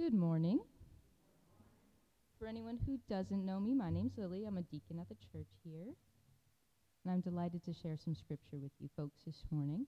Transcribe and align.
Good 0.00 0.14
morning. 0.14 0.60
For 2.38 2.46
anyone 2.46 2.78
who 2.86 2.98
doesn't 3.06 3.44
know 3.44 3.60
me, 3.60 3.74
my 3.74 3.90
name's 3.90 4.16
Lilly. 4.16 4.46
I'm 4.46 4.56
a 4.56 4.62
deacon 4.62 4.98
at 4.98 5.10
the 5.10 5.16
church 5.30 5.50
here. 5.62 5.92
And 7.04 7.12
I'm 7.12 7.20
delighted 7.20 7.62
to 7.64 7.74
share 7.74 7.98
some 8.02 8.14
scripture 8.14 8.56
with 8.58 8.72
you 8.80 8.88
folks 8.96 9.20
this 9.26 9.44
morning. 9.50 9.84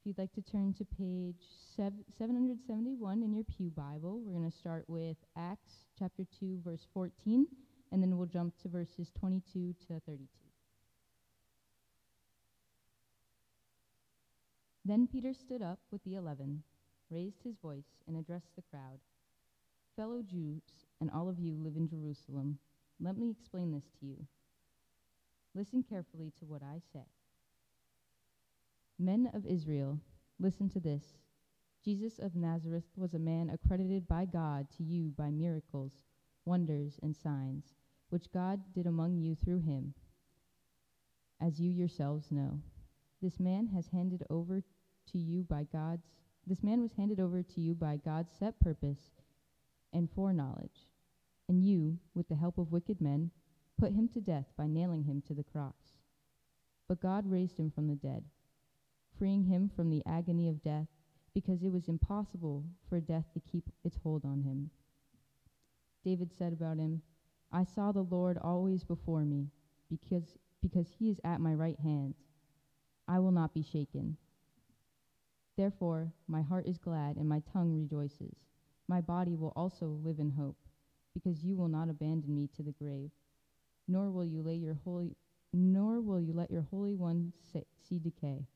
If 0.00 0.06
you'd 0.06 0.18
like 0.18 0.32
to 0.32 0.42
turn 0.42 0.74
to 0.78 0.84
page 0.84 1.46
sev- 1.76 1.92
771 2.18 3.22
in 3.22 3.32
your 3.32 3.44
Pew 3.44 3.70
Bible, 3.70 4.20
we're 4.20 4.36
going 4.36 4.50
to 4.50 4.56
start 4.56 4.84
with 4.88 5.16
Acts 5.36 5.84
chapter 5.96 6.24
2, 6.40 6.62
verse 6.64 6.88
14, 6.92 7.46
and 7.92 8.02
then 8.02 8.18
we'll 8.18 8.26
jump 8.26 8.58
to 8.62 8.68
verses 8.68 9.12
22 9.20 9.76
to 9.86 10.00
32. 10.06 10.26
Then 14.84 15.06
Peter 15.06 15.32
stood 15.32 15.62
up 15.62 15.78
with 15.92 16.02
the 16.02 16.16
eleven, 16.16 16.64
raised 17.10 17.44
his 17.44 17.54
voice, 17.62 18.02
and 18.08 18.16
addressed 18.16 18.56
the 18.56 18.62
crowd. 18.72 18.98
Fellow 20.00 20.22
Jews, 20.22 20.62
and 21.02 21.10
all 21.10 21.28
of 21.28 21.38
you 21.38 21.54
live 21.62 21.76
in 21.76 21.86
Jerusalem, 21.86 22.58
let 23.00 23.18
me 23.18 23.28
explain 23.30 23.70
this 23.70 23.84
to 24.00 24.06
you. 24.06 24.16
Listen 25.54 25.82
carefully 25.86 26.32
to 26.38 26.46
what 26.46 26.62
I 26.62 26.80
say. 26.90 27.04
Men 28.98 29.30
of 29.34 29.44
Israel, 29.44 29.98
listen 30.38 30.70
to 30.70 30.80
this. 30.80 31.04
Jesus 31.84 32.18
of 32.18 32.34
Nazareth 32.34 32.86
was 32.96 33.12
a 33.12 33.18
man 33.18 33.50
accredited 33.50 34.08
by 34.08 34.24
God 34.24 34.68
to 34.78 34.82
you 34.82 35.12
by 35.18 35.28
miracles, 35.30 35.92
wonders, 36.46 36.98
and 37.02 37.14
signs, 37.14 37.74
which 38.08 38.32
God 38.32 38.58
did 38.74 38.86
among 38.86 39.18
you 39.18 39.36
through 39.44 39.60
him, 39.60 39.92
as 41.42 41.60
you 41.60 41.70
yourselves 41.70 42.30
know. 42.30 42.58
This 43.20 43.38
man 43.38 43.66
has 43.66 43.88
handed 43.88 44.24
over 44.30 44.62
to 45.12 45.18
you 45.18 45.42
by 45.42 45.66
God's 45.70 46.06
this 46.46 46.62
man 46.62 46.80
was 46.80 46.94
handed 46.94 47.20
over 47.20 47.42
to 47.42 47.60
you 47.60 47.74
by 47.74 47.98
God's 47.98 48.32
set 48.32 48.58
purpose 48.60 49.10
and 49.92 50.10
foreknowledge. 50.10 50.88
And 51.48 51.64
you, 51.64 51.98
with 52.14 52.28
the 52.28 52.36
help 52.36 52.58
of 52.58 52.72
wicked 52.72 53.00
men, 53.00 53.30
put 53.78 53.92
him 53.92 54.08
to 54.08 54.20
death 54.20 54.46
by 54.56 54.66
nailing 54.66 55.04
him 55.04 55.22
to 55.26 55.34
the 55.34 55.44
cross. 55.44 55.96
But 56.88 57.00
God 57.00 57.30
raised 57.30 57.58
him 57.58 57.70
from 57.70 57.88
the 57.88 57.94
dead, 57.94 58.24
freeing 59.18 59.44
him 59.44 59.70
from 59.74 59.90
the 59.90 60.02
agony 60.06 60.48
of 60.48 60.62
death, 60.62 60.86
because 61.34 61.62
it 61.62 61.72
was 61.72 61.88
impossible 61.88 62.64
for 62.88 63.00
death 63.00 63.26
to 63.32 63.40
keep 63.40 63.70
its 63.84 63.96
hold 64.02 64.24
on 64.24 64.42
him. 64.42 64.70
David 66.04 66.32
said 66.36 66.52
about 66.52 66.78
him, 66.78 67.02
I 67.52 67.64
saw 67.64 67.92
the 67.92 68.02
Lord 68.02 68.38
always 68.38 68.84
before 68.84 69.24
me, 69.24 69.48
because, 69.88 70.36
because 70.62 70.86
he 70.98 71.10
is 71.10 71.20
at 71.24 71.40
my 71.40 71.54
right 71.54 71.78
hand. 71.78 72.14
I 73.08 73.18
will 73.18 73.32
not 73.32 73.54
be 73.54 73.62
shaken. 73.62 74.16
Therefore, 75.56 76.12
my 76.28 76.42
heart 76.42 76.66
is 76.66 76.78
glad 76.78 77.16
and 77.16 77.28
my 77.28 77.42
tongue 77.52 77.74
rejoices. 77.74 78.36
My 78.90 79.00
body 79.00 79.36
will 79.36 79.52
also 79.54 79.86
live 80.02 80.18
in 80.18 80.32
hope, 80.32 80.56
because 81.14 81.44
you 81.44 81.54
will 81.54 81.68
not 81.68 81.88
abandon 81.88 82.34
me 82.34 82.48
to 82.56 82.64
the 82.64 82.72
grave, 82.72 83.12
nor 83.86 84.10
will 84.10 84.24
you 84.24 84.42
lay 84.42 84.56
your 84.56 84.78
holy 84.84 85.14
nor 85.52 86.00
will 86.00 86.20
you 86.20 86.32
let 86.32 86.50
your 86.50 86.66
holy 86.72 86.96
one 86.96 87.32
see 87.52 88.00
decay. 88.00 88.48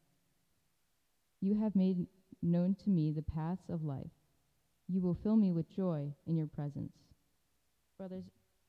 You 1.41 1.55
have 1.61 1.77
made 1.77 2.09
known 2.43 2.75
to 2.83 2.91
me 2.91 3.13
the 3.13 3.23
paths 3.23 3.69
of 3.69 3.85
life. 3.85 4.11
You 4.89 5.01
will 5.01 5.15
fill 5.15 5.37
me 5.37 5.53
with 5.53 5.71
joy 5.71 6.13
in 6.27 6.37
your 6.37 6.49
presence. 6.49 6.97
Brothers, 7.97 8.25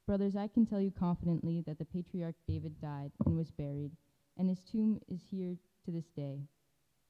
brothers, 0.05 0.35
I 0.35 0.47
can 0.47 0.67
tell 0.67 0.79
you 0.81 0.91
confidently 0.91 1.61
that 1.65 1.79
the 1.79 1.85
patriarch 1.85 2.35
David 2.47 2.79
died 2.79 3.11
and 3.25 3.35
was 3.35 3.49
buried, 3.49 3.91
and 4.37 4.49
his 4.49 4.61
tomb 4.61 4.99
is 5.07 5.21
here 5.31 5.55
to 5.85 5.91
this 5.91 6.11
day. 6.15 6.41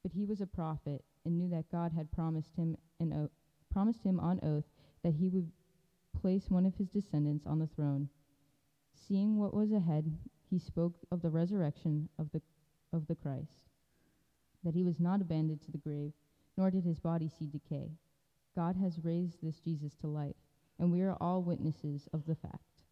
But 0.02 0.14
he 0.14 0.24
was 0.24 0.40
a 0.40 0.48
prophet 0.48 1.04
and 1.26 1.38
knew 1.38 1.50
that 1.50 1.72
God 1.72 1.92
had 1.92 2.12
promised 2.14 2.56
him 2.56 2.78
an 3.02 3.12
o- 3.12 3.32
promised 3.76 4.04
him 4.06 4.22
on 4.22 4.40
oath 4.42 4.64
that 5.04 5.16
he 5.16 5.28
would 5.28 5.52
place 6.22 6.46
one 6.48 6.66
of 6.66 6.74
his 6.76 6.88
descendants 6.88 7.46
on 7.46 7.60
the 7.60 7.68
throne. 7.68 8.08
Seeing 9.06 9.38
what 9.38 9.54
was 9.54 9.74
ahead, 9.74 10.10
he 10.50 10.58
spoke 10.58 10.94
of 11.12 11.22
the 11.22 11.30
resurrection 11.30 12.08
of 12.18 12.32
the 12.32 12.42
of 12.94 13.06
the 13.08 13.16
Christ, 13.16 13.68
that 14.64 14.74
he 14.74 14.84
was 14.86 14.98
not 14.98 15.20
abandoned 15.20 15.62
to 15.64 15.72
the 15.74 15.78
grave, 15.78 16.14
nor 16.56 16.72
did 16.72 16.86
his 16.86 17.00
body 17.02 17.30
see 17.38 17.48
decay. 17.48 17.92
God 18.56 18.78
has 18.78 19.04
raised 19.04 19.44
this 19.44 19.60
Jesus 19.60 19.94
to 19.96 20.08
life, 20.08 20.38
and 20.80 20.90
we 20.90 21.02
are 21.02 21.18
all 21.20 21.44
witnesses 21.44 22.08
of 22.14 22.26
the 22.26 22.36
fact. 22.36 22.84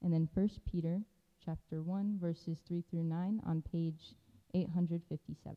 And 0.00 0.12
then 0.12 0.28
1 0.32 0.50
Peter 0.70 1.00
chapter 1.44 1.82
1 1.82 2.18
verses 2.20 2.58
3 2.68 2.84
through 2.88 3.02
9 3.02 3.40
on 3.44 3.62
page 3.72 4.14
857. 4.54 5.56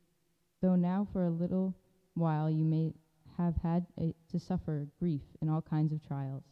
though 0.61 0.75
now 0.75 1.07
for 1.11 1.25
a 1.25 1.29
little 1.29 1.75
while 2.13 2.49
you 2.49 2.63
may 2.63 2.93
have 3.37 3.55
had 3.63 3.85
a, 3.99 4.13
to 4.31 4.39
suffer 4.39 4.87
grief 4.99 5.21
in 5.41 5.49
all 5.49 5.61
kinds 5.61 5.91
of 5.91 6.05
trials. 6.05 6.43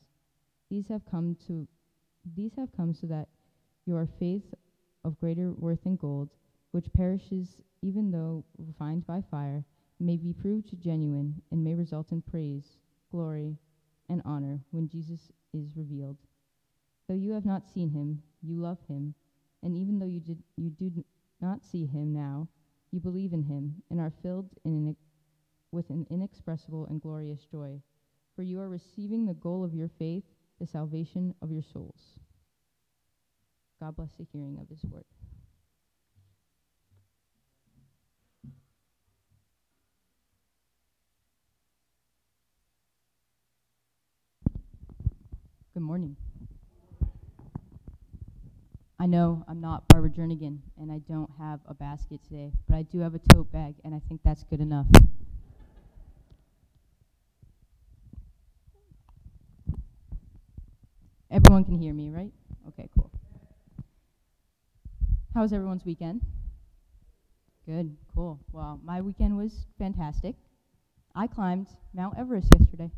These 0.69 0.87
have 0.87 1.01
come 1.09 1.35
to 1.47 1.67
these 2.35 2.51
have 2.57 2.69
come 2.75 2.93
so 2.93 3.07
that 3.07 3.27
your 3.85 4.07
faith 4.19 4.53
of 5.03 5.19
greater 5.19 5.51
worth 5.53 5.83
than 5.83 5.95
gold, 5.95 6.29
which 6.71 6.91
perishes 6.93 7.57
even 7.81 8.11
though 8.11 8.43
refined 8.57 9.05
by 9.07 9.23
fire, 9.31 9.63
may 9.99 10.17
be 10.17 10.33
proved 10.33 10.69
genuine 10.81 11.41
and 11.51 11.63
may 11.63 11.75
result 11.75 12.11
in 12.11 12.21
praise, 12.21 12.77
glory, 13.11 13.57
and 14.09 14.21
honor 14.25 14.59
when 14.71 14.87
Jesus 14.87 15.31
is 15.53 15.75
revealed. 15.75 16.17
Though 17.07 17.15
you 17.15 17.31
have 17.33 17.45
not 17.45 17.69
seen 17.69 17.89
him, 17.89 18.21
you 18.41 18.55
love 18.55 18.77
him, 18.87 19.13
and 19.63 19.75
even 19.75 19.99
though 19.99 20.05
you, 20.05 20.19
did, 20.19 20.41
you 20.57 20.69
do 20.69 21.03
not 21.41 21.63
see 21.63 21.85
him 21.85 22.13
now, 22.13 22.47
you 22.91 22.99
believe 22.99 23.33
in 23.33 23.43
him 23.43 23.81
and 23.89 23.99
are 23.99 24.13
filled 24.21 24.49
in 24.63 24.95
with 25.71 25.89
an 25.89 26.07
inexpressible 26.09 26.87
and 26.87 27.01
glorious 27.01 27.45
joy, 27.51 27.79
for 28.35 28.41
you 28.41 28.59
are 28.59 28.69
receiving 28.69 29.25
the 29.25 29.33
goal 29.33 29.63
of 29.63 29.73
your 29.73 29.89
faith, 29.99 30.23
the 30.59 30.65
salvation 30.65 31.33
of 31.41 31.51
your 31.51 31.61
souls. 31.61 32.19
God 33.79 33.95
bless 33.95 34.09
the 34.17 34.25
hearing 34.33 34.57
of 34.59 34.67
his 34.69 34.83
word. 34.83 35.05
Good 45.73 45.83
morning. 45.83 46.17
I 49.01 49.05
know 49.05 49.45
I'm 49.47 49.61
not 49.61 49.87
Barbara 49.87 50.09
Jernigan, 50.09 50.57
and 50.77 50.91
I 50.91 50.97
don't 51.07 51.31
have 51.39 51.61
a 51.67 51.73
basket 51.73 52.19
today, 52.27 52.51
but 52.67 52.75
I 52.75 52.81
do 52.81 52.99
have 52.99 53.15
a 53.15 53.19
tote 53.33 53.49
bag, 53.49 53.75
and 53.85 53.95
I 53.95 54.01
think 54.09 54.19
that's 54.25 54.43
good 54.43 54.59
enough. 54.59 54.87
Everyone 61.31 61.63
can 61.63 61.77
hear 61.77 61.93
me, 61.93 62.09
right? 62.09 62.31
Okay, 62.67 62.89
cool. 62.97 63.09
How 65.33 65.43
was 65.43 65.53
everyone's 65.53 65.85
weekend? 65.85 66.21
Good, 67.65 67.95
cool. 68.13 68.39
Well, 68.51 68.81
my 68.83 68.99
weekend 68.99 69.37
was 69.37 69.65
fantastic. 69.77 70.35
I 71.15 71.27
climbed 71.27 71.67
Mount 71.93 72.17
Everest 72.17 72.49
yesterday. 72.59 72.91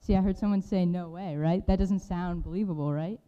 See, 0.00 0.14
I 0.14 0.20
heard 0.20 0.36
someone 0.36 0.60
say, 0.60 0.84
no 0.84 1.08
way, 1.08 1.36
right? 1.36 1.66
That 1.66 1.78
doesn't 1.78 2.00
sound 2.00 2.42
believable, 2.42 2.92
right? 2.92 3.20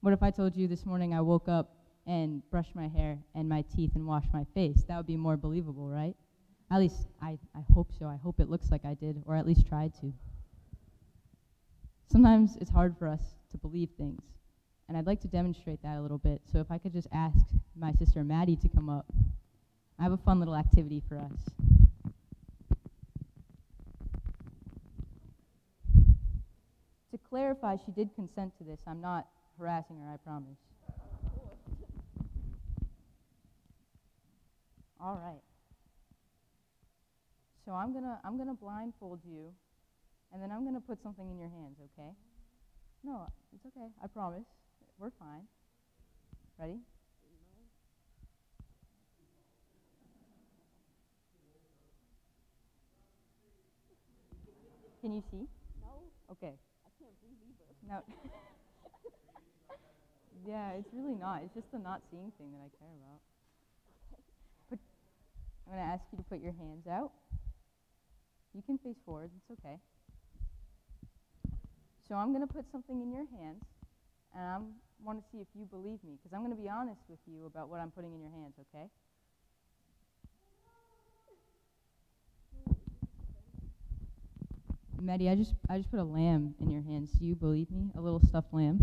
What 0.00 0.12
if 0.12 0.22
I 0.22 0.30
told 0.30 0.56
you 0.56 0.68
this 0.68 0.86
morning 0.86 1.14
I 1.14 1.20
woke 1.20 1.48
up 1.48 1.74
and 2.06 2.42
brushed 2.50 2.74
my 2.74 2.88
hair 2.88 3.18
and 3.34 3.48
my 3.48 3.62
teeth 3.62 3.92
and 3.94 4.06
washed 4.06 4.32
my 4.32 4.44
face? 4.54 4.84
That 4.88 4.96
would 4.96 5.06
be 5.06 5.16
more 5.16 5.36
believable, 5.36 5.88
right? 5.88 6.14
At 6.70 6.80
least 6.80 7.08
I, 7.22 7.38
I 7.54 7.64
hope 7.72 7.90
so. 7.98 8.06
I 8.06 8.16
hope 8.16 8.40
it 8.40 8.50
looks 8.50 8.70
like 8.70 8.84
I 8.84 8.94
did, 8.94 9.22
or 9.26 9.36
at 9.36 9.46
least 9.46 9.66
tried 9.66 9.94
to. 10.00 10.12
Sometimes 12.10 12.56
it's 12.60 12.70
hard 12.70 12.96
for 12.98 13.08
us 13.08 13.22
to 13.50 13.58
believe 13.58 13.90
things, 13.96 14.22
and 14.88 14.96
I'd 14.96 15.06
like 15.06 15.20
to 15.22 15.28
demonstrate 15.28 15.82
that 15.82 15.96
a 15.96 16.02
little 16.02 16.18
bit. 16.18 16.40
So 16.52 16.58
if 16.58 16.70
I 16.70 16.78
could 16.78 16.92
just 16.92 17.08
ask 17.12 17.38
my 17.76 17.92
sister 17.92 18.22
Maddie 18.22 18.56
to 18.56 18.68
come 18.68 18.88
up, 18.88 19.06
I 19.98 20.02
have 20.02 20.12
a 20.12 20.16
fun 20.16 20.38
little 20.38 20.56
activity 20.56 21.02
for 21.08 21.18
us. 21.18 21.50
To 27.12 27.18
clarify, 27.28 27.76
she 27.84 27.92
did 27.92 28.14
consent 28.14 28.52
to 28.58 28.64
this. 28.64 28.80
I'm 28.86 29.00
not 29.00 29.26
harassing 29.58 30.00
her, 30.00 30.12
I 30.12 30.16
promise. 30.18 30.58
All 35.00 35.16
right. 35.16 35.42
So 37.64 37.72
I'm 37.72 37.92
gonna 37.92 38.18
I'm 38.24 38.38
gonna 38.38 38.54
blindfold 38.54 39.20
you, 39.24 39.52
and 40.32 40.42
then 40.42 40.50
I'm 40.52 40.64
gonna 40.64 40.80
put 40.80 41.02
something 41.02 41.28
in 41.30 41.38
your 41.38 41.48
hands. 41.50 41.78
Okay? 41.80 42.10
No, 43.04 43.28
it's 43.54 43.66
okay. 43.66 43.88
I 44.02 44.06
promise. 44.08 44.44
We're 44.98 45.10
fine. 45.18 45.46
Ready? 46.58 46.80
Can 55.00 55.14
you 55.14 55.22
see? 55.30 55.46
No, 55.80 55.88
Okay. 56.32 56.54
I 56.84 56.90
can't 56.98 57.14
breathe 57.20 57.38
either. 57.48 57.74
No. 57.88 58.02
yeah, 60.46 60.70
it's 60.78 60.88
really 60.94 61.14
not. 61.14 61.42
It's 61.44 61.54
just 61.54 61.70
the 61.72 61.78
not 61.78 62.02
seeing 62.10 62.32
thing 62.38 62.52
that 62.52 62.62
I 62.62 62.70
care 62.78 62.94
about. 63.02 63.20
Put, 64.70 64.78
I'm 65.66 65.74
going 65.74 65.84
to 65.84 65.92
ask 65.92 66.04
you 66.12 66.18
to 66.18 66.24
put 66.24 66.40
your 66.40 66.54
hands 66.54 66.86
out. 66.86 67.10
You 68.54 68.62
can 68.62 68.78
face 68.78 68.96
forward. 69.04 69.30
It's 69.36 69.58
okay. 69.58 69.76
So 72.08 72.14
I'm 72.14 72.32
going 72.32 72.46
to 72.46 72.52
put 72.52 72.64
something 72.70 73.02
in 73.02 73.10
your 73.10 73.26
hands, 73.36 73.64
and 74.34 74.44
I 74.44 74.58
want 75.02 75.18
to 75.18 75.24
see 75.32 75.38
if 75.38 75.48
you 75.58 75.64
believe 75.64 75.98
me, 76.04 76.16
because 76.16 76.32
I'm 76.32 76.40
going 76.40 76.54
to 76.54 76.62
be 76.62 76.68
honest 76.68 77.00
with 77.08 77.18
you 77.26 77.46
about 77.46 77.68
what 77.68 77.80
I'm 77.80 77.90
putting 77.90 78.14
in 78.14 78.20
your 78.20 78.30
hands, 78.30 78.54
okay? 78.70 78.86
Maddie, 85.02 85.28
I 85.28 85.34
just 85.34 85.54
I 85.68 85.78
just 85.78 85.90
put 85.90 86.00
a 86.00 86.04
lamb 86.04 86.54
in 86.60 86.70
your 86.70 86.82
hands. 86.82 87.10
Do 87.12 87.26
you 87.26 87.34
believe 87.34 87.70
me? 87.70 87.90
A 87.96 88.00
little 88.00 88.20
stuffed 88.20 88.52
lamb. 88.52 88.82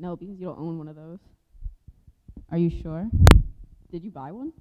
No, 0.00 0.14
because 0.14 0.38
you 0.38 0.46
don't 0.46 0.58
own 0.58 0.78
one 0.78 0.86
of 0.86 0.94
those. 0.94 1.18
Are 2.52 2.58
you 2.58 2.70
sure? 2.70 3.10
Did 3.90 4.04
you 4.04 4.12
buy 4.12 4.30
one? 4.30 4.52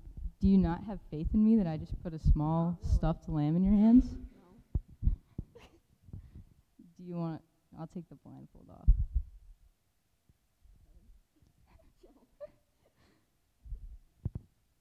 Do 0.41 0.47
you 0.47 0.57
not 0.57 0.83
have 0.87 0.99
faith 1.11 1.27
in 1.33 1.43
me 1.43 1.57
that 1.57 1.67
I 1.67 1.77
just 1.77 2.01
put 2.01 2.13
a 2.13 2.19
small 2.19 2.79
oh. 2.81 2.95
stuffed 2.95 3.29
lamb 3.29 3.55
in 3.55 3.63
your 3.63 3.73
hands? 3.73 4.05
No. 5.03 5.11
Do 6.97 7.03
you 7.03 7.15
want? 7.15 7.41
I'll 7.79 7.87
take 7.87 8.09
the 8.09 8.15
blindfold 8.15 8.65
off. 8.71 8.89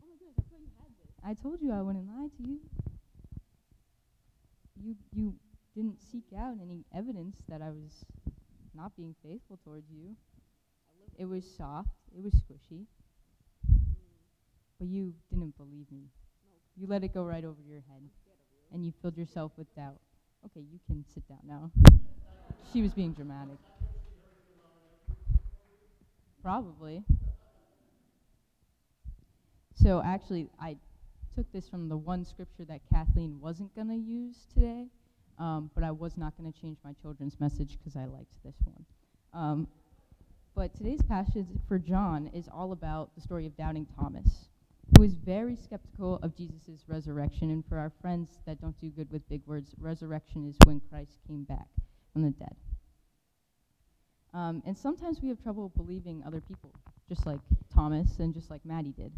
Oh 0.03 0.06
my 0.08 0.17
goodness, 0.19 0.38
I 0.38 0.43
thought 0.49 0.61
you 0.61 0.70
had 0.79 0.88
this. 0.97 1.11
I 1.23 1.35
told 1.35 1.61
you 1.61 1.73
I 1.73 1.82
wouldn't 1.82 2.06
lie 2.08 2.29
to 2.29 2.49
you. 2.49 2.61
You 4.82 4.97
you 5.12 5.35
didn't 5.75 6.00
seek 6.00 6.25
out 6.38 6.56
any 6.62 6.85
evidence 6.94 7.43
that 7.49 7.61
I 7.61 7.69
was 7.69 8.05
not 8.75 8.97
being 8.97 9.14
faithful 9.23 9.58
towards 9.62 9.91
you. 9.91 10.17
It 11.19 11.25
was 11.25 11.45
soft. 11.57 11.89
It 12.17 12.23
was 12.23 12.33
squishy. 12.35 12.85
But 14.79 14.89
you 14.89 15.15
didn't 15.31 15.57
believe 15.57 15.87
me. 15.91 16.05
You 16.77 16.87
let 16.87 17.03
it 17.03 17.15
go 17.15 17.23
right 17.23 17.45
over 17.45 17.61
your 17.67 17.83
head. 17.91 18.03
And 18.73 18.85
you 18.85 18.93
filled 19.01 19.17
yourself 19.17 19.53
with 19.57 19.75
doubt. 19.75 19.99
Okay, 20.45 20.61
you 20.61 20.79
can 20.87 21.05
sit 21.15 21.27
down 21.29 21.39
now. 21.47 21.71
She 22.73 22.83
was 22.83 22.93
being 22.93 23.13
dramatic. 23.13 23.59
Probably. 26.43 27.03
So 29.75 30.03
actually, 30.05 30.49
I 30.61 30.77
took 31.35 31.51
this 31.53 31.69
from 31.69 31.89
the 31.89 31.97
one 31.97 32.25
scripture 32.25 32.65
that 32.65 32.81
Kathleen 32.93 33.41
wasn't 33.41 33.75
going 33.75 33.89
to 33.89 33.95
use 33.95 34.37
today, 34.55 34.87
um, 35.39 35.71
but 35.75 35.85
I 35.85 35.91
was 35.91 36.17
not 36.17 36.37
going 36.37 36.51
to 36.51 36.61
change 36.61 36.79
my 36.85 36.93
children's 37.01 37.39
message 37.41 37.79
because 37.79 37.97
I 37.97 38.07
liked 38.07 38.33
this 38.45 38.55
one. 38.65 38.85
Um, 39.35 39.69
but 40.56 40.75
today's 40.75 41.03
passage 41.03 41.47
for 41.69 41.79
John 41.79 42.31
is 42.32 42.49
all 42.50 42.73
about 42.73 43.14
the 43.14 43.20
story 43.20 43.44
of 43.44 43.55
doubting 43.58 43.87
Thomas, 44.00 44.49
who 44.97 45.05
is 45.05 45.12
very 45.12 45.55
skeptical 45.55 46.19
of 46.23 46.35
Jesus' 46.35 46.82
resurrection. 46.88 47.50
And 47.50 47.62
for 47.69 47.76
our 47.76 47.93
friends 48.00 48.31
that 48.47 48.58
don't 48.58 48.81
do 48.81 48.88
good 48.88 49.12
with 49.12 49.29
big 49.29 49.43
words, 49.44 49.75
resurrection 49.79 50.49
is 50.49 50.56
when 50.64 50.81
Christ 50.88 51.19
came 51.29 51.44
back 51.44 51.67
from 52.11 52.23
the 52.23 52.31
dead. 52.31 52.56
Um, 54.32 54.62
and 54.64 54.76
sometimes 54.76 55.20
we 55.23 55.29
have 55.29 55.43
trouble 55.43 55.70
believing 55.76 56.23
other 56.26 56.41
people, 56.41 56.73
just 57.06 57.26
like 57.26 57.41
Thomas 57.75 58.19
and 58.19 58.32
just 58.32 58.50
like 58.50 58.64
Maddie 58.64 58.94
did. 58.97 59.12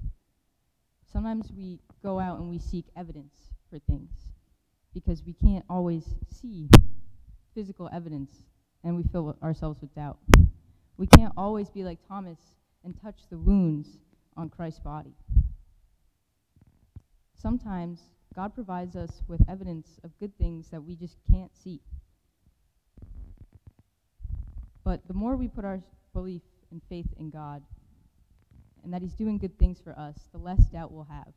Sometimes 1.13 1.53
we 1.57 1.79
go 2.03 2.19
out 2.19 2.41
and 2.41 2.51
we 2.51 2.59
seek 2.59 2.87
evidence 2.97 3.35
for 3.71 3.79
things 3.79 4.11
because 4.93 5.23
we 5.25 5.35
can't 5.35 5.65
always 5.71 6.05
see 6.33 6.69
physical 7.55 7.89
evidence 7.93 8.33
and 8.83 8.97
we 8.97 9.05
fill 9.05 9.37
ourselves 9.41 9.81
with 9.81 9.95
doubt. 9.95 10.19
We 10.99 11.07
can't 11.07 11.33
always 11.37 11.71
be 11.71 11.85
like 11.85 12.01
Thomas 12.09 12.39
and 12.85 13.01
touch 13.01 13.21
the 13.31 13.39
wounds 13.39 13.89
on 14.37 14.51
Christ's 14.51 14.81
body. 14.81 15.15
Sometimes 17.41 18.01
God 18.35 18.53
provides 18.55 18.97
us 18.97 19.23
with 19.29 19.41
evidence 19.49 20.01
of 20.03 20.11
good 20.19 20.37
things 20.39 20.69
that 20.71 20.83
we 20.83 20.97
just 20.97 21.17
can't 21.31 21.57
see. 21.57 21.81
But 24.85 25.07
the 25.07 25.15
more 25.15 25.37
we 25.37 25.47
put 25.47 25.65
our 25.65 25.81
belief 26.13 26.43
and 26.73 26.83
faith 26.89 27.07
in 27.17 27.31
God, 27.31 27.63
and 28.83 28.93
that 28.93 29.03
He's 29.03 29.15
doing 29.15 29.39
good 29.39 29.57
things 29.59 29.81
for 29.83 29.97
us, 29.99 30.17
the 30.33 30.39
less 30.39 30.65
doubt 30.67 30.93
we'll 30.93 31.05
have. 31.05 31.33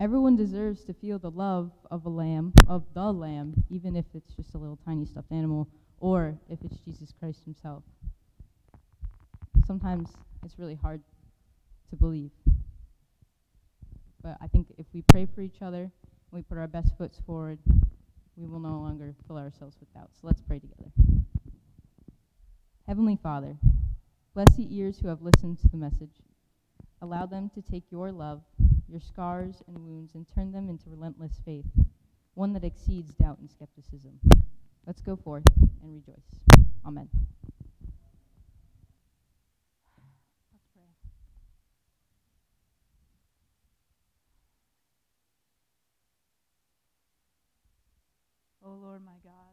Everyone 0.00 0.34
deserves 0.34 0.82
to 0.84 0.94
feel 0.94 1.18
the 1.18 1.30
love 1.30 1.70
of 1.90 2.06
a 2.06 2.08
lamb, 2.08 2.52
of 2.66 2.82
the 2.94 3.12
lamb, 3.12 3.64
even 3.70 3.94
if 3.94 4.04
it's 4.14 4.34
just 4.34 4.54
a 4.54 4.58
little 4.58 4.78
tiny 4.84 5.04
stuffed 5.04 5.30
animal, 5.30 5.68
or 6.00 6.36
if 6.48 6.58
it's 6.64 6.78
Jesus 6.78 7.12
Christ 7.20 7.44
Himself. 7.44 7.84
Sometimes 9.66 10.10
it's 10.44 10.58
really 10.58 10.74
hard 10.74 11.02
to 11.90 11.96
believe. 11.96 12.30
But 14.22 14.36
I 14.40 14.46
think 14.46 14.68
if 14.78 14.86
we 14.92 15.02
pray 15.02 15.26
for 15.26 15.40
each 15.40 15.62
other 15.62 15.82
and 15.82 15.90
we 16.32 16.42
put 16.42 16.58
our 16.58 16.66
best 16.66 16.96
foot 16.96 17.12
forward, 17.26 17.58
we 18.36 18.46
will 18.46 18.60
no 18.60 18.78
longer 18.80 19.14
fill 19.26 19.38
ourselves 19.38 19.76
with 19.80 19.92
doubt. 19.94 20.10
So 20.12 20.26
let's 20.26 20.42
pray 20.42 20.58
together. 20.58 20.90
Heavenly 22.86 23.18
Father, 23.22 23.56
bless 24.34 24.54
the 24.56 24.66
ears 24.76 24.98
who 24.98 25.08
have 25.08 25.22
listened 25.22 25.58
to 25.60 25.68
the 25.68 25.76
message. 25.76 26.20
Allow 27.00 27.26
them 27.26 27.50
to 27.54 27.62
take 27.62 27.84
your 27.90 28.12
love, 28.12 28.42
your 28.88 29.00
scars 29.00 29.62
and 29.66 29.78
wounds, 29.78 30.14
and 30.14 30.26
turn 30.34 30.52
them 30.52 30.68
into 30.68 30.90
relentless 30.90 31.40
faith, 31.44 31.66
one 32.34 32.52
that 32.52 32.64
exceeds 32.64 33.14
doubt 33.14 33.38
and 33.38 33.50
skepticism. 33.50 34.18
Let's 34.86 35.00
go 35.00 35.16
forth 35.16 35.44
and 35.82 35.94
rejoice. 35.94 36.40
Amen. 36.86 37.08
Let's 40.52 40.66
pray. 40.74 40.82
O 48.64 48.72
Lord 48.80 49.04
my 49.04 49.20
God, 49.20 49.52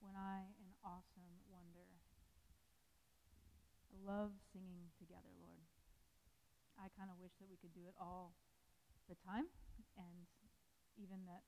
when 0.00 0.16
I 0.16 0.48
in 0.64 0.72
awesome 0.80 1.44
wonder, 1.52 1.84
I 3.92 4.00
love 4.00 4.32
singing 4.48 4.88
together, 4.96 5.28
Lord. 5.44 5.60
I 6.80 6.88
kind 6.96 7.12
of 7.12 7.20
wish 7.20 7.36
that 7.36 7.52
we 7.52 7.60
could 7.60 7.76
do 7.76 7.84
it 7.84 7.92
all 8.00 8.32
the 9.12 9.16
time, 9.28 9.52
and 10.00 10.24
even 10.96 11.28
that 11.28 11.44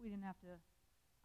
we 0.00 0.08
didn't 0.08 0.24
have 0.24 0.40
to, 0.40 0.56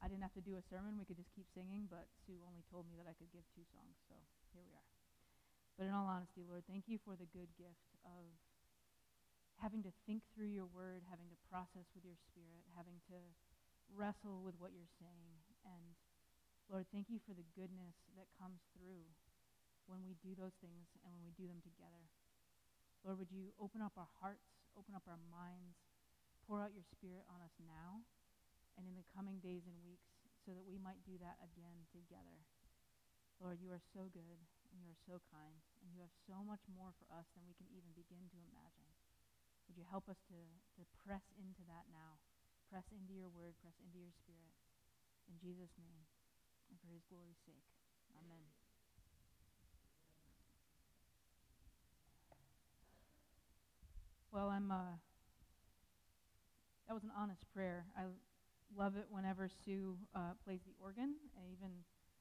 I 0.04 0.12
didn't 0.12 0.28
have 0.28 0.36
to 0.36 0.44
do 0.44 0.60
a 0.60 0.64
sermon, 0.68 1.00
we 1.00 1.08
could 1.08 1.16
just 1.16 1.32
keep 1.32 1.48
singing, 1.56 1.88
but 1.88 2.12
Sue 2.28 2.36
only 2.44 2.68
told 2.68 2.92
me 2.92 3.00
that 3.00 3.08
I 3.08 3.16
could 3.16 3.32
give 3.32 3.48
two 3.56 3.64
songs, 3.72 3.96
so 4.12 4.20
here 4.52 4.68
we 4.68 4.76
are. 4.76 4.92
But 5.80 5.88
in 5.88 5.96
all 5.96 6.12
honesty, 6.12 6.44
Lord, 6.44 6.68
thank 6.68 6.92
you 6.92 7.00
for 7.00 7.16
the 7.16 7.32
good 7.32 7.48
gift 7.56 7.96
of 8.04 8.28
having 9.64 9.88
to 9.88 9.96
think 10.04 10.28
through 10.36 10.52
your 10.52 10.68
word, 10.68 11.08
having 11.08 11.32
to 11.32 11.40
process 11.48 11.88
with 11.96 12.04
your 12.04 12.20
spirit, 12.28 12.68
having 12.76 13.00
to 13.08 13.16
wrestle 13.94 14.42
with 14.42 14.58
what 14.58 14.74
you're 14.74 14.96
saying. 14.98 15.36
And 15.66 15.96
Lord, 16.70 16.90
thank 16.90 17.10
you 17.10 17.22
for 17.22 17.38
the 17.38 17.46
goodness 17.54 17.96
that 18.18 18.32
comes 18.38 18.62
through 18.74 19.06
when 19.86 20.02
we 20.02 20.18
do 20.18 20.34
those 20.34 20.58
things 20.62 20.90
and 21.06 21.14
when 21.14 21.22
we 21.22 21.34
do 21.38 21.46
them 21.46 21.62
together. 21.62 22.10
Lord, 23.06 23.22
would 23.22 23.30
you 23.30 23.54
open 23.62 23.86
up 23.86 23.94
our 23.98 24.10
hearts, 24.18 24.50
open 24.74 24.98
up 24.98 25.06
our 25.06 25.22
minds, 25.30 25.78
pour 26.46 26.62
out 26.62 26.74
your 26.74 26.86
spirit 26.90 27.26
on 27.30 27.42
us 27.42 27.54
now 27.62 28.02
and 28.78 28.86
in 28.90 28.98
the 28.98 29.06
coming 29.14 29.38
days 29.42 29.66
and 29.70 29.78
weeks 29.86 30.10
so 30.46 30.54
that 30.54 30.66
we 30.66 30.78
might 30.78 31.02
do 31.06 31.18
that 31.22 31.42
again 31.42 31.86
together. 31.90 32.46
Lord, 33.42 33.62
you 33.62 33.74
are 33.74 33.82
so 33.94 34.10
good 34.10 34.42
and 34.74 34.78
you 34.82 34.90
are 34.90 35.06
so 35.06 35.22
kind 35.30 35.62
and 35.82 35.94
you 35.94 36.02
have 36.02 36.14
so 36.26 36.42
much 36.46 36.62
more 36.70 36.94
for 36.98 37.06
us 37.14 37.26
than 37.34 37.46
we 37.46 37.58
can 37.58 37.70
even 37.74 37.94
begin 37.94 38.26
to 38.30 38.40
imagine. 38.50 38.90
Would 39.66 39.78
you 39.78 39.86
help 39.90 40.06
us 40.10 40.22
to, 40.30 40.38
to 40.78 40.82
press 41.02 41.26
into 41.38 41.66
that 41.66 41.90
now? 41.90 42.22
Press 42.76 42.92
into 42.92 43.16
your 43.16 43.32
word, 43.32 43.56
press 43.64 43.80
into 43.80 44.04
your 44.04 44.12
spirit. 44.20 44.52
In 45.32 45.40
Jesus' 45.40 45.72
name 45.80 46.04
and 46.68 46.76
for 46.84 46.92
his 46.92 47.08
glory's 47.08 47.40
sake. 47.48 47.64
Amen. 48.20 48.44
Well, 54.28 54.52
I'm, 54.52 54.68
uh, 54.76 55.00
that 56.88 56.94
was 56.94 57.08
an 57.08 57.16
honest 57.16 57.48
prayer. 57.56 57.86
I 57.96 58.12
love 58.76 58.98
it 58.98 59.08
whenever 59.10 59.48
Sue 59.64 59.96
uh, 60.14 60.36
plays 60.44 60.60
the 60.68 60.76
organ. 60.84 61.16
And 61.40 61.48
even, 61.48 61.72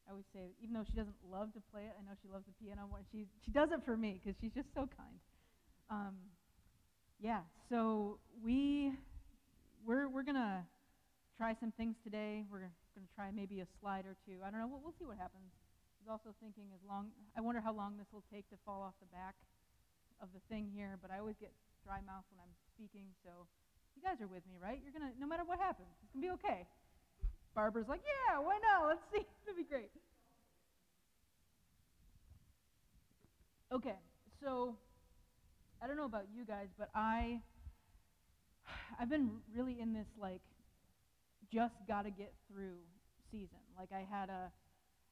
I 0.07 0.13
always 0.13 0.31
say, 0.33 0.55
even 0.63 0.73
though 0.79 0.87
she 0.87 0.95
doesn't 0.95 1.19
love 1.29 1.53
to 1.55 1.63
play 1.75 1.83
it, 1.91 1.99
I 1.99 2.07
know 2.07 2.15
she 2.23 2.29
loves 2.31 2.47
the 2.47 2.55
piano. 2.65 2.87
She, 3.11 3.27
she 3.45 3.51
does 3.51 3.73
it 3.73 3.83
for 3.85 3.97
me 3.97 4.21
because 4.23 4.39
she's 4.41 4.55
just 4.55 4.71
so 4.73 4.87
kind. 4.87 5.19
Um, 5.91 6.31
Yeah, 7.19 7.43
so 7.69 8.19
we 8.39 8.93
we're 9.87 10.09
we're 10.09 10.25
gonna 10.25 10.65
try 11.37 11.55
some 11.61 11.73
things 11.77 11.97
today. 12.03 12.45
We're 12.49 12.65
gonna 12.97 13.13
try 13.15 13.31
maybe 13.31 13.61
a 13.61 13.69
slide 13.81 14.09
or 14.09 14.17
two. 14.25 14.41
I 14.41 14.51
don't 14.51 14.61
know. 14.61 14.69
We'll, 14.69 14.81
we'll 14.81 14.97
see 14.99 15.05
what 15.05 15.21
happens. 15.21 15.53
I 15.53 16.09
was 16.09 16.11
also 16.11 16.35
thinking 16.41 16.73
as 16.73 16.81
long. 16.89 17.13
I 17.37 17.41
wonder 17.41 17.61
how 17.61 17.73
long 17.73 17.97
this 18.01 18.09
will 18.13 18.25
take 18.33 18.49
to 18.51 18.57
fall 18.65 18.81
off 18.81 18.97
the 19.01 19.11
back 19.13 19.37
of 20.21 20.29
the 20.33 20.41
thing 20.49 20.73
here. 20.73 20.97
But 21.01 21.13
I 21.13 21.21
always 21.21 21.37
get 21.37 21.53
dry 21.85 22.01
mouth 22.01 22.25
when 22.33 22.41
I'm 22.41 22.55
speaking, 22.73 23.13
so 23.21 23.45
you 23.97 24.01
guys 24.01 24.21
are 24.25 24.31
with 24.31 24.45
me, 24.49 24.57
right? 24.57 24.81
You're 24.81 24.93
gonna 24.93 25.13
no 25.21 25.29
matter 25.29 25.45
what 25.45 25.61
happens, 25.61 25.93
it's 26.03 26.13
gonna 26.13 26.25
be 26.25 26.35
okay. 26.41 26.65
Barbara's 27.55 27.87
like, 27.87 28.03
yeah, 28.03 28.41
why 28.41 28.59
not? 28.59 28.89
Let's 28.89 29.05
see. 29.13 29.23
It'll 29.47 29.57
be 29.57 29.69
great. 29.69 29.93
Okay, 33.71 33.99
so 34.43 34.77
I 35.83 35.87
don't 35.87 35.97
know 35.97 36.05
about 36.05 36.27
you 36.35 36.45
guys, 36.45 36.69
but 36.79 36.91
I 36.95 37.41
I've 39.01 39.11
been 39.11 39.41
really 39.55 39.81
in 39.81 39.93
this 39.93 40.07
like 40.21 40.41
just 41.53 41.75
got 41.87 42.03
to 42.03 42.11
get 42.11 42.33
through 42.49 42.79
season. 43.31 43.61
Like 43.79 43.91
I 43.93 44.07
had 44.09 44.29
a 44.31 44.51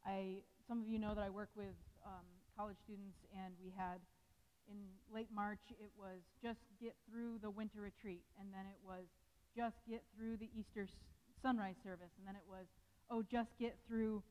I 0.06 0.42
some 0.68 0.80
of 0.82 0.88
you 0.88 0.98
know 0.98 1.14
that 1.14 1.22
I 1.22 1.30
work 1.30 1.50
with 1.56 1.74
um, 2.06 2.26
college 2.56 2.76
students, 2.84 3.16
and 3.36 3.54
we 3.62 3.72
had 3.76 4.00
in 4.70 4.78
late 5.12 5.28
March 5.34 5.62
it 5.70 5.90
was 5.98 6.20
just 6.42 6.60
get 6.80 6.94
through 7.10 7.38
the 7.42 7.50
winter 7.50 7.80
retreat, 7.80 8.22
and 8.40 8.48
then 8.52 8.66
it 8.66 8.78
was 8.86 9.06
just 9.56 9.76
get 9.88 10.02
through 10.16 10.36
the 10.38 10.48
Easter 10.56 10.82
s- 10.88 10.96
sunrise 11.42 11.76
service, 11.84 12.10
and 12.18 12.26
then 12.26 12.36
it 12.36 12.46
was 12.48 12.66
oh 13.10 13.22
just 13.22 13.50
get 13.58 13.76
through 13.88 14.22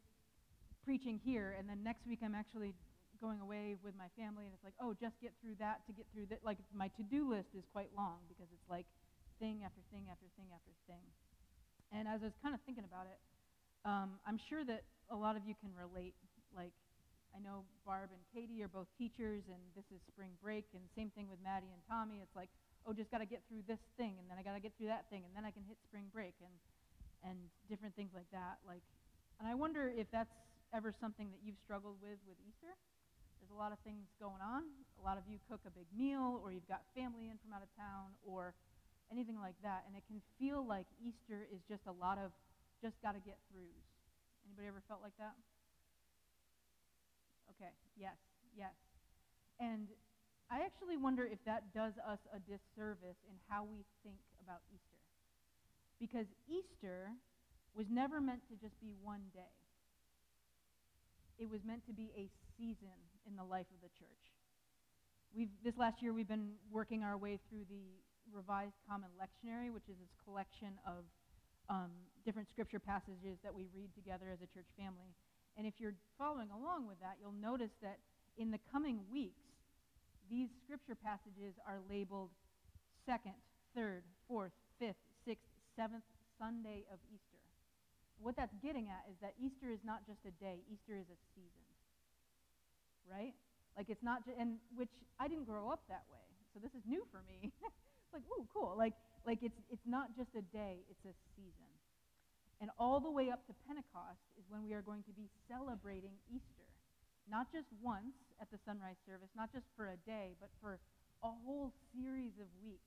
preaching 0.83 1.19
here, 1.23 1.55
and 1.57 1.69
then 1.69 1.83
next 1.83 2.07
week 2.07 2.19
I'm 2.23 2.35
actually 2.35 2.73
going 3.21 3.39
away 3.39 3.75
with 3.83 3.93
my 3.95 4.09
family, 4.17 4.45
and 4.45 4.53
it's 4.53 4.63
like, 4.63 4.73
oh, 4.81 4.95
just 4.99 5.13
get 5.21 5.31
through 5.41 5.55
that 5.59 5.85
to 5.85 5.93
get 5.93 6.07
through 6.13 6.25
that. 6.33 6.39
Like 6.43 6.57
my 6.73 6.87
to-do 6.97 7.29
list 7.29 7.53
is 7.55 7.63
quite 7.71 7.89
long 7.95 8.17
because 8.27 8.49
it's 8.51 8.69
like 8.69 8.85
thing 9.41 9.65
after 9.65 9.81
thing 9.89 10.05
after 10.13 10.29
thing 10.37 10.53
after 10.53 10.69
thing. 10.85 11.01
And 11.89 12.05
as 12.05 12.21
I 12.21 12.29
was 12.29 12.37
kind 12.45 12.53
of 12.53 12.61
thinking 12.61 12.85
about 12.85 13.09
it, 13.09 13.17
um, 13.83 14.21
I'm 14.29 14.37
sure 14.37 14.61
that 14.69 14.85
a 15.09 15.17
lot 15.17 15.33
of 15.33 15.43
you 15.43 15.57
can 15.57 15.73
relate. 15.73 16.13
Like, 16.53 16.71
I 17.33 17.41
know 17.41 17.65
Barb 17.83 18.13
and 18.13 18.21
Katie 18.29 18.61
are 18.61 18.69
both 18.69 18.87
teachers, 19.01 19.41
and 19.49 19.59
this 19.73 19.89
is 19.89 19.99
spring 20.05 20.37
break, 20.39 20.69
and 20.77 20.85
same 20.93 21.09
thing 21.17 21.25
with 21.25 21.41
Maddie 21.41 21.73
and 21.73 21.81
Tommy. 21.89 22.21
It's 22.21 22.37
like, 22.37 22.53
oh, 22.85 22.93
just 22.93 23.09
got 23.09 23.19
to 23.19 23.27
get 23.27 23.41
through 23.49 23.65
this 23.65 23.81
thing, 23.97 24.21
and 24.21 24.29
then 24.29 24.37
I 24.37 24.45
got 24.45 24.53
to 24.53 24.63
get 24.63 24.77
through 24.77 24.93
that 24.93 25.09
thing, 25.09 25.25
and 25.25 25.33
then 25.33 25.43
I 25.43 25.51
can 25.51 25.65
hit 25.65 25.81
spring 25.83 26.07
break, 26.13 26.37
and 26.39 26.53
and 27.21 27.37
different 27.69 27.93
things 27.93 28.09
like 28.17 28.29
that. 28.33 28.57
Like, 28.65 28.81
and 29.37 29.45
I 29.45 29.53
wonder 29.53 29.93
if 29.93 30.09
that's 30.09 30.33
ever 30.73 30.89
something 30.89 31.29
that 31.29 31.41
you've 31.45 31.59
struggled 31.61 32.01
with 32.01 32.17
with 32.25 32.37
Easter. 32.41 32.73
There's 33.37 33.53
a 33.53 33.57
lot 33.57 33.73
of 33.73 33.79
things 33.81 34.05
going 34.21 34.41
on. 34.41 34.69
A 35.01 35.03
lot 35.05 35.17
of 35.17 35.25
you 35.25 35.37
cook 35.49 35.61
a 35.65 35.73
big 35.73 35.89
meal, 35.93 36.41
or 36.41 36.53
you've 36.53 36.67
got 36.69 36.81
family 36.93 37.29
in 37.29 37.37
from 37.41 37.53
out 37.53 37.61
of 37.65 37.69
town, 37.77 38.13
or 38.25 38.53
anything 39.11 39.37
like 39.37 39.59
that. 39.61 39.83
And 39.85 39.95
it 39.95 40.03
can 40.07 40.23
feel 40.39 40.65
like 40.65 40.87
Easter 41.03 41.45
is 41.51 41.59
just 41.67 41.83
a 41.85 41.91
lot 41.91 42.17
of 42.17 42.31
just 42.81 42.95
got 43.03 43.13
to 43.13 43.21
get 43.21 43.37
throughs. 43.51 43.85
Anybody 44.47 44.67
ever 44.67 44.81
felt 44.87 45.03
like 45.03 45.15
that? 45.19 45.35
Okay, 47.53 47.69
yes, 47.99 48.17
yes. 48.57 48.73
And 49.59 49.85
I 50.49 50.65
actually 50.65 50.97
wonder 50.97 51.23
if 51.23 51.37
that 51.45 51.69
does 51.75 51.93
us 52.01 52.19
a 52.33 52.39
disservice 52.43 53.19
in 53.29 53.37
how 53.47 53.63
we 53.63 53.85
think 54.03 54.17
about 54.41 54.65
Easter. 54.73 54.99
Because 55.99 56.25
Easter 56.49 57.13
was 57.77 57.85
never 57.89 58.19
meant 58.19 58.41
to 58.49 58.55
just 58.57 58.73
be 58.81 58.91
one 59.03 59.21
day. 59.33 59.55
It 61.37 61.49
was 61.49 61.61
meant 61.63 61.85
to 61.87 61.93
be 61.93 62.11
a 62.17 62.27
season 62.57 62.97
in 63.27 63.37
the 63.37 63.43
life 63.43 63.69
of 63.69 63.79
the 63.81 63.93
church. 63.95 64.25
We've, 65.33 65.53
this 65.63 65.77
last 65.77 66.01
year, 66.01 66.11
we've 66.11 66.27
been 66.27 66.57
working 66.71 67.03
our 67.03 67.17
way 67.17 67.39
through 67.47 67.63
the 67.69 67.85
Revised 68.33 68.77
Common 68.87 69.09
Lectionary, 69.19 69.71
which 69.71 69.87
is 69.87 69.97
this 69.99 70.13
collection 70.23 70.79
of 70.87 71.03
um, 71.69 71.91
different 72.25 72.49
scripture 72.49 72.79
passages 72.79 73.39
that 73.43 73.53
we 73.53 73.67
read 73.75 73.93
together 73.95 74.27
as 74.31 74.39
a 74.43 74.49
church 74.51 74.67
family. 74.75 75.15
And 75.57 75.67
if 75.67 75.79
you're 75.79 75.95
following 76.17 76.49
along 76.51 76.87
with 76.87 76.99
that, 76.99 77.19
you'll 77.19 77.37
notice 77.37 77.71
that 77.81 77.99
in 78.37 78.51
the 78.51 78.59
coming 78.71 78.99
weeks, 79.11 79.43
these 80.29 80.47
scripture 80.63 80.95
passages 80.95 81.59
are 81.67 81.79
labeled 81.89 82.31
second, 83.05 83.35
third, 83.75 84.03
fourth, 84.27 84.55
fifth, 84.79 84.99
sixth, 85.27 85.51
seventh 85.75 86.07
Sunday 86.39 86.87
of 86.91 86.99
Easter. 87.11 87.43
What 88.21 88.37
that's 88.37 88.55
getting 88.63 88.87
at 88.87 89.03
is 89.09 89.17
that 89.21 89.33
Easter 89.41 89.67
is 89.73 89.83
not 89.83 90.05
just 90.07 90.23
a 90.23 90.33
day, 90.39 90.63
Easter 90.71 90.95
is 90.95 91.09
a 91.09 91.19
season. 91.35 91.67
Right? 93.09 93.33
Like 93.75 93.89
it's 93.89 94.03
not 94.03 94.23
just, 94.25 94.37
and 94.39 94.57
which 94.75 94.93
I 95.19 95.27
didn't 95.27 95.45
grow 95.45 95.69
up 95.69 95.81
that 95.89 96.03
way. 96.11 96.23
So 96.53 96.59
this 96.59 96.71
is 96.71 96.83
new 96.87 97.03
for 97.11 97.23
me. 97.27 97.51
like, 98.13 98.23
ooh, 98.31 98.45
cool. 98.53 98.75
Like, 98.77 98.93
like 99.25 99.39
it's, 99.41 99.57
it's 99.71 99.85
not 99.85 100.15
just 100.15 100.29
a 100.37 100.41
day, 100.55 100.83
it's 100.89 101.05
a 101.05 101.15
season. 101.35 101.71
And 102.61 102.69
all 102.77 102.99
the 102.99 103.09
way 103.09 103.29
up 103.33 103.41
to 103.47 103.53
Pentecost 103.65 104.21
is 104.37 104.45
when 104.49 104.61
we 104.61 104.73
are 104.73 104.85
going 104.85 105.01
to 105.09 105.13
be 105.17 105.25
celebrating 105.49 106.13
Easter. 106.29 106.69
Not 107.29 107.49
just 107.51 107.65
once 107.81 108.13
at 108.41 108.49
the 108.51 108.57
sunrise 108.65 109.01
service, 109.05 109.29
not 109.35 109.51
just 109.51 109.65
for 109.75 109.89
a 109.89 109.97
day, 110.05 110.37
but 110.39 110.49
for 110.61 110.77
a 111.23 111.31
whole 111.45 111.73
series 111.93 112.37
of 112.37 112.49
weeks. 112.61 112.85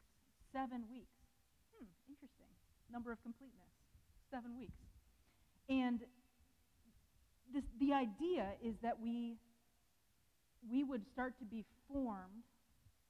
Seven 0.52 0.86
weeks. 0.90 1.18
Hmm, 1.74 1.90
interesting. 2.06 2.50
Number 2.90 3.10
of 3.10 3.22
completeness. 3.22 3.74
Seven 4.30 4.54
weeks. 4.54 4.78
And 5.68 6.00
this, 7.52 7.64
the 7.80 7.92
idea 7.92 8.54
is 8.62 8.74
that 8.82 9.00
we, 9.00 9.38
we 10.70 10.84
would 10.84 11.02
start 11.12 11.34
to 11.38 11.44
be 11.44 11.64
formed 11.90 12.46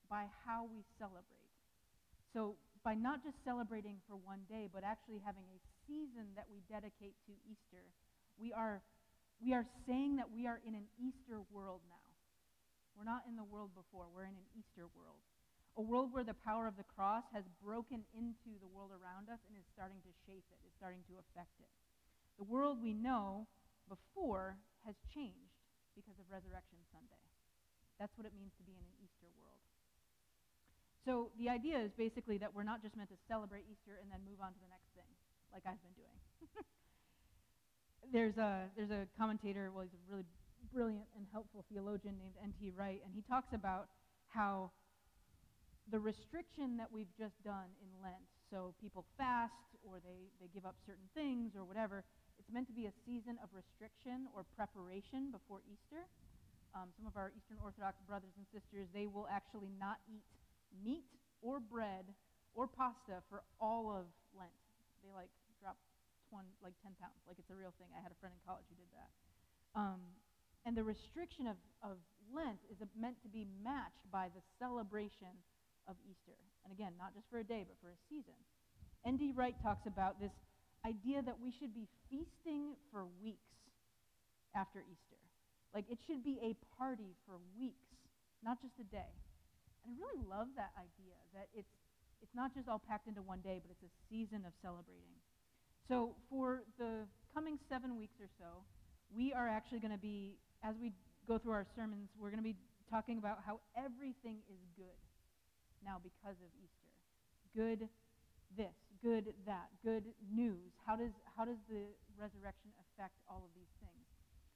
by 0.08 0.24
how 0.46 0.64
we 0.72 0.84
celebrate. 0.98 1.43
So 2.34 2.58
by 2.82 2.98
not 2.98 3.22
just 3.22 3.38
celebrating 3.46 4.02
for 4.10 4.18
one 4.18 4.42
day, 4.50 4.66
but 4.66 4.82
actually 4.82 5.22
having 5.22 5.46
a 5.54 5.62
season 5.86 6.34
that 6.34 6.50
we 6.50 6.66
dedicate 6.66 7.14
to 7.30 7.32
Easter, 7.46 7.86
we 8.34 8.50
are, 8.50 8.82
we 9.38 9.54
are 9.54 9.64
saying 9.86 10.18
that 10.18 10.28
we 10.28 10.50
are 10.50 10.58
in 10.66 10.74
an 10.74 10.90
Easter 10.98 11.38
world 11.54 11.80
now. 11.86 12.10
We're 12.98 13.06
not 13.06 13.22
in 13.30 13.38
the 13.38 13.46
world 13.46 13.70
before, 13.78 14.10
we're 14.10 14.26
in 14.26 14.34
an 14.34 14.50
Easter 14.58 14.90
world. 14.98 15.22
A 15.78 15.82
world 15.82 16.10
where 16.10 16.26
the 16.26 16.38
power 16.46 16.66
of 16.66 16.78
the 16.78 16.86
cross 16.86 17.26
has 17.34 17.42
broken 17.58 18.06
into 18.14 18.58
the 18.62 18.70
world 18.70 18.94
around 18.94 19.30
us 19.30 19.42
and 19.46 19.54
is 19.58 19.66
starting 19.74 19.98
to 20.06 20.12
shape 20.26 20.46
it, 20.50 20.58
is 20.62 20.74
starting 20.78 21.02
to 21.10 21.18
affect 21.18 21.54
it. 21.58 21.70
The 22.38 22.46
world 22.46 22.78
we 22.82 22.94
know 22.94 23.46
before 23.86 24.58
has 24.86 24.94
changed 25.10 25.54
because 25.94 26.18
of 26.18 26.26
Resurrection 26.30 26.78
Sunday. 26.90 27.22
That's 27.98 28.14
what 28.18 28.26
it 28.26 28.34
means 28.34 28.54
to 28.58 28.66
be 28.66 28.74
in 28.74 28.86
an 28.86 28.98
Easter 29.02 29.30
world. 29.38 29.53
So 31.04 31.28
the 31.38 31.52
idea 31.52 31.78
is 31.78 31.92
basically 31.92 32.38
that 32.38 32.54
we're 32.54 32.64
not 32.64 32.80
just 32.80 32.96
meant 32.96 33.10
to 33.10 33.20
celebrate 33.28 33.68
Easter 33.68 34.00
and 34.00 34.08
then 34.08 34.24
move 34.24 34.40
on 34.40 34.56
to 34.56 34.60
the 34.60 34.70
next 34.72 34.88
thing, 34.96 35.08
like 35.52 35.62
I've 35.68 35.80
been 35.84 35.92
doing. 35.92 36.16
there's 38.14 38.36
a 38.40 38.72
there's 38.72 38.90
a 38.90 39.04
commentator, 39.20 39.68
well, 39.68 39.84
he's 39.84 39.92
a 39.92 40.04
really 40.08 40.24
brilliant 40.72 41.06
and 41.16 41.26
helpful 41.30 41.64
theologian 41.68 42.16
named 42.16 42.34
N.T. 42.42 42.72
Wright, 42.72 43.04
and 43.04 43.12
he 43.12 43.20
talks 43.20 43.52
about 43.52 43.92
how 44.32 44.72
the 45.92 46.00
restriction 46.00 46.80
that 46.80 46.88
we've 46.88 47.12
just 47.20 47.36
done 47.44 47.68
in 47.84 47.88
Lent, 48.00 48.24
so 48.48 48.72
people 48.80 49.04
fast 49.20 49.52
or 49.84 50.00
they, 50.00 50.32
they 50.40 50.48
give 50.56 50.64
up 50.64 50.74
certain 50.88 51.04
things 51.12 51.52
or 51.52 51.68
whatever, 51.68 52.02
it's 52.40 52.48
meant 52.48 52.66
to 52.66 52.72
be 52.72 52.88
a 52.88 52.94
season 53.04 53.36
of 53.44 53.52
restriction 53.52 54.24
or 54.32 54.48
preparation 54.56 55.28
before 55.28 55.60
Easter. 55.68 56.08
Um, 56.72 56.88
some 56.96 57.06
of 57.06 57.14
our 57.14 57.30
Eastern 57.36 57.60
Orthodox 57.62 58.00
brothers 58.08 58.32
and 58.40 58.48
sisters, 58.48 58.88
they 58.96 59.06
will 59.06 59.28
actually 59.28 59.70
not 59.78 60.00
eat 60.08 60.24
meat 60.82 61.06
or 61.42 61.60
bread 61.60 62.10
or 62.54 62.66
pasta 62.66 63.20
for 63.28 63.42
all 63.60 63.90
of 63.90 64.06
Lent. 64.34 64.54
They 65.02 65.12
like 65.12 65.30
drop 65.60 65.76
20, 66.30 66.48
like 66.62 66.74
10 66.82 66.96
pounds. 66.98 67.20
Like 67.28 67.38
it's 67.38 67.50
a 67.50 67.58
real 67.58 67.74
thing. 67.76 67.92
I 67.92 68.00
had 68.00 68.10
a 68.10 68.18
friend 68.18 68.32
in 68.32 68.40
college 68.42 68.64
who 68.70 68.76
did 68.78 68.90
that. 68.96 69.10
Um, 69.76 70.00
and 70.64 70.72
the 70.72 70.86
restriction 70.86 71.46
of, 71.46 71.58
of 71.84 71.98
Lent 72.32 72.62
is 72.72 72.80
meant 72.96 73.20
to 73.22 73.28
be 73.28 73.44
matched 73.62 74.06
by 74.10 74.32
the 74.32 74.40
celebration 74.58 75.34
of 75.86 75.96
Easter. 76.08 76.38
And 76.64 76.72
again, 76.72 76.96
not 76.96 77.12
just 77.12 77.28
for 77.28 77.38
a 77.38 77.44
day, 77.44 77.66
but 77.68 77.76
for 77.84 77.92
a 77.92 78.00
season. 78.08 78.38
N.T. 79.04 79.36
Wright 79.36 79.54
talks 79.60 79.84
about 79.84 80.16
this 80.16 80.32
idea 80.86 81.20
that 81.20 81.36
we 81.36 81.52
should 81.52 81.74
be 81.74 81.88
feasting 82.08 82.72
for 82.90 83.04
weeks 83.20 83.52
after 84.56 84.80
Easter. 84.80 85.20
Like 85.74 85.84
it 85.90 85.98
should 86.06 86.24
be 86.24 86.38
a 86.40 86.56
party 86.78 87.16
for 87.26 87.36
weeks, 87.58 87.92
not 88.42 88.62
just 88.62 88.74
a 88.80 88.84
day. 88.84 89.12
And 89.84 89.92
I 89.92 90.00
really 90.00 90.24
love 90.24 90.48
that 90.56 90.72
idea 90.80 91.14
that 91.36 91.52
it's, 91.52 91.68
it's 92.24 92.34
not 92.34 92.56
just 92.56 92.68
all 92.68 92.80
packed 92.80 93.06
into 93.06 93.20
one 93.20 93.44
day, 93.44 93.60
but 93.60 93.68
it's 93.68 93.84
a 93.84 93.92
season 94.08 94.48
of 94.48 94.56
celebrating. 94.64 95.12
So 95.88 96.16
for 96.32 96.64
the 96.80 97.04
coming 97.36 97.60
seven 97.68 97.96
weeks 97.96 98.16
or 98.16 98.28
so, 98.40 98.64
we 99.12 99.36
are 99.36 99.48
actually 99.48 99.84
going 99.84 99.92
to 99.92 100.00
be, 100.00 100.40
as 100.64 100.74
we 100.80 100.92
go 101.28 101.36
through 101.36 101.52
our 101.52 101.68
sermons, 101.76 102.08
we're 102.16 102.32
going 102.32 102.40
to 102.40 102.48
be 102.48 102.56
talking 102.88 103.18
about 103.18 103.44
how 103.44 103.60
everything 103.76 104.40
is 104.48 104.60
good 104.76 105.00
now 105.84 106.00
because 106.00 106.40
of 106.40 106.48
Easter. 106.56 106.88
Good 107.52 107.88
this, 108.56 108.74
good 109.02 109.34
that, 109.46 109.68
good 109.84 110.04
news. 110.32 110.72
How 110.86 110.96
does, 110.96 111.12
how 111.36 111.44
does 111.44 111.58
the 111.68 111.90
resurrection 112.16 112.70
affect 112.80 113.18
all 113.28 113.42
of 113.42 113.52
these 113.52 113.70
things? 113.82 114.06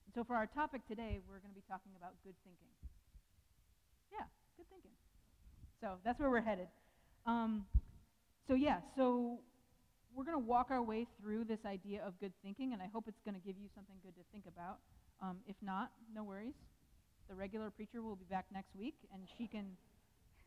And 0.07 0.15
so 0.15 0.25
for 0.25 0.39
our 0.39 0.47
topic 0.47 0.87
today, 0.87 1.21
we're 1.27 1.43
going 1.43 1.53
to 1.53 1.59
be 1.59 1.67
talking 1.69 1.93
about 1.99 2.15
good 2.25 2.39
thinking. 2.47 2.73
Yeah, 4.09 4.25
good 4.57 4.71
thinking. 4.71 4.95
So 5.81 5.99
that's 6.05 6.19
where 6.19 6.31
we're 6.31 6.43
headed. 6.43 6.69
Um, 7.27 7.67
so 8.47 8.55
yeah, 8.55 8.79
so 8.97 9.39
we're 10.15 10.25
going 10.25 10.37
to 10.39 10.45
walk 10.45 10.69
our 10.71 10.83
way 10.83 11.07
through 11.21 11.45
this 11.45 11.61
idea 11.65 12.03
of 12.05 12.19
good 12.19 12.33
thinking, 12.43 12.73
and 12.73 12.83
I 12.83 12.87
hope 12.93 13.05
it's 13.07 13.21
going 13.25 13.35
to 13.35 13.47
give 13.47 13.57
you 13.57 13.69
something 13.75 13.97
good 14.03 14.15
to 14.17 14.23
think 14.33 14.45
about. 14.47 14.79
Um, 15.23 15.39
if 15.47 15.57
not, 15.63 15.93
no 16.15 16.25
worries. 16.25 16.55
The 17.29 17.35
regular 17.35 17.71
preacher 17.71 18.03
will 18.03 18.17
be 18.17 18.25
back 18.25 18.47
next 18.53 18.75
week, 18.75 18.95
and 19.13 19.23
she 19.37 19.47
can 19.47 19.77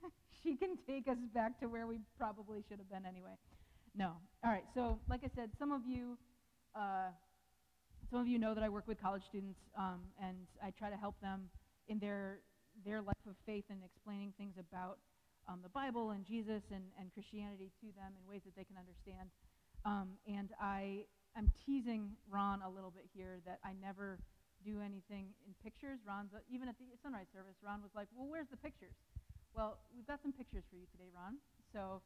she 0.43 0.55
can 0.57 0.77
take 0.87 1.07
us 1.07 1.17
back 1.33 1.59
to 1.59 1.67
where 1.67 1.87
we 1.87 1.99
probably 2.17 2.63
should 2.67 2.79
have 2.79 2.89
been 2.89 3.05
anyway. 3.05 3.37
No. 3.95 4.13
All 4.43 4.51
right. 4.51 4.65
So, 4.73 4.99
like 5.09 5.21
I 5.23 5.29
said, 5.35 5.51
some 5.59 5.71
of 5.71 5.81
you, 5.85 6.17
uh, 6.75 7.11
some 8.09 8.19
of 8.19 8.27
you 8.27 8.39
know 8.39 8.55
that 8.55 8.63
I 8.63 8.69
work 8.69 8.87
with 8.87 8.99
college 9.01 9.23
students, 9.29 9.59
um, 9.77 10.01
and 10.21 10.37
I 10.63 10.71
try 10.71 10.89
to 10.89 10.97
help 10.97 11.19
them 11.21 11.49
in 11.87 11.99
their 11.99 12.39
their 12.83 13.01
life 13.01 13.23
of 13.27 13.35
faith 13.45 13.65
and 13.69 13.79
explaining 13.83 14.33
things 14.37 14.55
about 14.57 14.97
um, 15.47 15.59
the 15.63 15.73
Bible 15.73 16.11
and 16.11 16.25
Jesus 16.25 16.61
and, 16.69 16.83
and 16.99 17.13
Christianity 17.13 17.71
to 17.81 17.87
them 17.97 18.13
in 18.17 18.21
ways 18.27 18.41
that 18.45 18.55
they 18.55 18.65
can 18.65 18.77
understand. 18.77 19.29
Um, 19.85 20.17
and 20.29 20.53
I 20.61 21.05
am 21.37 21.49
teasing 21.65 22.13
Ron 22.29 22.61
a 22.61 22.69
little 22.69 22.91
bit 22.91 23.09
here 23.13 23.41
that 23.45 23.59
I 23.65 23.73
never 23.79 24.19
do 24.61 24.81
anything 24.81 25.33
in 25.47 25.57
pictures. 25.65 25.97
Ron's, 26.05 26.33
uh, 26.33 26.41
even 26.53 26.69
at 26.69 26.77
the 26.77 26.85
sunrise 27.01 27.29
service, 27.33 27.57
Ron 27.65 27.81
was 27.81 27.89
like, 27.97 28.05
well, 28.13 28.29
where's 28.29 28.49
the 28.53 28.61
pictures? 28.61 28.93
Well, 29.57 29.81
we've 29.91 30.05
got 30.05 30.21
some 30.21 30.31
pictures 30.31 30.63
for 30.69 30.77
you 30.77 30.85
today, 30.93 31.09
Ron. 31.11 31.41
So 31.73 31.99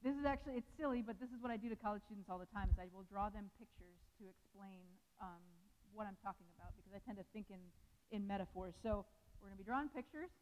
this 0.00 0.16
is 0.16 0.24
actually, 0.24 0.60
it's 0.60 0.72
silly, 0.80 1.04
but 1.04 1.20
this 1.20 1.28
is 1.28 1.38
what 1.44 1.52
I 1.52 1.60
do 1.60 1.68
to 1.68 1.76
college 1.76 2.02
students 2.08 2.32
all 2.32 2.40
the 2.40 2.50
time 2.50 2.72
is 2.72 2.76
I 2.80 2.88
will 2.90 3.04
draw 3.04 3.28
them 3.28 3.52
pictures 3.60 4.00
to 4.20 4.24
explain 4.26 4.84
um, 5.20 5.40
what 5.92 6.08
I'm 6.08 6.18
talking 6.24 6.48
about 6.56 6.72
because 6.74 6.92
I 6.96 7.00
tend 7.04 7.20
to 7.20 7.26
think 7.36 7.52
in, 7.52 7.60
in 8.10 8.26
metaphors. 8.26 8.74
So 8.82 9.04
we're 9.40 9.52
going 9.52 9.60
to 9.60 9.64
be 9.64 9.68
drawing 9.68 9.92
pictures. 9.92 10.32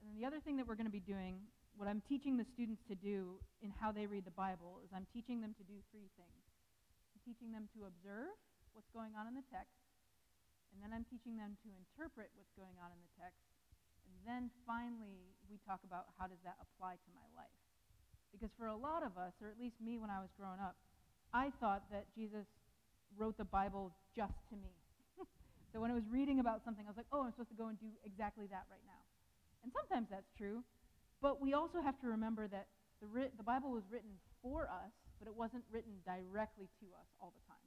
And 0.00 0.08
then 0.08 0.14
the 0.14 0.26
other 0.26 0.40
thing 0.40 0.56
that 0.58 0.66
we're 0.66 0.78
going 0.78 0.90
to 0.90 0.94
be 0.94 1.04
doing, 1.04 1.42
what 1.76 1.90
I'm 1.90 2.02
teaching 2.06 2.38
the 2.38 2.46
students 2.54 2.82
to 2.86 2.94
do 2.94 3.38
in 3.62 3.74
how 3.74 3.90
they 3.90 4.06
read 4.06 4.24
the 4.24 4.34
Bible, 4.34 4.78
is 4.86 4.90
I'm 4.94 5.06
teaching 5.10 5.42
them 5.42 5.54
to 5.58 5.64
do 5.66 5.74
three 5.90 6.10
things. 6.14 6.42
I'm 7.14 7.22
teaching 7.26 7.50
them 7.50 7.66
to 7.74 7.90
observe 7.90 8.34
what's 8.74 8.90
going 8.94 9.14
on 9.18 9.26
in 9.26 9.34
the 9.34 9.46
text. 9.50 9.74
And 10.74 10.82
then 10.82 10.90
I'm 10.90 11.06
teaching 11.06 11.38
them 11.38 11.54
to 11.62 11.68
interpret 11.70 12.34
what's 12.34 12.50
going 12.58 12.74
on 12.82 12.90
in 12.90 12.98
the 12.98 13.12
text. 13.14 13.42
And 14.06 14.14
then 14.26 14.50
finally, 14.66 15.34
we 15.46 15.62
talk 15.62 15.82
about 15.86 16.10
how 16.18 16.26
does 16.26 16.42
that 16.42 16.58
apply 16.58 16.98
to 16.98 17.10
my 17.14 17.26
life. 17.38 17.58
Because 18.34 18.50
for 18.58 18.66
a 18.66 18.74
lot 18.74 19.06
of 19.06 19.14
us, 19.14 19.34
or 19.38 19.46
at 19.46 19.58
least 19.58 19.78
me 19.78 19.98
when 19.98 20.10
I 20.10 20.18
was 20.18 20.30
growing 20.34 20.58
up, 20.58 20.74
I 21.30 21.54
thought 21.62 21.86
that 21.94 22.10
Jesus 22.14 22.46
wrote 23.14 23.38
the 23.38 23.46
Bible 23.46 23.94
just 24.14 24.34
to 24.50 24.58
me. 24.58 24.74
so 25.70 25.78
when 25.78 25.90
I 25.90 25.94
was 25.94 26.06
reading 26.10 26.42
about 26.42 26.66
something, 26.66 26.82
I 26.86 26.90
was 26.90 26.98
like, 26.98 27.10
oh, 27.14 27.22
I'm 27.22 27.30
supposed 27.30 27.54
to 27.54 27.58
go 27.58 27.70
and 27.70 27.78
do 27.78 27.90
exactly 28.02 28.50
that 28.50 28.66
right 28.66 28.82
now. 28.82 29.02
And 29.62 29.70
sometimes 29.70 30.10
that's 30.10 30.30
true. 30.34 30.66
But 31.24 31.40
we 31.40 31.56
also 31.56 31.80
have 31.80 31.96
to 32.04 32.12
remember 32.12 32.44
that 32.52 32.68
the, 33.00 33.08
the 33.40 33.46
Bible 33.48 33.72
was 33.72 33.88
written 33.88 34.12
for 34.44 34.68
us, 34.68 34.92
but 35.16 35.24
it 35.24 35.32
wasn't 35.32 35.64
written 35.72 35.96
directly 36.04 36.68
to 36.84 36.86
us 37.00 37.08
all 37.16 37.32
the 37.32 37.40
time. 37.48 37.64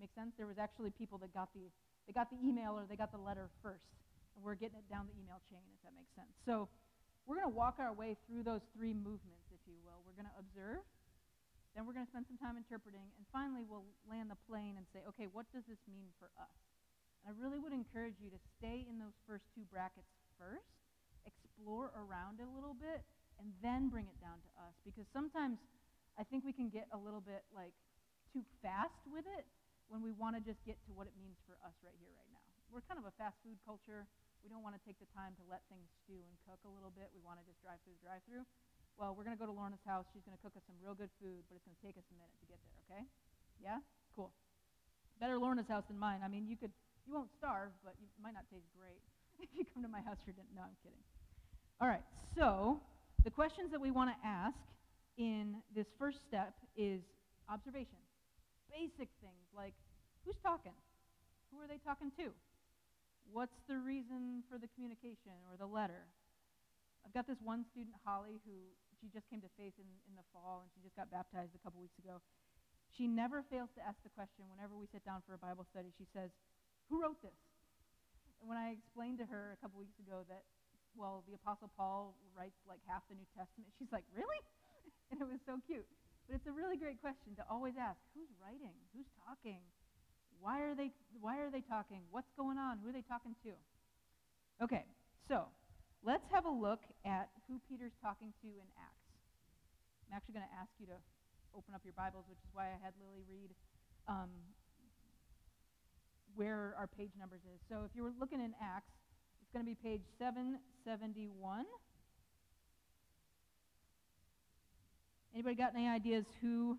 Make 0.00 0.16
sense? 0.16 0.32
There 0.40 0.48
was 0.48 0.56
actually 0.56 0.96
people 0.96 1.20
that 1.20 1.36
got 1.36 1.52
the 1.52 1.68
they 2.08 2.16
got 2.16 2.32
the 2.32 2.40
email 2.40 2.72
or 2.72 2.88
they 2.88 2.96
got 2.96 3.12
the 3.12 3.20
letter 3.20 3.52
first. 3.60 3.84
And 4.32 4.40
we're 4.40 4.56
getting 4.56 4.80
it 4.80 4.88
down 4.88 5.10
the 5.12 5.16
email 5.20 5.44
chain, 5.52 5.60
if 5.76 5.80
that 5.84 5.92
makes 5.92 6.08
sense. 6.16 6.32
So 6.48 6.72
we're 7.28 7.36
going 7.36 7.50
to 7.50 7.56
walk 7.58 7.76
our 7.82 7.92
way 7.92 8.16
through 8.24 8.46
those 8.48 8.64
three 8.72 8.94
movements, 8.94 9.44
if 9.52 9.60
you 9.68 9.76
will. 9.84 10.00
We're 10.06 10.16
going 10.16 10.30
to 10.30 10.38
observe, 10.38 10.86
then 11.74 11.82
we're 11.84 11.98
going 11.98 12.06
to 12.06 12.12
spend 12.14 12.30
some 12.30 12.38
time 12.38 12.54
interpreting, 12.54 13.10
and 13.18 13.26
finally 13.34 13.66
we'll 13.66 13.84
land 14.06 14.30
the 14.30 14.38
plane 14.46 14.78
and 14.78 14.86
say, 14.94 15.02
okay, 15.10 15.26
what 15.26 15.50
does 15.50 15.66
this 15.66 15.82
mean 15.90 16.14
for 16.22 16.30
us? 16.38 16.54
And 17.20 17.28
I 17.28 17.32
really 17.34 17.58
would 17.58 17.74
encourage 17.74 18.22
you 18.22 18.30
to 18.30 18.38
stay 18.56 18.86
in 18.86 19.02
those 19.02 19.18
first 19.26 19.42
two 19.50 19.66
brackets 19.66 20.08
first, 20.38 20.75
explore 21.56 21.88
around 21.96 22.36
a 22.44 22.48
little 22.52 22.76
bit, 22.76 23.00
and 23.40 23.48
then 23.64 23.88
bring 23.88 24.04
it 24.04 24.20
down 24.20 24.36
to 24.44 24.50
us. 24.60 24.76
Because 24.84 25.08
sometimes 25.08 25.56
I 26.20 26.24
think 26.28 26.44
we 26.44 26.52
can 26.52 26.68
get 26.68 26.84
a 26.92 26.98
little 27.00 27.24
bit 27.24 27.48
like 27.56 27.72
too 28.32 28.44
fast 28.60 29.00
with 29.08 29.24
it 29.24 29.48
when 29.88 30.04
we 30.04 30.12
want 30.12 30.36
to 30.36 30.42
just 30.44 30.60
get 30.68 30.76
to 30.84 30.92
what 30.92 31.08
it 31.08 31.16
means 31.16 31.40
for 31.48 31.56
us 31.64 31.72
right 31.80 31.96
here, 31.96 32.12
right 32.12 32.28
now. 32.28 32.44
We're 32.68 32.84
kind 32.84 33.00
of 33.00 33.08
a 33.08 33.14
fast 33.16 33.40
food 33.40 33.56
culture. 33.64 34.04
We 34.44 34.52
don't 34.52 34.60
want 34.60 34.76
to 34.76 34.82
take 34.84 35.00
the 35.00 35.08
time 35.16 35.32
to 35.40 35.44
let 35.48 35.64
things 35.72 35.88
stew 36.04 36.20
and 36.20 36.34
cook 36.44 36.60
a 36.68 36.72
little 36.72 36.92
bit. 36.92 37.08
We 37.16 37.24
want 37.24 37.40
to 37.40 37.44
just 37.48 37.58
drive 37.64 37.80
through, 37.88 37.96
drive 38.04 38.20
through. 38.28 38.44
Well, 39.00 39.16
we're 39.16 39.24
going 39.24 39.36
to 39.36 39.40
go 39.40 39.48
to 39.48 39.56
Lorna's 39.56 39.82
house. 39.84 40.08
She's 40.12 40.24
going 40.24 40.36
to 40.36 40.42
cook 40.44 40.56
us 40.56 40.64
some 40.68 40.76
real 40.80 40.96
good 40.96 41.12
food, 41.20 41.44
but 41.48 41.56
it's 41.56 41.64
going 41.64 41.76
to 41.76 41.84
take 41.84 41.96
us 41.96 42.06
a 42.12 42.16
minute 42.16 42.36
to 42.40 42.46
get 42.48 42.60
there, 42.64 42.76
okay? 42.84 43.02
Yeah? 43.60 43.80
Cool. 44.14 44.32
Better 45.20 45.36
Lorna's 45.40 45.68
house 45.68 45.84
than 45.88 46.00
mine. 46.00 46.20
I 46.20 46.28
mean, 46.28 46.48
you 46.48 46.56
could 46.56 46.72
you 47.06 47.14
won't 47.14 47.30
starve, 47.38 47.70
but 47.86 47.94
you 48.02 48.10
might 48.18 48.34
not 48.34 48.50
taste 48.50 48.66
great 48.74 48.98
if 49.44 49.48
you 49.54 49.62
come 49.70 49.86
to 49.86 49.88
my 49.88 50.02
house 50.02 50.18
for 50.26 50.34
dinner. 50.34 50.50
No, 50.50 50.66
I'm 50.66 50.76
kidding. 50.82 50.98
All 51.80 51.88
right. 51.88 52.04
So, 52.36 52.80
the 53.24 53.30
questions 53.30 53.70
that 53.72 53.80
we 53.80 53.90
want 53.90 54.10
to 54.10 54.16
ask 54.26 54.56
in 55.18 55.56
this 55.74 55.86
first 55.98 56.24
step 56.28 56.54
is 56.76 57.00
observation 57.48 57.96
basic 58.76 59.08
things 59.24 59.48
like 59.56 59.72
who's 60.24 60.36
talking? 60.44 60.76
Who 61.48 61.56
are 61.64 61.68
they 61.68 61.80
talking 61.80 62.12
to? 62.20 62.28
What's 63.32 63.56
the 63.72 63.80
reason 63.80 64.44
for 64.52 64.60
the 64.60 64.68
communication 64.76 65.32
or 65.48 65.56
the 65.56 65.64
letter? 65.64 66.04
I've 67.04 67.16
got 67.16 67.24
this 67.24 67.40
one 67.40 67.64
student, 67.64 67.96
Holly, 68.04 68.44
who 68.44 68.52
she 69.00 69.08
just 69.08 69.24
came 69.32 69.40
to 69.40 69.50
faith 69.56 69.72
in, 69.80 69.88
in 70.04 70.14
the 70.14 70.26
fall 70.28 70.60
and 70.60 70.68
she 70.76 70.84
just 70.84 70.92
got 70.92 71.08
baptized 71.08 71.56
a 71.56 71.62
couple 71.64 71.80
weeks 71.80 71.96
ago. 71.96 72.20
She 72.92 73.08
never 73.08 73.40
fails 73.48 73.72
to 73.76 73.82
ask 73.84 73.96
the 74.04 74.12
question 74.12 74.44
whenever 74.52 74.76
we 74.76 74.84
sit 74.92 75.04
down 75.04 75.24
for 75.24 75.32
a 75.32 75.40
Bible 75.40 75.64
study. 75.68 75.88
She 75.96 76.04
says, 76.12 76.28
Who 76.92 77.00
wrote 77.00 77.20
this? 77.24 77.40
And 78.40 78.48
when 78.48 78.60
I 78.60 78.76
explained 78.76 79.18
to 79.24 79.26
her 79.26 79.56
a 79.56 79.58
couple 79.64 79.80
weeks 79.80 79.96
ago 80.00 80.24
that, 80.28 80.44
well, 80.96 81.22
the 81.28 81.36
Apostle 81.36 81.70
Paul 81.76 82.16
writes 82.32 82.56
like 82.64 82.80
half 82.88 83.04
the 83.08 83.14
New 83.14 83.28
Testament, 83.36 83.68
she's 83.78 83.92
like, 83.92 84.04
Really? 84.16 84.40
and 85.12 85.20
it 85.20 85.28
was 85.28 85.40
so 85.46 85.60
cute. 85.68 85.86
But 86.26 86.34
it's 86.34 86.48
a 86.50 86.54
really 86.54 86.76
great 86.76 86.98
question 86.98 87.38
to 87.38 87.44
always 87.46 87.78
ask 87.78 88.00
who's 88.16 88.28
writing? 88.42 88.74
Who's 88.96 89.06
talking? 89.22 89.62
Why 90.42 90.60
are 90.60 90.74
they, 90.74 90.90
why 91.20 91.38
are 91.38 91.50
they 91.50 91.62
talking? 91.62 92.02
What's 92.10 92.30
going 92.36 92.58
on? 92.58 92.82
Who 92.82 92.90
are 92.90 92.96
they 92.96 93.06
talking 93.06 93.34
to? 93.46 93.54
Okay, 94.60 94.84
so 95.28 95.46
let's 96.02 96.26
have 96.32 96.44
a 96.44 96.52
look 96.52 96.82
at 97.04 97.30
who 97.46 97.60
Peter's 97.68 97.94
talking 98.02 98.34
to 98.42 98.48
in 98.48 98.68
Acts. 98.76 99.06
I'm 100.06 100.16
actually 100.16 100.34
going 100.34 100.48
to 100.48 100.56
ask 100.58 100.70
you 100.78 100.86
to 100.90 100.98
open 101.54 101.72
up 101.74 101.80
your 101.84 101.96
Bibles, 101.96 102.26
which 102.28 102.42
is 102.42 102.50
why 102.52 102.74
I 102.74 102.78
had 102.82 102.92
Lilly 103.00 103.24
read 103.26 103.50
um, 104.08 104.30
where 106.34 106.74
our 106.78 106.86
page 106.86 107.10
numbers 107.18 107.42
is. 107.48 107.58
So 107.68 107.82
if 107.86 107.94
you 107.96 108.02
were 108.04 108.14
looking 108.20 108.40
in 108.40 108.52
Acts, 108.60 108.92
it's 109.46 109.52
going 109.52 109.64
to 109.64 109.70
be 109.70 109.88
page 109.88 110.02
771. 110.18 111.64
Anybody 115.32 115.54
got 115.54 115.72
any 115.76 115.86
ideas 115.86 116.24
who 116.40 116.76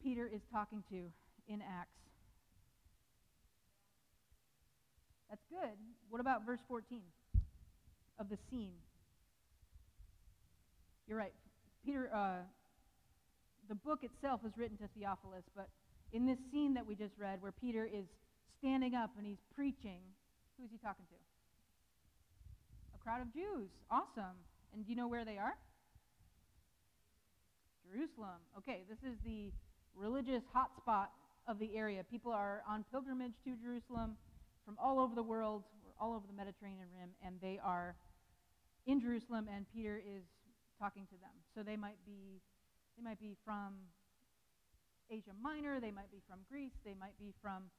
Peter 0.00 0.30
is 0.32 0.42
talking 0.52 0.84
to 0.90 1.10
in 1.48 1.60
Acts? 1.62 1.90
That's 5.28 5.42
good. 5.50 5.76
What 6.10 6.20
about 6.20 6.46
verse 6.46 6.60
14 6.68 7.00
of 8.20 8.28
the 8.28 8.38
scene? 8.48 8.74
You're 11.08 11.18
right. 11.18 11.32
Peter, 11.84 12.08
uh, 12.14 12.44
the 13.68 13.74
book 13.74 14.00
itself 14.04 14.44
was 14.44 14.52
written 14.56 14.76
to 14.76 14.88
Theophilus, 14.96 15.44
but 15.56 15.68
in 16.12 16.24
this 16.24 16.38
scene 16.52 16.74
that 16.74 16.86
we 16.86 16.94
just 16.94 17.14
read, 17.18 17.42
where 17.42 17.52
Peter 17.52 17.84
is 17.84 18.04
standing 18.60 18.94
up 18.94 19.10
and 19.16 19.26
he's 19.26 19.42
preaching, 19.56 20.00
who 20.58 20.64
is 20.64 20.70
he 20.70 20.78
talking 20.78 21.06
to? 21.06 21.14
A 22.94 22.98
crowd 22.98 23.22
of 23.22 23.32
Jews. 23.32 23.70
Awesome. 23.90 24.34
And 24.74 24.84
do 24.84 24.90
you 24.90 24.96
know 24.96 25.06
where 25.06 25.24
they 25.24 25.38
are? 25.38 25.54
Jerusalem. 27.86 28.42
Okay, 28.58 28.82
this 28.90 28.98
is 29.00 29.16
the 29.24 29.52
religious 29.94 30.42
hotspot 30.54 31.08
of 31.46 31.58
the 31.58 31.76
area. 31.76 32.04
People 32.04 32.32
are 32.32 32.62
on 32.68 32.84
pilgrimage 32.90 33.32
to 33.44 33.54
Jerusalem 33.56 34.16
from 34.66 34.76
all 34.82 35.00
over 35.00 35.14
the 35.14 35.22
world, 35.22 35.62
all 35.98 36.12
over 36.12 36.26
the 36.26 36.36
Mediterranean 36.36 36.88
rim, 36.92 37.10
and 37.24 37.36
they 37.40 37.58
are 37.62 37.94
in 38.86 39.00
Jerusalem, 39.00 39.48
and 39.54 39.64
Peter 39.72 39.96
is 39.96 40.24
talking 40.78 41.06
to 41.06 41.16
them. 41.22 41.32
So 41.54 41.62
they 41.62 41.76
might 41.76 41.96
be, 42.04 42.42
they 42.96 43.02
might 43.02 43.20
be 43.20 43.36
from 43.44 43.74
Asia 45.10 45.32
Minor, 45.40 45.80
they 45.80 45.90
might 45.90 46.10
be 46.10 46.20
from 46.28 46.40
Greece, 46.50 46.76
they 46.84 46.94
might 46.98 47.18
be 47.18 47.32
from 47.40 47.70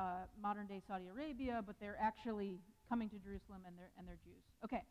uh, 0.00 0.24
modern 0.40 0.66
day 0.66 0.80
Saudi 0.88 1.08
Arabia, 1.12 1.60
but 1.66 1.76
they're 1.78 1.98
actually 2.00 2.58
coming 2.88 3.08
to 3.10 3.18
Jerusalem 3.20 3.60
and 3.66 3.76
they're, 3.76 3.92
and 3.98 4.08
they're 4.08 4.20
Jews. 4.24 4.40
Okay, 4.64 4.82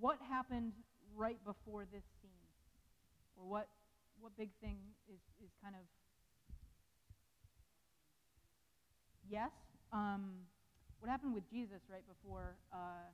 what 0.00 0.18
happened 0.28 0.72
right 1.14 1.38
before 1.44 1.86
this 1.92 2.02
scene? 2.20 2.30
Or 3.38 3.46
what 3.46 3.68
what 4.20 4.36
big 4.36 4.50
thing 4.60 4.78
is, 5.10 5.18
is 5.42 5.50
kind 5.62 5.74
of 5.74 5.82
yes. 9.30 9.50
Um, 9.92 10.46
what 11.00 11.10
happened 11.10 11.34
with 11.34 11.48
Jesus 11.50 11.82
right 11.90 12.06
before 12.06 12.56
uh, 12.72 13.10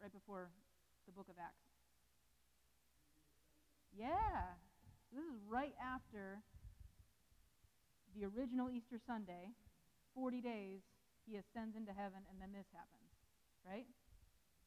right 0.00 0.12
before 0.12 0.50
the 1.06 1.12
book 1.12 1.26
of 1.28 1.34
Acts? 1.38 1.66
Yeah, 3.96 4.54
So 5.08 5.16
this 5.16 5.24
is 5.24 5.40
right 5.48 5.72
after 5.80 6.42
the 8.14 8.26
original 8.26 8.68
Easter 8.68 9.00
Sunday. 9.06 9.56
Forty 10.16 10.40
days, 10.40 10.80
he 11.28 11.36
ascends 11.36 11.76
into 11.76 11.92
heaven, 11.92 12.24
and 12.32 12.40
then 12.40 12.48
this 12.56 12.64
happens, 12.72 13.12
right? 13.68 13.84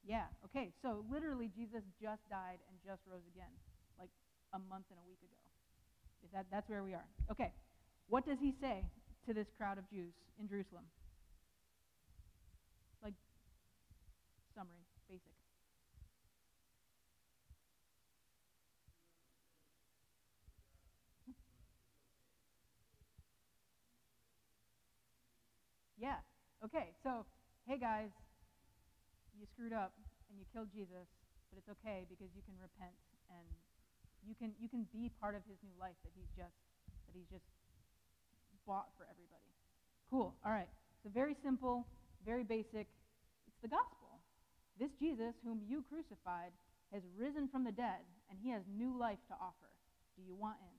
Yeah, 0.06 0.30
okay, 0.46 0.70
so 0.86 1.04
literally 1.10 1.50
Jesus 1.58 1.82
just 1.98 2.22
died 2.30 2.62
and 2.70 2.78
just 2.86 3.02
rose 3.10 3.26
again, 3.34 3.50
like 3.98 4.14
a 4.54 4.60
month 4.70 4.86
and 4.94 5.00
a 5.02 5.06
week 5.10 5.20
ago. 5.26 5.42
Is 6.24 6.30
that, 6.38 6.46
that's 6.52 6.70
where 6.70 6.84
we 6.84 6.94
are. 6.94 7.10
Okay, 7.32 7.52
what 8.08 8.30
does 8.30 8.38
he 8.40 8.54
say 8.62 8.86
to 9.26 9.34
this 9.34 9.48
crowd 9.58 9.78
of 9.78 9.90
Jews 9.90 10.14
in 10.40 10.48
Jerusalem? 10.48 10.86
Like, 13.02 13.18
summary, 14.54 14.86
basic. 15.10 15.34
Yeah. 26.00 26.24
Okay. 26.64 26.96
So, 27.04 27.28
hey 27.68 27.76
guys, 27.76 28.08
you 29.36 29.44
screwed 29.52 29.76
up 29.76 29.92
and 30.32 30.40
you 30.40 30.48
killed 30.56 30.72
Jesus, 30.72 31.12
but 31.52 31.60
it's 31.60 31.68
okay 31.76 32.08
because 32.08 32.32
you 32.32 32.40
can 32.48 32.56
repent 32.56 32.96
and 33.28 33.44
you 34.24 34.32
can 34.32 34.56
you 34.64 34.72
can 34.72 34.88
be 34.96 35.12
part 35.20 35.36
of 35.36 35.44
his 35.44 35.60
new 35.60 35.76
life 35.76 36.00
that 36.08 36.16
he's 36.16 36.32
just 36.40 36.56
that 37.04 37.12
he's 37.12 37.28
just 37.28 37.44
bought 38.64 38.96
for 38.96 39.04
everybody. 39.12 39.52
Cool. 40.08 40.32
All 40.48 40.56
right. 40.56 40.72
So 41.04 41.12
very 41.12 41.36
simple, 41.44 41.84
very 42.24 42.48
basic. 42.48 42.88
It's 43.44 43.60
the 43.60 43.68
gospel. 43.68 44.24
This 44.80 44.96
Jesus 45.04 45.36
whom 45.44 45.60
you 45.68 45.84
crucified 45.92 46.56
has 46.96 47.04
risen 47.20 47.52
from 47.52 47.68
the 47.68 47.76
dead 47.76 48.08
and 48.32 48.40
he 48.40 48.56
has 48.56 48.64
new 48.72 48.96
life 48.96 49.20
to 49.28 49.36
offer. 49.36 49.68
Do 50.16 50.24
you 50.24 50.32
want 50.32 50.64
in? 50.64 50.76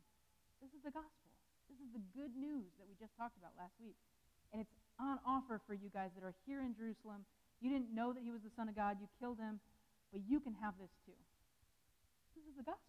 This 0.64 0.72
is 0.72 0.80
the 0.80 0.96
gospel. 0.96 1.28
This 1.68 1.76
is 1.76 1.92
the 1.92 2.04
good 2.16 2.32
news 2.40 2.72
that 2.80 2.88
we 2.88 2.96
just 2.96 3.12
talked 3.20 3.36
about 3.36 3.52
last 3.60 3.76
week. 3.76 4.00
And 4.52 4.64
it's 4.64 4.74
on 5.00 5.18
offer 5.26 5.60
for 5.66 5.74
you 5.74 5.88
guys 5.92 6.10
that 6.14 6.24
are 6.24 6.34
here 6.46 6.60
in 6.60 6.74
Jerusalem. 6.76 7.24
You 7.60 7.70
didn't 7.70 7.94
know 7.94 8.12
that 8.12 8.22
he 8.22 8.30
was 8.30 8.42
the 8.42 8.52
Son 8.56 8.68
of 8.68 8.76
God, 8.76 8.96
you 9.00 9.08
killed 9.18 9.38
him, 9.38 9.60
but 10.12 10.20
you 10.28 10.40
can 10.40 10.54
have 10.60 10.74
this 10.80 10.90
too. 11.06 11.16
This 12.36 12.44
is 12.44 12.56
the 12.56 12.62
gospel. 12.62 12.86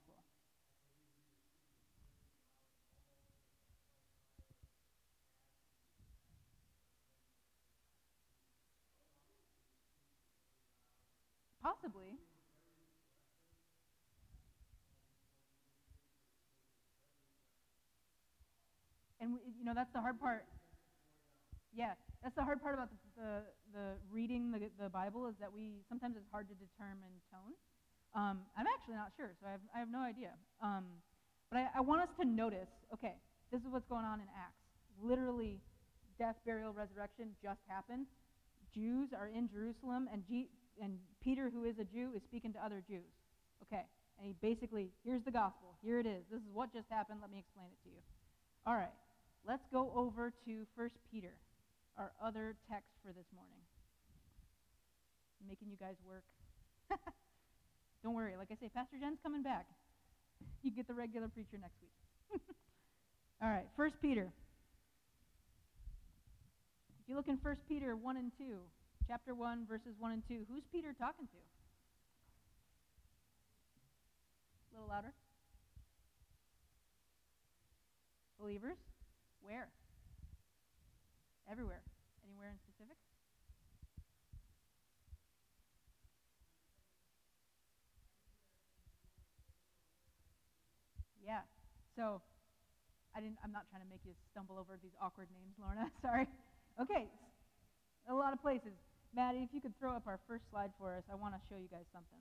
Possibly. 11.63 12.17
And, 19.19 19.37
you 19.59 19.63
know, 19.63 19.73
that's 19.75 19.93
the 19.93 20.01
hard 20.01 20.19
part. 20.19 20.45
Yeah, 21.73 21.95
that's 22.23 22.35
the 22.35 22.43
hard 22.43 22.61
part 22.61 22.75
about 22.75 22.89
the, 22.91 22.99
the, 23.15 23.31
the 23.73 23.85
reading 24.11 24.51
the, 24.51 24.69
the 24.81 24.89
Bible 24.89 25.27
is 25.27 25.35
that 25.39 25.51
we 25.51 25.81
sometimes 25.87 26.15
it's 26.17 26.27
hard 26.31 26.47
to 26.49 26.55
determine 26.55 27.11
tone. 27.31 27.55
Um, 28.13 28.43
I'm 28.59 28.67
actually 28.67 28.95
not 28.99 29.15
sure, 29.15 29.31
so 29.39 29.47
I 29.47 29.51
have, 29.55 29.63
I 29.75 29.79
have 29.79 29.89
no 29.89 30.03
idea. 30.03 30.35
Um, 30.61 30.83
but 31.49 31.63
I, 31.63 31.79
I 31.79 31.81
want 31.81 32.01
us 32.03 32.11
to 32.19 32.25
notice 32.27 32.67
okay, 32.93 33.15
this 33.51 33.61
is 33.61 33.67
what's 33.71 33.87
going 33.87 34.05
on 34.05 34.19
in 34.19 34.27
Acts. 34.35 34.59
Literally, 35.01 35.59
death, 36.19 36.35
burial, 36.45 36.73
resurrection 36.73 37.31
just 37.41 37.59
happened. 37.67 38.05
Jews 38.73 39.09
are 39.17 39.27
in 39.27 39.49
Jerusalem, 39.49 40.07
and, 40.11 40.23
G- 40.27 40.49
and 40.81 40.99
Peter, 41.23 41.49
who 41.49 41.65
is 41.65 41.75
a 41.79 41.83
Jew, 41.83 42.11
is 42.15 42.21
speaking 42.23 42.53
to 42.53 42.59
other 42.63 42.83
Jews. 42.87 43.11
Okay, 43.63 43.83
and 44.19 44.27
he 44.27 44.35
basically, 44.41 44.91
here's 45.03 45.23
the 45.23 45.31
gospel. 45.31 45.75
Here 45.81 45.99
it 45.99 46.05
is. 46.05 46.23
This 46.31 46.39
is 46.39 46.47
what 46.53 46.71
just 46.73 46.87
happened. 46.89 47.19
Let 47.21 47.31
me 47.31 47.39
explain 47.39 47.67
it 47.71 47.79
to 47.83 47.89
you. 47.89 48.01
All 48.65 48.75
right, 48.75 48.93
let's 49.47 49.63
go 49.71 49.91
over 49.95 50.31
to 50.45 50.65
1 50.75 50.89
Peter 51.11 51.33
our 52.01 52.11
other 52.17 52.57
text 52.65 52.89
for 53.05 53.13
this 53.13 53.29
morning. 53.29 53.61
I'm 55.37 55.47
making 55.47 55.69
you 55.69 55.77
guys 55.77 55.93
work. 56.01 56.25
Don't 58.03 58.15
worry. 58.15 58.33
Like 58.37 58.49
I 58.49 58.57
say, 58.57 58.69
Pastor 58.73 58.97
Jen's 58.99 59.19
coming 59.21 59.43
back. 59.43 59.67
You 60.63 60.71
get 60.71 60.87
the 60.87 60.95
regular 60.95 61.27
preacher 61.27 61.61
next 61.61 61.77
week. 61.77 61.93
All 63.41 63.49
right, 63.49 63.67
First 63.77 64.01
Peter. 64.01 64.33
If 67.03 67.09
you 67.09 67.15
look 67.15 67.27
in 67.27 67.37
First 67.37 67.61
Peter 67.69 67.95
1 67.95 68.17
and 68.17 68.31
2, 68.35 68.57
chapter 69.07 69.35
1, 69.35 69.67
verses 69.69 69.93
1 69.99 70.11
and 70.11 70.23
2, 70.27 70.45
who's 70.49 70.63
Peter 70.71 70.95
talking 70.97 71.27
to? 71.27 71.37
A 74.73 74.73
little 74.73 74.89
louder. 74.89 75.13
Believers? 78.39 78.77
Where? 79.41 79.67
Everywhere. 81.51 81.81
Yeah. 91.31 91.47
So 91.95 92.19
I 93.15 93.23
didn't 93.23 93.39
I'm 93.39 93.55
not 93.55 93.63
trying 93.71 93.83
to 93.83 93.87
make 93.87 94.03
you 94.03 94.11
stumble 94.35 94.59
over 94.59 94.75
these 94.83 94.91
awkward 94.99 95.31
names, 95.31 95.55
Lorna. 95.55 95.87
Sorry. 96.03 96.27
Okay. 96.75 97.07
A 98.09 98.13
lot 98.13 98.33
of 98.35 98.43
places. 98.43 98.75
Maddie, 99.15 99.47
if 99.47 99.55
you 99.55 99.61
could 99.63 99.77
throw 99.79 99.95
up 99.95 100.03
our 100.07 100.19
first 100.27 100.43
slide 100.51 100.71
for 100.75 100.91
us, 100.91 101.03
I 101.07 101.15
want 101.15 101.35
to 101.35 101.41
show 101.47 101.55
you 101.55 101.71
guys 101.71 101.87
something. 101.95 102.19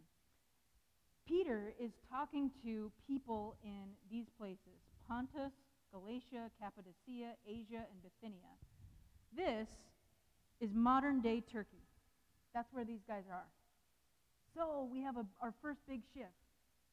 Peter 1.27 1.75
is 1.79 1.91
talking 2.11 2.51
to 2.63 2.91
people 3.07 3.57
in 3.65 3.99
these 4.11 4.27
places 4.39 4.79
Pontus, 5.09 5.55
Galatia, 5.91 6.55
Cappadocia, 6.63 7.35
Asia, 7.43 7.83
and 7.91 7.99
Bithynia. 8.07 8.55
This 9.35 9.67
is 10.61 10.71
modern 10.73 11.21
day 11.21 11.43
Turkey. 11.43 11.83
That's 12.55 12.73
where 12.73 12.85
these 12.85 13.03
guys 13.09 13.27
are. 13.31 13.51
So 14.55 14.89
we 14.91 15.03
have 15.03 15.17
a, 15.17 15.27
our 15.43 15.55
first 15.63 15.81
big 15.89 16.03
shift. 16.15 16.40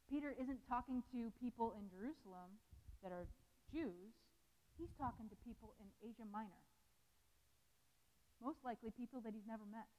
Peter 0.10 0.32
isn't 0.40 0.60
talking 0.68 1.04
to 1.12 1.32
people 1.40 1.76
in 1.76 1.92
Jerusalem 1.92 2.56
that 3.04 3.12
are 3.12 3.28
Jews, 3.72 4.16
he's 4.80 4.92
talking 4.96 5.28
to 5.30 5.38
people 5.44 5.76
in 5.84 5.88
Asia 6.00 6.24
Minor. 6.32 6.64
Most 8.42 8.64
likely 8.64 8.92
people 8.96 9.20
that 9.22 9.34
he's 9.36 9.48
never 9.48 9.68
met. 9.68 9.90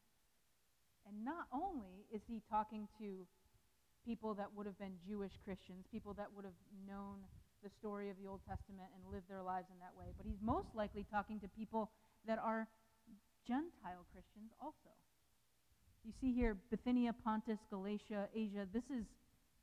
And 1.04 1.24
not 1.24 1.48
only 1.52 2.08
is 2.12 2.20
he 2.28 2.40
talking 2.48 2.88
to 3.00 3.26
people 4.04 4.34
that 4.34 4.48
would 4.56 4.64
have 4.64 4.78
been 4.78 4.96
Jewish 5.04 5.32
Christians, 5.44 5.84
people 5.92 6.14
that 6.14 6.28
would 6.32 6.44
have 6.44 6.56
known 6.88 7.24
the 7.62 7.70
story 7.80 8.08
of 8.08 8.16
the 8.16 8.28
Old 8.28 8.40
Testament 8.48 8.88
and 8.94 9.02
lived 9.12 9.28
their 9.28 9.42
lives 9.42 9.66
in 9.72 9.78
that 9.80 9.92
way, 9.98 10.14
but 10.16 10.24
he's 10.24 10.40
most 10.40 10.68
likely 10.74 11.04
talking 11.10 11.40
to 11.40 11.48
people 11.48 11.90
that 12.26 12.38
are 12.38 12.68
Gentile 13.46 14.04
Christians 14.12 14.52
also. 14.62 14.92
You 16.04 16.12
see 16.20 16.32
here 16.32 16.56
Bithynia, 16.70 17.12
Pontus, 17.24 17.58
Galatia, 17.70 18.28
Asia. 18.34 18.68
This 18.72 18.86
is 18.88 19.04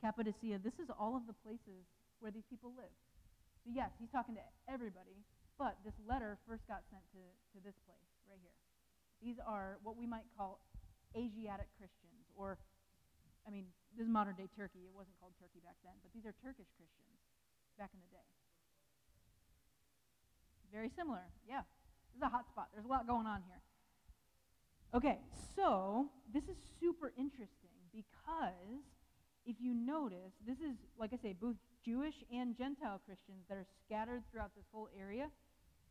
Cappadocia. 0.05 0.61
This 0.61 0.77
is 0.77 0.93
all 0.93 1.17
of 1.17 1.25
the 1.25 1.33
places 1.41 1.89
where 2.21 2.29
these 2.29 2.45
people 2.45 2.69
live. 2.77 2.93
So, 3.65 3.73
yes, 3.73 3.89
he's 3.97 4.13
talking 4.13 4.37
to 4.37 4.45
everybody, 4.69 5.25
but 5.57 5.81
this 5.81 5.97
letter 6.05 6.37
first 6.45 6.61
got 6.69 6.85
sent 6.93 7.01
to, 7.17 7.25
to 7.25 7.57
this 7.65 7.73
place 7.89 8.05
right 8.29 8.37
here. 8.37 8.53
These 9.17 9.41
are 9.41 9.81
what 9.81 9.97
we 9.97 10.05
might 10.05 10.29
call 10.37 10.61
Asiatic 11.17 11.73
Christians, 11.81 12.21
or, 12.37 12.61
I 13.47 13.49
mean, 13.49 13.65
this 13.97 14.05
is 14.05 14.11
modern 14.13 14.37
day 14.37 14.45
Turkey. 14.53 14.85
It 14.85 14.93
wasn't 14.93 15.17
called 15.17 15.33
Turkey 15.41 15.65
back 15.65 15.81
then, 15.81 15.97
but 16.05 16.13
these 16.13 16.29
are 16.29 16.37
Turkish 16.37 16.69
Christians 16.77 17.17
back 17.81 17.89
in 17.89 17.99
the 18.05 18.11
day. 18.13 18.29
Very 20.69 20.93
similar, 20.93 21.25
yeah. 21.49 21.65
This 22.13 22.21
is 22.21 22.25
a 22.27 22.29
hot 22.29 22.45
spot. 22.45 22.69
There's 22.77 22.85
a 22.85 22.91
lot 22.93 23.09
going 23.09 23.25
on 23.25 23.41
here. 23.49 23.57
Okay, 24.93 25.17
so 25.57 26.13
this 26.29 26.45
is 26.45 26.61
super 26.77 27.09
interesting 27.17 27.73
because 27.89 28.94
if 29.45 29.55
you 29.59 29.73
notice, 29.73 30.33
this 30.45 30.57
is, 30.57 30.75
like 30.99 31.13
I 31.13 31.19
say, 31.21 31.33
both 31.33 31.55
Jewish 31.85 32.15
and 32.33 32.57
Gentile 32.57 33.01
Christians 33.05 33.45
that 33.49 33.57
are 33.57 33.67
scattered 33.85 34.23
throughout 34.31 34.51
this 34.55 34.65
whole 34.73 34.89
area. 34.97 35.29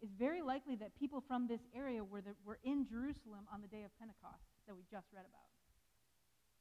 It's 0.02 0.12
very 0.18 0.42
likely 0.42 0.74
that 0.76 0.90
people 0.98 1.22
from 1.26 1.46
this 1.46 1.62
area 1.74 2.02
were, 2.02 2.20
the, 2.20 2.34
were 2.44 2.58
in 2.64 2.84
Jerusalem 2.84 3.46
on 3.52 3.62
the 3.62 3.70
day 3.70 3.86
of 3.86 3.94
Pentecost 3.98 4.42
that 4.66 4.74
we 4.74 4.82
just 4.90 5.06
read 5.14 5.24
about. 5.24 5.48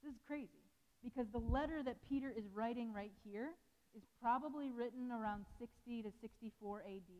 This 0.05 0.13
is 0.13 0.19
crazy 0.27 0.69
because 1.01 1.25
the 1.33 1.41
letter 1.41 1.81
that 1.83 1.97
Peter 2.07 2.29
is 2.29 2.45
writing 2.53 2.93
right 2.93 3.11
here 3.25 3.57
is 3.97 4.03
probably 4.21 4.71
written 4.71 5.11
around 5.11 5.45
60 5.59 6.03
to 6.03 6.11
64 6.21 6.85
AD 6.85 7.11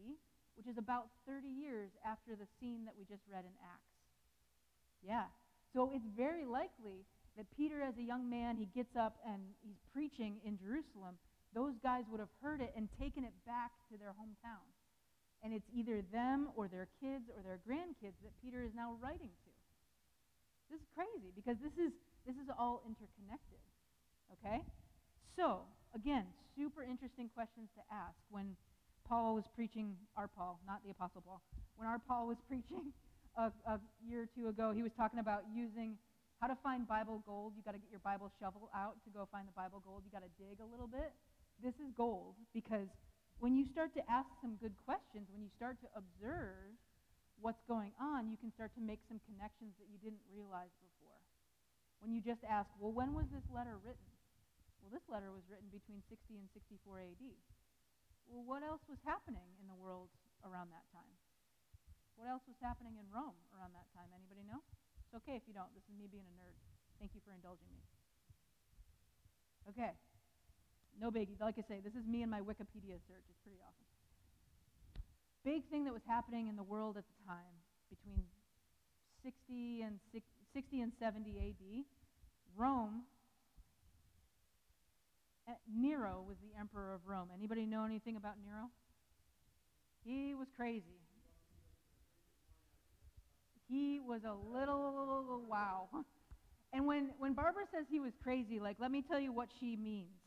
which 0.56 0.68
is 0.68 0.78
about 0.78 1.10
30 1.26 1.48
years 1.48 1.90
after 2.06 2.36
the 2.36 2.46
scene 2.60 2.86
that 2.86 2.94
we 2.98 3.06
just 3.06 3.26
read 3.30 3.46
in 3.46 3.56
Acts. 3.62 3.94
Yeah. 5.02 5.30
So 5.74 5.92
it's 5.94 6.06
very 6.16 6.46
likely 6.46 7.06
that 7.38 7.46
Peter, 7.58 7.82
as 7.82 7.98
a 7.98 8.04
young 8.04 8.30
man, 8.30 8.58
he 8.58 8.70
gets 8.76 8.96
up 8.96 9.18
and 9.26 9.42
he's 9.66 9.80
preaching 9.94 10.38
in 10.46 10.58
Jerusalem. 10.58 11.18
Those 11.54 11.74
guys 11.82 12.06
would 12.10 12.20
have 12.20 12.34
heard 12.42 12.62
it 12.62 12.74
and 12.78 12.90
taken 13.00 13.24
it 13.24 13.34
back 13.46 13.72
to 13.90 13.98
their 13.98 14.14
hometown. 14.14 14.66
And 15.42 15.54
it's 15.54 15.68
either 15.74 16.02
them 16.14 16.50
or 16.56 16.68
their 16.68 16.88
kids 17.02 17.30
or 17.34 17.42
their 17.44 17.60
grandkids 17.68 18.18
that 18.24 18.34
Peter 18.42 18.64
is 18.64 18.72
now 18.74 18.96
writing 19.02 19.30
to. 19.30 19.52
This 20.72 20.80
is 20.80 20.88
crazy 20.96 21.34
because 21.36 21.58
this 21.62 21.74
is, 21.78 21.92
this 22.26 22.38
is 22.38 22.50
all 22.58 22.82
interconnected. 22.86 23.62
Okay? 24.40 24.64
So, 25.36 25.66
again, 25.94 26.26
super 26.56 26.84
interesting 26.84 27.30
questions 27.34 27.70
to 27.76 27.82
ask 27.92 28.18
when 28.30 28.56
Paul 29.08 29.36
was 29.36 29.44
preaching, 29.54 29.98
our 30.16 30.30
Paul, 30.30 30.60
not 30.66 30.82
the 30.86 30.92
Apostle 30.92 31.22
Paul, 31.22 31.42
when 31.76 31.88
our 31.88 32.00
Paul 32.00 32.28
was 32.28 32.38
preaching 32.48 32.94
a, 33.38 33.52
a 33.68 33.80
year 34.06 34.24
or 34.24 34.30
two 34.38 34.48
ago, 34.48 34.72
he 34.72 34.82
was 34.82 34.92
talking 34.96 35.20
about 35.20 35.44
using 35.54 35.98
how 36.44 36.52
to 36.52 36.60
find 36.60 36.84
Bible 36.84 37.24
gold. 37.24 37.56
You've 37.56 37.64
got 37.64 37.72
to 37.72 37.80
get 37.80 37.88
your 37.88 38.04
Bible 38.04 38.28
shovel 38.36 38.68
out 38.76 39.00
to 39.08 39.10
go 39.16 39.24
find 39.32 39.48
the 39.48 39.56
Bible 39.56 39.80
gold. 39.80 40.04
You've 40.04 40.12
got 40.12 40.28
to 40.28 40.36
dig 40.36 40.60
a 40.60 40.68
little 40.68 40.92
bit. 40.92 41.16
This 41.64 41.72
is 41.80 41.88
gold 41.96 42.36
because 42.52 42.92
when 43.40 43.56
you 43.56 43.64
start 43.72 43.96
to 43.96 44.04
ask 44.12 44.28
some 44.44 44.60
good 44.60 44.76
questions, 44.84 45.32
when 45.32 45.40
you 45.40 45.48
start 45.56 45.80
to 45.80 45.90
observe 45.96 46.76
what's 47.40 47.64
going 47.64 47.96
on, 47.96 48.28
you 48.28 48.36
can 48.36 48.52
start 48.52 48.76
to 48.76 48.84
make 48.84 49.00
some 49.08 49.24
connections 49.24 49.72
that 49.80 49.88
you 49.88 49.96
didn't 50.04 50.20
realize 50.28 50.76
before. 50.84 51.16
When 52.04 52.12
you 52.12 52.20
just 52.20 52.44
ask, 52.44 52.68
well, 52.76 52.92
when 52.92 53.16
was 53.16 53.32
this 53.32 53.48
letter 53.48 53.80
written? 53.80 54.12
Well, 54.84 54.92
this 54.92 55.08
letter 55.08 55.32
was 55.32 55.48
written 55.48 55.72
between 55.72 56.04
60 56.12 56.44
and 56.44 56.52
64 56.52 57.08
AD. 57.08 57.24
Well, 58.28 58.44
what 58.44 58.68
else 58.68 58.84
was 58.92 59.00
happening 59.08 59.48
in 59.64 59.72
the 59.72 59.80
world 59.80 60.12
around 60.44 60.76
that 60.76 60.84
time? 60.92 61.16
What 62.20 62.28
else 62.28 62.44
was 62.52 62.60
happening 62.60 63.00
in 63.00 63.08
Rome 63.16 63.40
around 63.56 63.72
that 63.80 63.88
time? 63.96 64.12
Anybody 64.12 64.44
know? 64.44 64.60
It's 65.14 65.22
okay 65.22 65.38
if 65.38 65.46
you 65.46 65.54
don't. 65.54 65.70
This 65.78 65.86
is 65.86 65.94
me 65.94 66.10
being 66.10 66.26
a 66.26 66.34
nerd. 66.42 66.58
Thank 66.98 67.14
you 67.14 67.22
for 67.22 67.38
indulging 67.38 67.70
me. 67.70 67.86
Okay. 69.70 69.94
No 70.98 71.14
biggie. 71.14 71.38
Like 71.38 71.54
I 71.62 71.66
say, 71.70 71.86
this 71.86 71.94
is 71.94 72.02
me 72.10 72.26
and 72.26 72.32
my 72.34 72.42
Wikipedia 72.42 72.98
search. 73.06 73.22
It's 73.30 73.38
pretty 73.46 73.62
awesome. 73.62 73.86
Big 75.46 75.70
thing 75.70 75.86
that 75.86 75.94
was 75.94 76.02
happening 76.10 76.48
in 76.48 76.56
the 76.56 76.66
world 76.66 76.98
at 76.98 77.06
the 77.06 77.18
time 77.30 77.62
between 77.94 78.26
60 79.22 79.86
and 79.86 80.02
60 80.52 80.82
and 80.82 80.92
70 80.98 81.30
AD, 81.38 81.86
Rome 82.58 83.06
uh, 85.48 85.52
Nero 85.70 86.26
was 86.26 86.38
the 86.42 86.58
emperor 86.60 86.92
of 86.92 87.06
Rome. 87.06 87.30
Anybody 87.38 87.68
know 87.68 87.86
anything 87.86 88.16
about 88.16 88.42
Nero? 88.44 88.74
He 90.04 90.34
was 90.34 90.48
crazy. 90.58 91.06
He 93.70 93.93
was 94.08 94.22
a 94.24 94.34
little 94.34 95.44
wow. 95.48 95.90
And 96.74 96.86
when, 96.88 97.12
when 97.20 97.34
Barbara 97.34 97.64
says 97.72 97.86
he 97.90 98.00
was 98.00 98.14
crazy, 98.22 98.60
like, 98.60 98.78
let 98.80 98.92
me 98.92 99.02
tell 99.02 99.20
you 99.20 99.32
what 99.32 99.50
she 99.60 99.76
means. 99.76 100.18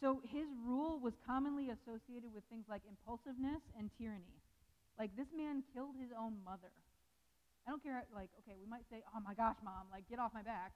So 0.00 0.22
his 0.24 0.48
rule 0.64 0.98
was 0.98 1.12
commonly 1.26 1.68
associated 1.68 2.32
with 2.32 2.42
things 2.48 2.64
like 2.68 2.80
impulsiveness 2.88 3.60
and 3.76 3.90
tyranny. 4.00 4.40
Like, 4.98 5.12
this 5.16 5.28
man 5.36 5.62
killed 5.72 5.96
his 6.00 6.08
own 6.16 6.40
mother. 6.44 6.72
I 7.68 7.70
don't 7.70 7.82
care, 7.84 8.04
like, 8.16 8.32
okay, 8.40 8.56
we 8.56 8.64
might 8.64 8.88
say, 8.88 9.04
oh 9.12 9.20
my 9.20 9.36
gosh, 9.36 9.56
mom, 9.64 9.92
like, 9.92 10.08
get 10.08 10.18
off 10.18 10.32
my 10.32 10.42
back. 10.42 10.72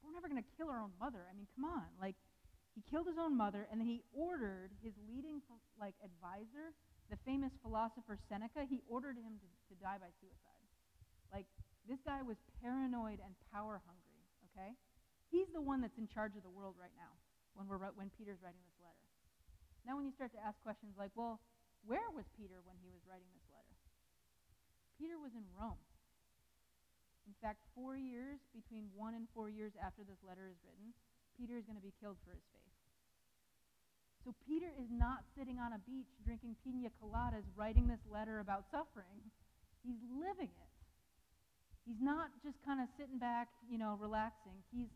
But 0.00 0.08
we're 0.08 0.16
never 0.16 0.28
going 0.28 0.40
to 0.40 0.50
kill 0.56 0.72
our 0.72 0.80
own 0.80 0.92
mother. 0.96 1.28
I 1.28 1.36
mean, 1.36 1.46
come 1.52 1.68
on. 1.68 1.84
Like, 2.00 2.16
he 2.74 2.80
killed 2.88 3.06
his 3.06 3.20
own 3.20 3.36
mother, 3.36 3.68
and 3.70 3.76
then 3.76 3.86
he 3.86 4.00
ordered 4.16 4.72
his 4.80 4.96
leading, 5.04 5.44
like, 5.76 5.94
advisor, 6.00 6.72
the 7.12 7.20
famous 7.28 7.52
philosopher 7.60 8.16
Seneca, 8.28 8.64
he 8.64 8.80
ordered 8.88 9.16
him 9.20 9.36
to, 9.36 9.48
to 9.68 9.74
die 9.76 10.00
by 10.00 10.08
suicide. 10.20 10.51
Like, 11.32 11.48
this 11.88 11.98
guy 12.04 12.20
was 12.22 12.36
paranoid 12.60 13.18
and 13.24 13.32
power 13.50 13.80
hungry, 13.82 14.22
okay? 14.52 14.76
He's 15.32 15.48
the 15.56 15.64
one 15.64 15.80
that's 15.80 15.96
in 15.96 16.06
charge 16.06 16.36
of 16.36 16.44
the 16.44 16.52
world 16.52 16.76
right 16.76 16.92
now 16.94 17.16
when, 17.56 17.66
we're, 17.66 17.80
when 17.96 18.12
Peter's 18.14 18.38
writing 18.44 18.60
this 18.68 18.78
letter. 18.84 19.06
Now, 19.88 19.96
when 19.96 20.06
you 20.06 20.14
start 20.14 20.30
to 20.36 20.42
ask 20.44 20.60
questions 20.62 20.94
like, 20.94 21.10
well, 21.16 21.40
where 21.88 22.06
was 22.14 22.28
Peter 22.38 22.62
when 22.62 22.78
he 22.78 22.92
was 22.92 23.02
writing 23.08 23.26
this 23.34 23.48
letter? 23.50 23.76
Peter 25.00 25.18
was 25.18 25.34
in 25.34 25.42
Rome. 25.56 25.80
In 27.26 27.34
fact, 27.42 27.64
four 27.74 27.96
years, 27.96 28.38
between 28.54 28.92
one 28.94 29.14
and 29.14 29.26
four 29.34 29.50
years 29.50 29.74
after 29.80 30.06
this 30.06 30.20
letter 30.22 30.46
is 30.46 30.58
written, 30.62 30.94
Peter 31.34 31.58
is 31.58 31.66
going 31.66 31.78
to 31.78 31.82
be 31.82 31.94
killed 31.98 32.20
for 32.22 32.30
his 32.34 32.44
faith. 32.54 32.76
So 34.22 34.34
Peter 34.46 34.70
is 34.78 34.86
not 34.90 35.26
sitting 35.34 35.58
on 35.58 35.74
a 35.74 35.82
beach 35.82 36.06
drinking 36.22 36.54
pina 36.62 36.90
coladas 37.02 37.46
writing 37.58 37.90
this 37.90 38.02
letter 38.06 38.38
about 38.38 38.70
suffering. 38.70 39.32
He's 39.82 39.98
living 40.14 40.54
it. 40.54 40.71
He's 41.86 41.98
not 41.98 42.30
just 42.46 42.56
kind 42.62 42.78
of 42.78 42.86
sitting 42.94 43.18
back, 43.18 43.48
you 43.66 43.78
know, 43.78 43.98
relaxing. 43.98 44.54
He's 44.70 44.90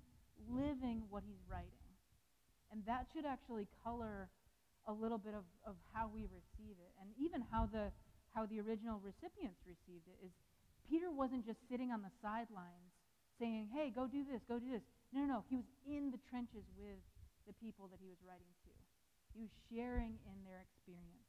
living 0.46 1.02
what 1.10 1.26
he's 1.26 1.42
writing. 1.50 1.90
And 2.70 2.82
that 2.86 3.06
should 3.10 3.26
actually 3.26 3.66
color 3.82 4.30
a 4.86 4.94
little 4.94 5.18
bit 5.18 5.34
of, 5.34 5.42
of 5.66 5.74
how 5.90 6.06
we 6.06 6.30
receive 6.30 6.78
it 6.78 6.92
and 7.02 7.10
even 7.18 7.42
how 7.50 7.66
the 7.66 7.90
how 8.30 8.46
the 8.46 8.60
original 8.60 9.00
recipients 9.00 9.58
received 9.64 10.06
it 10.06 10.18
is 10.20 10.30
Peter 10.84 11.10
wasn't 11.10 11.42
just 11.42 11.58
sitting 11.72 11.90
on 11.90 12.04
the 12.04 12.12
sidelines 12.22 12.92
saying, 13.40 13.66
Hey, 13.72 13.90
go 13.90 14.06
do 14.06 14.22
this, 14.22 14.44
go 14.46 14.60
do 14.60 14.70
this. 14.70 14.84
No, 15.10 15.24
no, 15.24 15.26
no. 15.26 15.44
He 15.48 15.56
was 15.56 15.66
in 15.88 16.12
the 16.12 16.20
trenches 16.30 16.62
with 16.76 17.00
the 17.48 17.56
people 17.58 17.88
that 17.90 17.98
he 17.98 18.06
was 18.06 18.20
writing 18.22 18.52
to. 18.68 18.70
He 19.34 19.40
was 19.40 19.50
sharing 19.72 20.20
in 20.28 20.36
their 20.44 20.62
experience. 20.62 21.26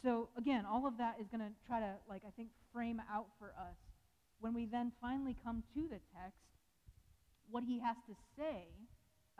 So 0.00 0.30
again, 0.38 0.64
all 0.64 0.86
of 0.86 0.96
that 1.02 1.18
is 1.20 1.26
going 1.28 1.42
to 1.42 1.52
try 1.66 1.82
to, 1.82 1.98
like, 2.08 2.22
I 2.22 2.30
think, 2.38 2.54
frame 2.72 3.02
out 3.10 3.26
for 3.42 3.50
us 3.58 3.76
when 4.40 4.54
we 4.54 4.66
then 4.66 4.92
finally 5.00 5.36
come 5.42 5.62
to 5.74 5.82
the 5.88 6.00
text. 6.14 6.38
What 7.50 7.64
he 7.64 7.80
has 7.80 7.96
to 8.06 8.14
say 8.36 8.68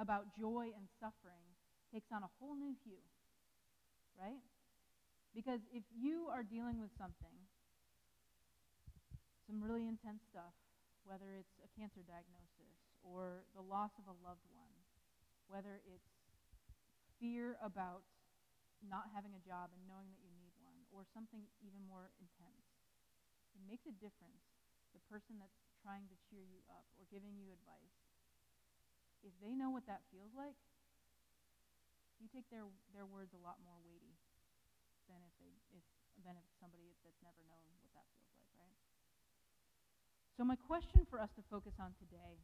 about 0.01 0.33
joy 0.39 0.73
and 0.73 0.89
suffering 0.99 1.45
takes 1.93 2.09
on 2.09 2.23
a 2.25 2.31
whole 2.41 2.57
new 2.57 2.73
hue, 2.85 3.05
right? 4.17 4.41
Because 5.37 5.61
if 5.71 5.85
you 5.93 6.27
are 6.33 6.43
dealing 6.43 6.81
with 6.81 6.89
something, 6.97 7.37
some 9.45 9.61
really 9.61 9.85
intense 9.85 10.25
stuff, 10.29 10.57
whether 11.05 11.37
it's 11.37 11.57
a 11.61 11.69
cancer 11.77 12.01
diagnosis 12.05 12.77
or 13.05 13.45
the 13.57 13.65
loss 13.65 13.93
of 14.01 14.09
a 14.09 14.17
loved 14.25 14.45
one, 14.57 14.73
whether 15.49 15.81
it's 15.85 16.13
fear 17.21 17.57
about 17.65 18.05
not 18.85 19.11
having 19.13 19.35
a 19.35 19.43
job 19.43 19.73
and 19.75 19.81
knowing 19.89 20.09
that 20.13 20.21
you 20.23 20.31
need 20.39 20.55
one, 20.63 20.79
or 20.95 21.03
something 21.15 21.43
even 21.65 21.83
more 21.89 22.13
intense. 22.23 22.67
It 23.57 23.63
makes 23.67 23.85
a 23.89 23.95
difference. 23.99 24.58
The 24.97 25.03
person 25.09 25.41
that's 25.41 25.59
trying 25.85 26.09
to 26.09 26.17
cheer 26.29 26.45
you 26.45 26.61
up 26.73 26.85
or 26.97 27.05
giving 27.09 27.37
you 27.37 27.49
advice, 27.53 27.97
if 29.23 29.33
they 29.43 29.55
know 29.55 29.71
what 29.71 29.87
that 29.87 30.05
feels 30.13 30.33
like, 30.37 30.57
you 32.19 32.27
take 32.31 32.47
their, 32.51 32.67
their 32.93 33.07
words 33.07 33.31
a 33.35 33.41
lot 33.41 33.63
more 33.63 33.79
weighty 33.87 34.19
than 35.07 35.23
if, 35.23 35.35
they, 35.39 35.55
if, 35.73 35.85
than 36.27 36.35
if 36.35 36.47
somebody 36.59 36.93
that's 37.07 37.19
never 37.23 37.41
known 37.47 37.67
what 37.79 37.91
that 37.95 38.07
feels 38.19 38.31
like, 38.35 38.51
right? 38.59 38.79
So, 40.35 40.43
my 40.47 40.59
question 40.59 41.07
for 41.07 41.19
us 41.19 41.31
to 41.39 41.43
focus 41.51 41.79
on 41.79 41.95
today 41.99 42.43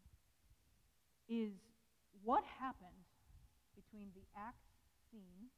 is 1.30 1.54
what 2.22 2.42
happened 2.58 3.06
between 3.74 4.14
the 4.14 4.26
Acts 4.34 4.70
scene 5.10 5.50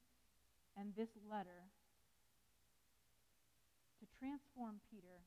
and 0.76 0.92
this 0.96 1.08
letter 1.24 1.68
to 4.00 4.04
transform 4.18 4.80
Peter? 4.92 5.24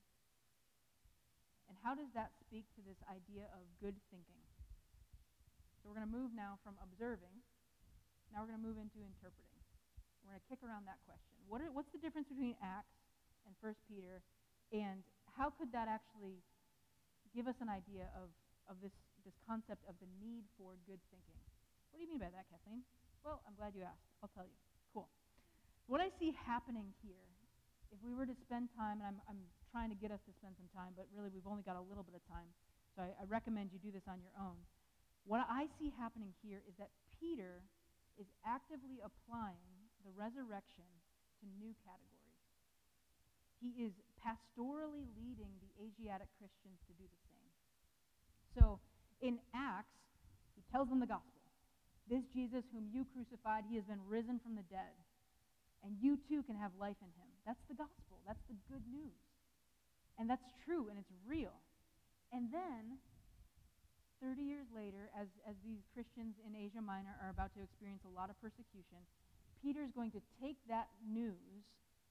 And 1.69 1.77
how 1.85 1.93
does 1.93 2.09
that 2.17 2.33
speak 2.41 2.65
to 2.75 2.81
this 2.81 2.97
idea 3.05 3.45
of 3.53 3.61
good 3.77 3.95
thinking? 4.09 4.41
So, 5.79 5.87
we're 5.87 5.95
going 5.95 6.09
to 6.09 6.11
move 6.11 6.33
now 6.35 6.57
from 6.65 6.75
observing, 6.81 7.39
now 8.33 8.43
we're 8.43 8.51
going 8.51 8.61
to 8.61 8.67
move 8.67 8.81
into 8.81 8.99
interpreting. 8.99 9.61
We're 10.21 10.33
going 10.35 10.41
to 10.41 10.47
kick 10.49 10.61
around 10.65 10.89
that 10.89 10.99
question. 11.05 11.37
What 11.47 11.61
are, 11.61 11.71
what's 11.71 11.89
the 11.93 12.01
difference 12.01 12.27
between 12.27 12.57
Acts 12.59 12.93
and 13.47 13.53
1 13.61 13.73
Peter, 13.87 14.21
and 14.73 15.01
how 15.37 15.49
could 15.49 15.71
that 15.71 15.87
actually 15.89 16.43
give 17.35 17.45
us 17.47 17.57
an 17.61 17.69
idea 17.69 18.09
of, 18.17 18.29
of 18.69 18.77
this, 18.81 18.93
this 19.25 19.35
concept 19.45 19.85
of 19.85 19.95
the 20.01 20.09
need 20.17 20.45
for 20.57 20.77
good 20.89 21.01
thinking. 21.13 21.39
What 21.89 22.01
do 22.01 22.03
you 22.05 22.09
mean 22.09 22.21
by 22.21 22.31
that, 22.33 22.49
Kathleen? 22.49 22.85
Well, 23.21 23.41
I'm 23.45 23.53
glad 23.57 23.75
you 23.77 23.85
asked. 23.85 24.05
I'll 24.21 24.31
tell 24.33 24.45
you. 24.45 24.57
Cool. 24.93 25.09
What 25.85 26.01
I 26.01 26.09
see 26.17 26.33
happening 26.33 26.93
here, 27.01 27.27
if 27.93 27.97
we 28.05 28.13
were 28.13 28.25
to 28.25 28.37
spend 28.45 28.69
time, 28.77 29.01
and 29.01 29.07
I'm, 29.13 29.19
I'm 29.29 29.41
trying 29.69 29.89
to 29.93 29.97
get 29.97 30.09
us 30.09 30.21
to 30.25 30.33
spend 30.35 30.57
some 30.57 30.69
time, 30.73 30.97
but 30.97 31.05
really 31.13 31.29
we've 31.29 31.47
only 31.47 31.63
got 31.63 31.77
a 31.77 31.85
little 31.85 32.03
bit 32.03 32.17
of 32.17 32.23
time, 32.25 32.49
so 32.93 33.05
I, 33.05 33.13
I 33.21 33.23
recommend 33.29 33.71
you 33.71 33.79
do 33.79 33.93
this 33.93 34.05
on 34.09 34.19
your 34.19 34.33
own. 34.37 34.59
What 35.29 35.45
I 35.45 35.69
see 35.77 35.93
happening 35.93 36.33
here 36.41 36.61
is 36.65 36.73
that 36.81 36.89
Peter 37.21 37.61
is 38.17 38.27
actively 38.43 38.99
applying 38.99 39.71
the 40.01 40.11
resurrection 40.15 40.87
to 41.39 41.45
new 41.59 41.71
categories. 41.85 42.19
He 43.59 43.75
is 43.75 43.91
pastorally 44.19 45.07
leading 45.19 45.51
the 45.59 45.71
Asiatic 45.79 46.27
Christians 46.39 46.79
to 46.87 46.93
do 46.95 47.05
the 47.07 47.21
same. 47.27 47.51
So 48.55 48.79
in 49.19 49.39
Acts, 49.51 49.99
he 50.55 50.63
tells 50.71 50.87
them 50.87 50.99
the 50.99 51.11
gospel. 51.11 51.43
This 52.07 52.23
Jesus, 52.33 52.63
whom 52.73 52.89
you 52.89 53.05
crucified, 53.13 53.67
he 53.69 53.75
has 53.75 53.85
been 53.85 54.01
risen 54.07 54.39
from 54.39 54.55
the 54.55 54.65
dead. 54.71 54.95
And 55.83 55.95
you 56.01 56.19
too 56.27 56.43
can 56.43 56.55
have 56.59 56.75
life 56.75 56.99
in 56.99 57.11
him. 57.15 57.29
That's 57.45 57.63
the 57.69 57.77
gospel. 57.77 58.19
That's 58.27 58.43
the 58.51 58.57
good 58.67 58.83
news. 58.91 59.28
And 60.19 60.29
that's 60.29 60.45
true 60.67 60.91
and 60.91 60.99
it's 60.99 61.11
real. 61.23 61.55
And 62.29 62.51
then, 62.51 62.99
30 64.21 64.43
years 64.43 64.67
later, 64.75 65.09
as, 65.15 65.31
as 65.47 65.55
these 65.63 65.79
Christians 65.95 66.35
in 66.43 66.53
Asia 66.53 66.83
Minor 66.83 67.15
are 67.23 67.31
about 67.31 67.55
to 67.55 67.63
experience 67.63 68.03
a 68.03 68.11
lot 68.11 68.29
of 68.29 68.35
persecution, 68.43 68.99
Peter 69.63 69.81
is 69.81 69.95
going 69.95 70.11
to 70.11 70.21
take 70.43 70.59
that 70.67 70.91
news 71.01 71.63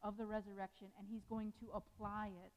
of 0.03 0.17
the 0.17 0.25
resurrection 0.25 0.89
and 0.97 1.05
he's 1.07 1.23
going 1.29 1.53
to 1.61 1.69
apply 1.77 2.33
it 2.33 2.53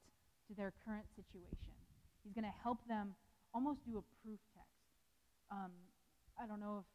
to 0.47 0.55
their 0.55 0.73
current 0.87 1.05
situation. 1.13 1.75
He's 2.23 2.33
going 2.33 2.47
to 2.47 2.57
help 2.63 2.79
them 2.87 3.13
almost 3.53 3.83
do 3.83 3.99
a 3.99 4.05
proof 4.23 4.39
text. 4.55 4.81
Um, 5.51 5.75
I 6.39 6.47
don't 6.47 6.63
know 6.63 6.81
if 6.81 6.87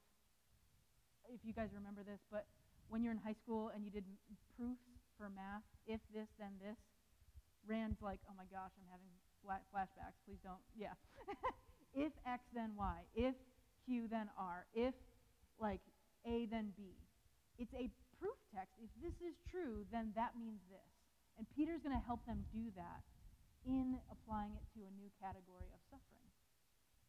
if 1.27 1.42
you 1.42 1.53
guys 1.53 1.71
remember 1.75 2.07
this, 2.07 2.23
but 2.31 2.47
when 2.88 3.03
you're 3.03 3.12
in 3.12 3.19
high 3.19 3.35
school 3.42 3.71
and 3.75 3.83
you 3.83 3.90
did 3.90 4.05
proofs 4.55 4.87
for 5.19 5.29
math, 5.29 5.66
if 5.87 6.01
this 6.14 6.31
then 6.38 6.55
this, 6.62 6.79
Rand's 7.68 8.00
like, 8.00 8.20
oh 8.31 8.35
my 8.38 8.46
gosh, 8.48 8.72
I'm 8.79 8.88
having 8.90 9.12
flashbacks. 9.42 10.16
Please 10.26 10.40
don't. 10.42 10.62
Yeah. 10.79 10.94
If 11.96 12.12
X, 12.29 12.44
then 12.52 12.76
Y. 12.76 13.09
If 13.16 13.33
Q, 13.88 14.05
then 14.12 14.29
R. 14.37 14.68
If, 14.76 14.92
like, 15.57 15.81
A, 16.29 16.44
then 16.52 16.76
B. 16.76 16.92
It's 17.57 17.72
a 17.72 17.88
proof 18.20 18.37
text. 18.52 18.76
If 18.76 18.92
this 19.00 19.16
is 19.24 19.33
true, 19.48 19.88
then 19.88 20.12
that 20.12 20.37
means 20.37 20.61
this. 20.68 20.85
And 21.40 21.48
Peter's 21.57 21.81
going 21.81 21.96
to 21.96 22.05
help 22.05 22.20
them 22.29 22.44
do 22.52 22.68
that 22.76 23.00
in 23.64 23.96
applying 24.12 24.52
it 24.52 24.64
to 24.76 24.85
a 24.85 24.92
new 24.92 25.09
category 25.24 25.72
of 25.72 25.81
suffering. 25.88 26.29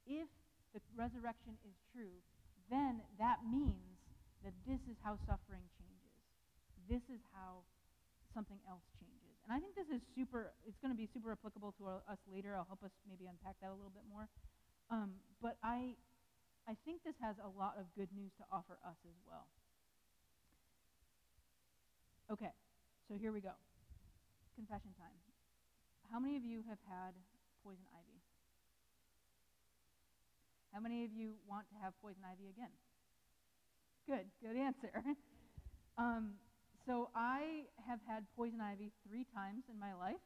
If 0.07 0.31
the 0.71 0.79
resurrection 0.95 1.59
is 1.67 1.75
true, 1.91 2.23
then 2.71 3.03
that 3.19 3.43
means 3.43 3.99
that 4.47 4.55
this 4.63 4.79
is 4.87 4.95
how 5.03 5.19
suffering 5.27 5.67
changes. 5.75 6.15
This 6.87 7.03
is 7.11 7.19
how 7.35 7.67
something 8.31 8.59
else 8.63 8.87
changes. 8.95 9.26
And 9.47 9.55
I 9.55 9.63
think 9.63 9.79
this 9.79 9.87
is 9.87 10.03
super, 10.11 10.51
it's 10.67 10.75
going 10.83 10.91
to 10.91 10.99
be 10.99 11.07
super 11.15 11.31
applicable 11.31 11.71
to 11.79 11.87
our, 11.87 12.03
us 12.11 12.19
later. 12.27 12.51
I'll 12.51 12.67
help 12.67 12.83
us 12.83 12.91
maybe 13.07 13.31
unpack 13.31 13.55
that 13.63 13.71
a 13.71 13.77
little 13.79 13.95
bit 13.95 14.03
more. 14.11 14.27
Um, 14.91 15.23
but 15.39 15.55
I, 15.63 15.95
I 16.67 16.75
think 16.83 16.99
this 17.07 17.15
has 17.23 17.39
a 17.39 17.47
lot 17.47 17.79
of 17.79 17.87
good 17.95 18.11
news 18.11 18.35
to 18.39 18.45
offer 18.51 18.75
us 18.83 18.99
as 19.07 19.15
well. 19.23 19.47
Okay, 22.27 22.51
so 23.07 23.15
here 23.15 23.31
we 23.31 23.39
go. 23.39 23.55
Confession 24.59 24.91
time. 24.99 25.15
How 26.11 26.19
many 26.19 26.35
of 26.35 26.43
you 26.43 26.59
have 26.67 26.83
had 26.91 27.15
poison 27.63 27.87
ivy? 27.95 28.19
How 30.75 30.83
many 30.83 31.07
of 31.07 31.15
you 31.15 31.39
want 31.47 31.71
to 31.71 31.75
have 31.79 31.95
poison 32.03 32.19
ivy 32.27 32.51
again? 32.51 32.75
Good, 34.11 34.27
good 34.43 34.59
answer. 34.59 34.91
um, 35.97 36.35
so 36.87 37.11
I 37.11 37.67
have 37.83 37.99
had 38.07 38.23
poison 38.31 38.63
ivy 38.63 38.95
three 39.03 39.27
times 39.35 39.67
in 39.67 39.75
my 39.75 39.91
life, 39.91 40.23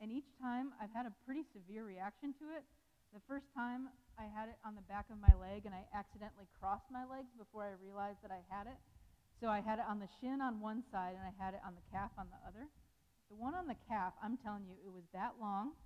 and 0.00 0.08
each 0.08 0.32
time 0.40 0.72
I've 0.80 0.90
had 0.96 1.04
a 1.04 1.12
pretty 1.28 1.44
severe 1.52 1.84
reaction 1.84 2.32
to 2.40 2.56
it. 2.56 2.64
The 3.12 3.20
first 3.28 3.44
time 3.52 3.92
I 4.16 4.24
had 4.24 4.48
it 4.48 4.56
on 4.64 4.74
the 4.74 4.88
back 4.88 5.12
of 5.12 5.20
my 5.20 5.30
leg, 5.36 5.68
and 5.68 5.76
I 5.76 5.84
accidentally 5.92 6.48
crossed 6.56 6.88
my 6.88 7.04
legs 7.04 7.28
before 7.36 7.68
I 7.68 7.76
realized 7.76 8.24
that 8.24 8.32
I 8.32 8.40
had 8.48 8.64
it. 8.64 8.80
So 9.44 9.52
I 9.52 9.60
had 9.60 9.76
it 9.76 9.84
on 9.84 10.00
the 10.00 10.08
shin 10.18 10.40
on 10.40 10.64
one 10.64 10.80
side, 10.88 11.20
and 11.20 11.22
I 11.22 11.36
had 11.36 11.52
it 11.52 11.60
on 11.60 11.76
the 11.76 11.84
calf 11.92 12.10
on 12.16 12.32
the 12.32 12.40
other. 12.48 12.64
The 13.28 13.36
one 13.36 13.52
on 13.52 13.68
the 13.68 13.78
calf, 13.84 14.16
I'm 14.24 14.40
telling 14.40 14.64
you, 14.64 14.80
it 14.80 14.90
was 14.90 15.04
that 15.12 15.36
long, 15.36 15.76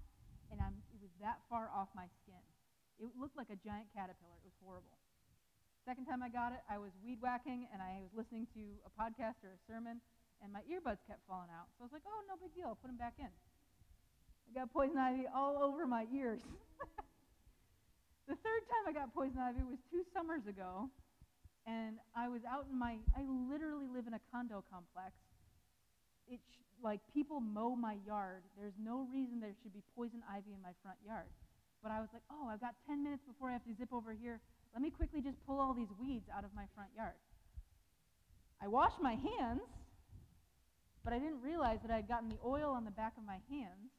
and 0.55 0.63
I'm, 0.63 0.79
it 0.95 1.03
was 1.03 1.11
that 1.19 1.43
far 1.51 1.75
off 1.75 1.91
my 1.99 2.07
skin. 2.23 2.41
It 3.03 3.11
looked 3.19 3.35
like 3.35 3.51
a 3.51 3.59
giant 3.59 3.91
caterpillar. 3.91 4.39
It 4.41 4.47
was 4.47 4.59
horrible. 4.63 4.95
Second 5.89 6.05
time 6.05 6.21
I 6.21 6.29
got 6.29 6.53
it, 6.53 6.61
I 6.69 6.77
was 6.77 6.93
weed 7.01 7.17
whacking, 7.25 7.65
and 7.73 7.81
I 7.81 8.05
was 8.05 8.13
listening 8.13 8.45
to 8.53 8.61
a 8.85 8.93
podcast 8.93 9.41
or 9.41 9.57
a 9.57 9.61
sermon, 9.65 10.05
and 10.45 10.53
my 10.53 10.61
earbuds 10.69 11.01
kept 11.09 11.25
falling 11.25 11.49
out. 11.49 11.73
So 11.73 11.81
I 11.81 11.85
was 11.89 11.97
like, 11.97 12.05
oh, 12.05 12.21
no 12.29 12.37
big 12.37 12.53
deal. 12.53 12.69
I'll 12.69 12.77
put 12.77 12.93
them 12.93 13.01
back 13.01 13.17
in. 13.17 13.33
I 13.33 14.51
got 14.53 14.69
poison 14.69 15.01
ivy 15.01 15.25
all 15.33 15.57
over 15.65 15.89
my 15.89 16.05
ears. 16.13 16.45
the 18.29 18.37
third 18.37 18.63
time 18.69 18.85
I 18.85 18.93
got 18.93 19.17
poison 19.17 19.41
ivy 19.41 19.65
was 19.65 19.81
two 19.89 20.05
summers 20.13 20.45
ago, 20.45 20.93
and 21.65 21.97
I 22.13 22.29
was 22.29 22.45
out 22.45 22.69
in 22.69 22.77
my, 22.77 23.01
I 23.17 23.25
literally 23.49 23.89
live 23.89 24.05
in 24.05 24.13
a 24.13 24.21
condo 24.29 24.61
complex. 24.69 25.17
It 26.29 26.45
sh- 26.53 26.69
like 26.85 27.01
people 27.17 27.41
mow 27.41 27.73
my 27.73 27.97
yard. 28.05 28.45
There's 28.61 28.77
no 28.77 29.09
reason 29.09 29.41
there 29.41 29.57
should 29.65 29.73
be 29.73 29.81
poison 29.97 30.21
ivy 30.29 30.53
in 30.53 30.61
my 30.61 30.77
front 30.85 31.01
yard. 31.01 31.33
But 31.81 31.97
I 31.97 32.05
was 32.05 32.13
like, 32.13 32.29
oh, 32.29 32.53
I've 32.53 32.61
got 32.61 32.77
10 32.85 33.01
minutes 33.01 33.25
before 33.25 33.49
I 33.49 33.57
have 33.57 33.65
to 33.65 33.73
zip 33.73 33.89
over 33.89 34.13
here. 34.13 34.45
Let 34.79 34.87
me 34.87 34.95
quickly 34.95 35.19
just 35.19 35.43
pull 35.43 35.59
all 35.59 35.75
these 35.75 35.91
weeds 35.99 36.31
out 36.31 36.47
of 36.47 36.55
my 36.55 36.71
front 36.79 36.95
yard. 36.95 37.19
I 38.63 38.71
washed 38.71 39.03
my 39.03 39.19
hands, 39.19 39.67
but 41.03 41.11
I 41.11 41.19
didn't 41.19 41.43
realize 41.43 41.83
that 41.83 41.91
I 41.91 41.99
had 41.99 42.07
gotten 42.07 42.31
the 42.31 42.39
oil 42.47 42.71
on 42.71 42.87
the 42.87 42.95
back 42.95 43.19
of 43.19 43.27
my 43.27 43.43
hands. 43.51 43.91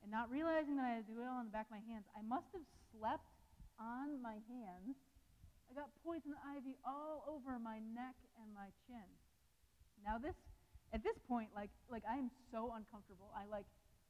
And 0.00 0.08
not 0.08 0.32
realizing 0.32 0.80
that 0.80 0.88
I 0.88 0.96
had 0.96 1.04
the 1.04 1.20
oil 1.20 1.36
on 1.36 1.44
the 1.44 1.52
back 1.52 1.68
of 1.68 1.76
my 1.76 1.84
hands, 1.84 2.08
I 2.16 2.24
must 2.24 2.48
have 2.56 2.64
slept 2.96 3.28
on 3.76 4.16
my 4.24 4.40
hands 4.48 4.96
I 5.68 5.76
got 5.76 5.92
poison 6.00 6.32
ivy 6.48 6.80
all 6.80 7.28
over 7.28 7.60
my 7.60 7.84
neck 7.92 8.16
and 8.40 8.48
my 8.56 8.72
chin. 8.88 9.04
Now 10.00 10.16
this, 10.16 10.32
at 10.96 11.04
this 11.04 11.20
point, 11.28 11.52
like, 11.52 11.68
like 11.92 12.08
I 12.08 12.16
am 12.16 12.32
so 12.48 12.72
uncomfortable. 12.72 13.28
I 13.36 13.44
like, 13.52 13.66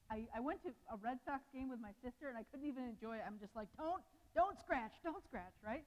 I, 0.07 0.23
I 0.31 0.39
went 0.39 0.63
to 0.63 0.71
a 0.93 0.97
Red 1.03 1.19
Sox 1.27 1.43
game 1.51 1.67
with 1.67 1.83
my 1.83 1.91
sister 1.99 2.31
and 2.31 2.39
I 2.39 2.47
couldn't 2.47 2.69
even 2.71 2.87
enjoy 2.87 3.19
it. 3.19 3.27
I'm 3.27 3.43
just 3.43 3.57
like, 3.59 3.67
don't, 3.75 4.05
don't 4.37 4.61
scratch, 4.61 4.93
don't 5.01 5.25
scratch, 5.25 5.57
right? 5.65 5.83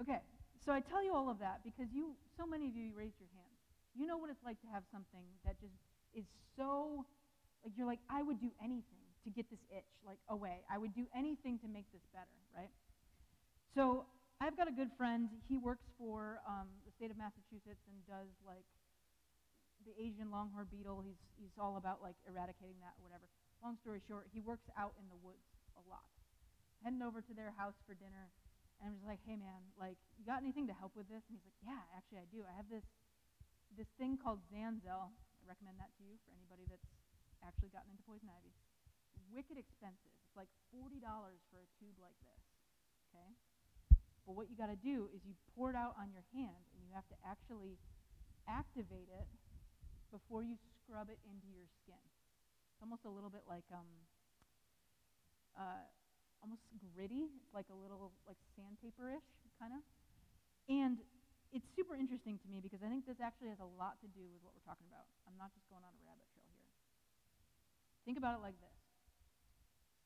Okay, 0.00 0.22
so 0.62 0.70
I 0.70 0.78
tell 0.78 1.02
you 1.02 1.10
all 1.12 1.26
of 1.26 1.42
that 1.42 1.66
because 1.66 1.90
you, 1.90 2.14
so 2.38 2.46
many 2.46 2.70
of 2.70 2.78
you, 2.78 2.94
you 2.94 2.94
raised 2.94 3.18
your 3.18 3.28
hands. 3.34 3.58
You 3.98 4.06
know 4.06 4.14
what 4.14 4.30
it's 4.30 4.46
like 4.46 4.62
to 4.62 4.70
have 4.70 4.86
something 4.94 5.26
that 5.42 5.58
just 5.58 5.74
is 6.14 6.22
so, 6.54 7.02
like 7.66 7.74
you're 7.74 7.90
like, 7.90 7.98
I 8.06 8.22
would 8.22 8.38
do 8.38 8.54
anything 8.62 9.02
to 9.26 9.28
get 9.34 9.50
this 9.50 9.58
itch, 9.74 9.90
like 10.06 10.22
away. 10.30 10.62
I 10.70 10.78
would 10.78 10.94
do 10.94 11.10
anything 11.10 11.58
to 11.66 11.68
make 11.68 11.90
this 11.90 12.06
better, 12.14 12.38
right? 12.54 12.70
So 13.74 14.06
I've 14.38 14.54
got 14.54 14.70
a 14.70 14.74
good 14.74 14.94
friend. 14.94 15.26
He 15.50 15.58
works 15.58 15.90
for 15.98 16.38
um, 16.46 16.70
the 16.86 16.94
state 16.94 17.10
of 17.10 17.18
Massachusetts 17.18 17.82
and 17.90 17.98
does 18.06 18.30
like 18.46 18.66
the 19.82 19.94
Asian 19.98 20.30
longhorn 20.30 20.70
beetle. 20.70 21.02
He's 21.02 21.18
he's 21.34 21.54
all 21.58 21.74
about 21.74 21.98
like 21.98 22.14
eradicating 22.22 22.78
that 22.86 22.94
or 23.02 23.10
whatever. 23.10 23.26
Long 23.58 23.74
story 23.82 23.98
short, 24.06 24.30
he 24.30 24.38
works 24.38 24.70
out 24.78 24.94
in 25.02 25.10
the 25.10 25.18
woods 25.18 25.42
a 25.74 25.82
lot. 25.90 26.06
Heading 26.82 27.02
over 27.02 27.20
to 27.20 27.34
their 27.34 27.52
house 27.58 27.74
for 27.84 27.98
dinner, 27.98 28.30
and 28.78 28.88
I'm 28.88 28.94
just 28.94 29.06
like, 29.06 29.18
hey 29.26 29.34
man, 29.34 29.66
like 29.74 29.98
you 30.14 30.22
got 30.22 30.40
anything 30.40 30.70
to 30.70 30.76
help 30.76 30.94
with 30.94 31.10
this? 31.10 31.26
And 31.26 31.34
he's 31.34 31.46
like, 31.46 31.58
yeah, 31.60 31.82
actually 31.94 32.22
I 32.22 32.28
do. 32.30 32.46
I 32.46 32.54
have 32.54 32.70
this 32.70 32.86
this 33.74 33.90
thing 33.98 34.16
called 34.16 34.40
Zanfel. 34.48 35.10
I 35.10 35.42
recommend 35.44 35.76
that 35.82 35.90
to 35.98 36.02
you 36.06 36.16
for 36.22 36.30
anybody 36.32 36.64
that's 36.70 36.86
actually 37.42 37.74
gotten 37.74 37.90
into 37.92 38.04
poison 38.06 38.30
ivy. 38.30 38.54
Wicked 39.28 39.60
expensive. 39.60 40.14
It's 40.24 40.38
like 40.38 40.48
forty 40.72 41.02
dollars 41.02 41.42
for 41.52 41.60
a 41.60 41.68
tube 41.76 41.98
like 42.00 42.16
this. 42.24 42.42
Okay. 43.10 43.34
But 44.24 44.36
what 44.36 44.48
you 44.48 44.56
got 44.56 44.68
to 44.72 44.76
do 44.76 45.08
is 45.12 45.24
you 45.24 45.32
pour 45.56 45.72
it 45.72 45.76
out 45.76 45.96
on 45.96 46.12
your 46.12 46.24
hand, 46.36 46.64
and 46.72 46.84
you 46.84 46.92
have 46.92 47.08
to 47.08 47.16
actually 47.24 47.80
activate 48.48 49.08
it 49.08 49.28
before 50.12 50.44
you 50.44 50.56
scrub 50.80 51.08
it 51.12 51.20
into 51.28 51.48
your 51.48 51.68
skin. 51.80 52.00
It's 52.72 52.80
almost 52.80 53.04
a 53.04 53.12
little 53.12 53.28
bit 53.28 53.44
like 53.48 53.64
um, 53.72 53.88
uh, 55.56 55.84
almost 56.42 56.62
gritty. 56.94 57.30
It's 57.34 57.52
like 57.54 57.66
a 57.70 57.78
little 57.78 58.12
like 58.26 58.38
sandpaper-ish 58.54 59.28
kind 59.58 59.74
of. 59.74 59.82
And 60.68 61.00
it's 61.50 61.66
super 61.72 61.96
interesting 61.96 62.36
to 62.44 62.46
me 62.46 62.60
because 62.60 62.84
I 62.84 62.92
think 62.92 63.08
this 63.08 63.18
actually 63.18 63.48
has 63.48 63.62
a 63.62 63.70
lot 63.78 63.96
to 64.04 64.08
do 64.12 64.28
with 64.28 64.44
what 64.44 64.52
we're 64.52 64.68
talking 64.68 64.86
about. 64.86 65.08
I'm 65.24 65.36
not 65.40 65.50
just 65.56 65.64
going 65.72 65.80
on 65.80 65.92
a 65.92 66.02
rabbit 66.04 66.28
trail 66.36 66.48
here. 66.52 66.72
Think 68.04 68.20
about 68.20 68.36
it 68.36 68.42
like 68.44 68.56
this. 68.60 68.78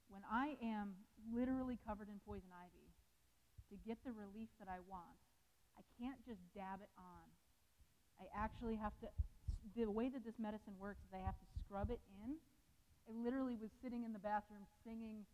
When 0.06 0.22
I 0.28 0.60
am 0.60 0.94
literally 1.32 1.80
covered 1.82 2.12
in 2.12 2.20
poison 2.22 2.52
ivy, 2.52 2.92
to 3.72 3.80
get 3.88 3.96
the 4.04 4.12
relief 4.12 4.52
that 4.60 4.68
I 4.68 4.84
want, 4.84 5.16
I 5.80 5.82
can't 5.96 6.20
just 6.28 6.44
dab 6.52 6.84
it 6.84 6.92
on. 7.00 7.26
I 8.20 8.28
actually 8.36 8.76
have 8.76 8.92
to, 9.00 9.08
the 9.72 9.88
way 9.88 10.12
that 10.12 10.22
this 10.22 10.36
medicine 10.36 10.76
works 10.76 11.00
is 11.08 11.16
I 11.16 11.24
have 11.24 11.40
to 11.40 11.46
scrub 11.64 11.88
it 11.88 11.98
in. 12.20 12.36
I 13.08 13.16
literally 13.16 13.56
was 13.56 13.72
sitting 13.80 14.04
in 14.04 14.12
the 14.12 14.20
bathroom 14.20 14.68
singing 14.84 15.24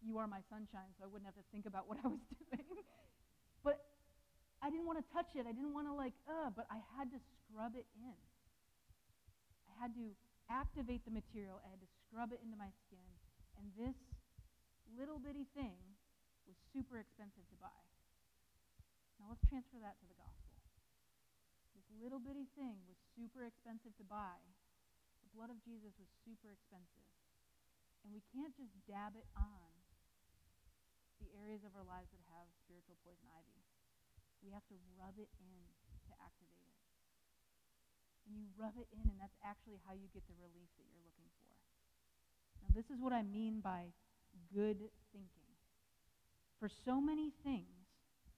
You 0.00 0.16
Are 0.18 0.26
My 0.26 0.40
Sunshine 0.48 0.88
so 0.96 1.04
I 1.04 1.08
wouldn't 1.10 1.28
have 1.28 1.36
to 1.36 1.46
think 1.52 1.66
about 1.68 1.88
what 1.88 1.98
I 2.00 2.08
was 2.08 2.22
doing. 2.40 2.64
but 3.60 3.84
I 4.62 4.70
didn't 4.70 4.86
want 4.86 5.02
to 5.02 5.06
touch 5.10 5.34
it. 5.34 5.44
I 5.44 5.52
didn't 5.52 5.74
want 5.74 5.90
to 5.90 5.94
like, 5.94 6.14
uh, 6.24 6.54
but 6.54 6.70
I 6.70 6.78
had 6.96 7.10
to 7.10 7.18
scrub 7.18 7.74
it 7.74 7.84
in. 7.98 8.18
I 9.68 9.74
had 9.76 9.92
to 9.98 10.14
activate 10.46 11.02
the 11.02 11.10
material. 11.10 11.58
I 11.66 11.68
had 11.74 11.82
to 11.82 11.90
scrub 12.06 12.30
it 12.30 12.38
into 12.46 12.54
my 12.54 12.70
skin. 12.86 13.10
And 13.58 13.66
this 13.74 13.98
little 14.94 15.18
bitty 15.18 15.50
thing 15.56 15.76
was 16.46 16.54
super 16.70 17.02
expensive 17.02 17.42
to 17.50 17.56
buy. 17.58 17.82
Now 19.18 19.34
let's 19.34 19.42
transfer 19.50 19.82
that 19.82 19.98
to 19.98 20.06
the 20.06 20.18
gospel. 20.18 20.54
This 21.74 21.86
little 21.98 22.22
bitty 22.22 22.46
thing 22.54 22.78
was 22.86 22.98
super 23.18 23.46
expensive 23.46 23.94
to 23.98 24.06
buy. 24.06 24.38
The 25.26 25.30
blood 25.32 25.50
of 25.50 25.58
Jesus 25.64 25.94
was 25.96 26.10
super 26.22 26.52
expensive. 26.52 27.10
And 28.02 28.10
we 28.10 28.22
can't 28.34 28.52
just 28.58 28.74
dab 28.86 29.14
it 29.14 29.26
on 29.38 29.71
the 31.22 31.30
areas 31.38 31.62
of 31.62 31.72
our 31.78 31.86
lives 31.86 32.10
that 32.10 32.22
have 32.34 32.50
spiritual 32.66 32.98
poison 33.06 33.30
ivy. 33.30 33.62
We 34.42 34.50
have 34.50 34.66
to 34.68 34.76
rub 34.98 35.14
it 35.22 35.30
in 35.38 35.62
to 36.10 36.12
activate 36.18 36.66
it. 36.66 36.82
And 38.26 38.34
you 38.34 38.50
rub 38.58 38.74
it 38.74 38.90
in, 38.90 39.06
and 39.06 39.18
that's 39.22 39.38
actually 39.46 39.78
how 39.86 39.94
you 39.94 40.10
get 40.10 40.26
the 40.26 40.34
relief 40.42 40.70
that 40.76 40.86
you're 40.90 41.06
looking 41.06 41.30
for. 41.38 41.54
Now, 42.62 42.70
this 42.74 42.90
is 42.90 42.98
what 42.98 43.14
I 43.14 43.22
mean 43.22 43.62
by 43.62 43.94
good 44.50 44.90
thinking 45.14 45.42
for 46.62 46.70
so 46.86 47.02
many 47.02 47.34
things, 47.42 47.90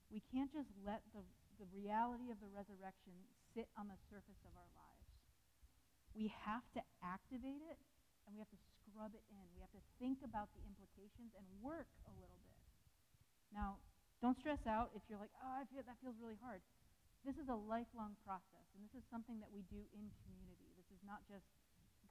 we 0.08 0.24
can't 0.32 0.48
just 0.48 0.72
let 0.80 1.04
the, 1.12 1.20
the 1.60 1.68
reality 1.76 2.32
of 2.32 2.40
the 2.40 2.48
resurrection 2.56 3.12
sit 3.52 3.68
on 3.76 3.84
the 3.92 4.00
surface 4.08 4.40
of 4.48 4.52
our 4.56 4.70
lives. 4.72 5.12
We 6.16 6.32
have 6.48 6.64
to 6.72 6.80
activate 7.04 7.60
it 7.60 7.76
and 8.24 8.32
we 8.32 8.40
have 8.40 8.48
to 8.48 8.62
scrub 8.80 9.12
it 9.12 9.20
in. 9.28 9.44
We 9.52 9.60
have 9.60 9.76
to 9.76 9.84
think 10.00 10.24
about 10.24 10.48
the 10.56 10.64
implications 10.64 11.36
and 11.36 11.44
work 11.60 11.84
a 12.08 12.16
little 12.16 12.40
bit. 12.48 12.53
Now, 13.54 13.78
don't 14.18 14.36
stress 14.36 14.60
out 14.66 14.90
if 14.98 15.06
you're 15.06 15.22
like, 15.22 15.32
oh, 15.38 15.54
I 15.54 15.64
feel 15.70 15.86
that 15.86 15.96
feels 16.02 16.18
really 16.18 16.38
hard. 16.42 16.60
This 17.22 17.38
is 17.38 17.48
a 17.48 17.56
lifelong 17.56 18.18
process, 18.26 18.66
and 18.76 18.84
this 18.84 18.92
is 18.92 19.06
something 19.08 19.40
that 19.40 19.48
we 19.48 19.64
do 19.72 19.80
in 19.96 20.10
community. 20.26 20.74
This 20.76 20.90
is 20.92 21.00
not 21.06 21.24
just 21.24 21.46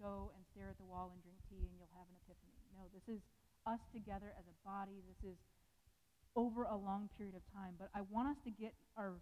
go 0.02 0.34
and 0.34 0.42
stare 0.50 0.74
at 0.74 0.78
the 0.82 0.88
wall 0.90 1.14
and 1.14 1.22
drink 1.22 1.38
tea 1.48 1.64
and 1.64 1.74
you'll 1.78 1.94
have 1.94 2.10
an 2.10 2.18
epiphany. 2.26 2.58
No, 2.74 2.90
this 2.92 3.06
is 3.06 3.22
us 3.64 3.80
together 3.94 4.34
as 4.36 4.46
a 4.50 4.58
body. 4.66 5.00
This 5.06 5.22
is 5.24 5.38
over 6.36 6.66
a 6.66 6.76
long 6.76 7.08
period 7.16 7.38
of 7.38 7.46
time. 7.54 7.78
But 7.78 7.94
I 7.94 8.02
want 8.10 8.34
us 8.34 8.40
to 8.44 8.52
get 8.52 8.74
our 8.98 9.22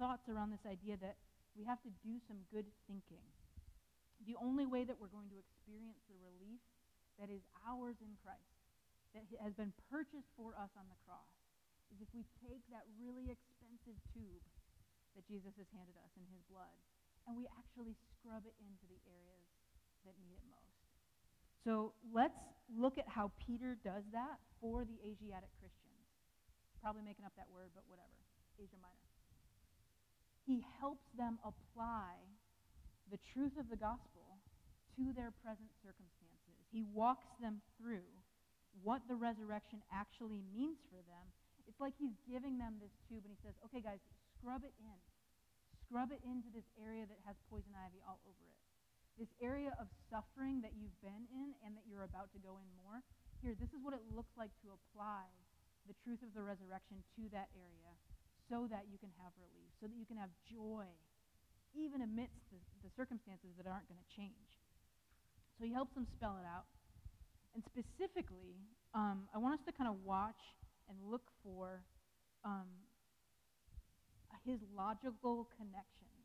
thoughts 0.00 0.28
around 0.28 0.50
this 0.50 0.64
idea 0.66 0.96
that 1.00 1.16
we 1.54 1.64
have 1.64 1.80
to 1.84 1.92
do 2.04 2.20
some 2.28 2.42
good 2.52 2.66
thinking. 2.88 3.22
The 4.24 4.36
only 4.40 4.64
way 4.64 4.84
that 4.84 4.96
we're 4.96 5.12
going 5.12 5.28
to 5.30 5.38
experience 5.38 6.00
the 6.08 6.16
relief 6.18 6.60
that 7.20 7.28
is 7.28 7.44
ours 7.64 7.96
in 8.00 8.12
Christ, 8.20 8.56
that 9.16 9.24
has 9.40 9.52
been 9.56 9.72
purchased 9.88 10.28
for 10.36 10.56
us 10.56 10.72
on 10.76 10.88
the 10.88 10.98
cross, 11.04 11.28
is 11.92 12.02
if 12.02 12.10
we 12.14 12.26
take 12.42 12.62
that 12.70 12.86
really 12.98 13.30
expensive 13.30 13.98
tube 14.12 14.44
that 15.14 15.24
Jesus 15.24 15.54
has 15.56 15.68
handed 15.72 15.96
us 16.02 16.12
in 16.18 16.26
his 16.28 16.42
blood 16.46 16.76
and 17.26 17.34
we 17.34 17.48
actually 17.58 17.96
scrub 18.12 18.46
it 18.46 18.54
into 18.62 18.86
the 18.86 19.00
areas 19.10 19.46
that 20.06 20.14
need 20.22 20.38
it 20.38 20.46
most. 20.46 20.66
So 21.66 21.90
let's 22.14 22.38
look 22.70 22.94
at 22.98 23.10
how 23.10 23.34
Peter 23.42 23.74
does 23.82 24.06
that 24.14 24.38
for 24.62 24.86
the 24.86 24.98
Asiatic 25.02 25.50
Christians. 25.58 26.06
Probably 26.78 27.02
making 27.02 27.26
up 27.26 27.34
that 27.34 27.50
word, 27.50 27.74
but 27.74 27.82
whatever. 27.90 28.14
Asia 28.54 28.78
Minor. 28.78 29.10
He 30.46 30.62
helps 30.78 31.10
them 31.18 31.42
apply 31.42 32.14
the 33.10 33.18
truth 33.34 33.58
of 33.58 33.66
the 33.66 33.76
gospel 33.76 34.38
to 34.94 35.10
their 35.12 35.34
present 35.42 35.68
circumstances. 35.82 36.56
He 36.70 36.86
walks 36.94 37.26
them 37.42 37.60
through 37.76 38.06
what 38.82 39.02
the 39.10 39.18
resurrection 39.18 39.82
actually 39.90 40.42
means 40.54 40.78
for 40.86 41.02
them. 41.02 41.26
It's 41.66 41.82
like 41.82 41.94
he's 41.98 42.14
giving 42.26 42.56
them 42.56 42.78
this 42.78 42.94
tube 43.06 43.26
and 43.26 43.34
he 43.34 43.40
says, 43.42 43.54
okay, 43.68 43.82
guys, 43.82 44.00
scrub 44.38 44.62
it 44.62 44.74
in. 44.78 44.98
Scrub 45.86 46.10
it 46.10 46.22
into 46.26 46.50
this 46.50 46.66
area 46.78 47.06
that 47.06 47.20
has 47.26 47.38
poison 47.46 47.74
ivy 47.74 48.02
all 48.06 48.18
over 48.26 48.42
it. 48.46 48.58
This 49.18 49.30
area 49.38 49.74
of 49.78 49.86
suffering 50.10 50.62
that 50.62 50.76
you've 50.76 50.96
been 51.00 51.24
in 51.32 51.56
and 51.64 51.74
that 51.78 51.86
you're 51.88 52.06
about 52.06 52.30
to 52.36 52.40
go 52.42 52.58
in 52.58 52.68
more. 52.78 53.00
Here, 53.40 53.54
this 53.56 53.70
is 53.72 53.80
what 53.80 53.94
it 53.94 54.02
looks 54.12 54.32
like 54.34 54.52
to 54.66 54.74
apply 54.74 55.30
the 55.86 55.96
truth 56.02 56.20
of 56.26 56.34
the 56.34 56.42
resurrection 56.42 57.00
to 57.16 57.30
that 57.30 57.48
area 57.54 57.94
so 58.50 58.66
that 58.70 58.86
you 58.90 58.98
can 58.98 59.10
have 59.22 59.34
relief, 59.38 59.70
so 59.78 59.86
that 59.86 59.96
you 59.98 60.06
can 60.06 60.18
have 60.18 60.30
joy, 60.46 60.86
even 61.74 62.02
amidst 62.02 62.38
the, 62.50 62.58
the 62.82 62.90
circumstances 62.94 63.50
that 63.58 63.66
aren't 63.66 63.86
going 63.90 63.98
to 63.98 64.10
change. 64.14 64.50
So 65.58 65.64
he 65.64 65.72
helps 65.72 65.94
them 65.94 66.06
spell 66.14 66.36
it 66.38 66.46
out. 66.46 66.68
And 67.56 67.64
specifically, 67.64 68.60
um, 68.92 69.26
I 69.32 69.38
want 69.40 69.56
us 69.56 69.64
to 69.64 69.72
kind 69.72 69.88
of 69.88 69.96
watch 70.04 70.38
and 70.88 70.96
look 71.10 71.28
for 71.42 71.82
um, 72.44 72.66
his 74.46 74.62
logical 74.70 75.50
connections. 75.58 76.22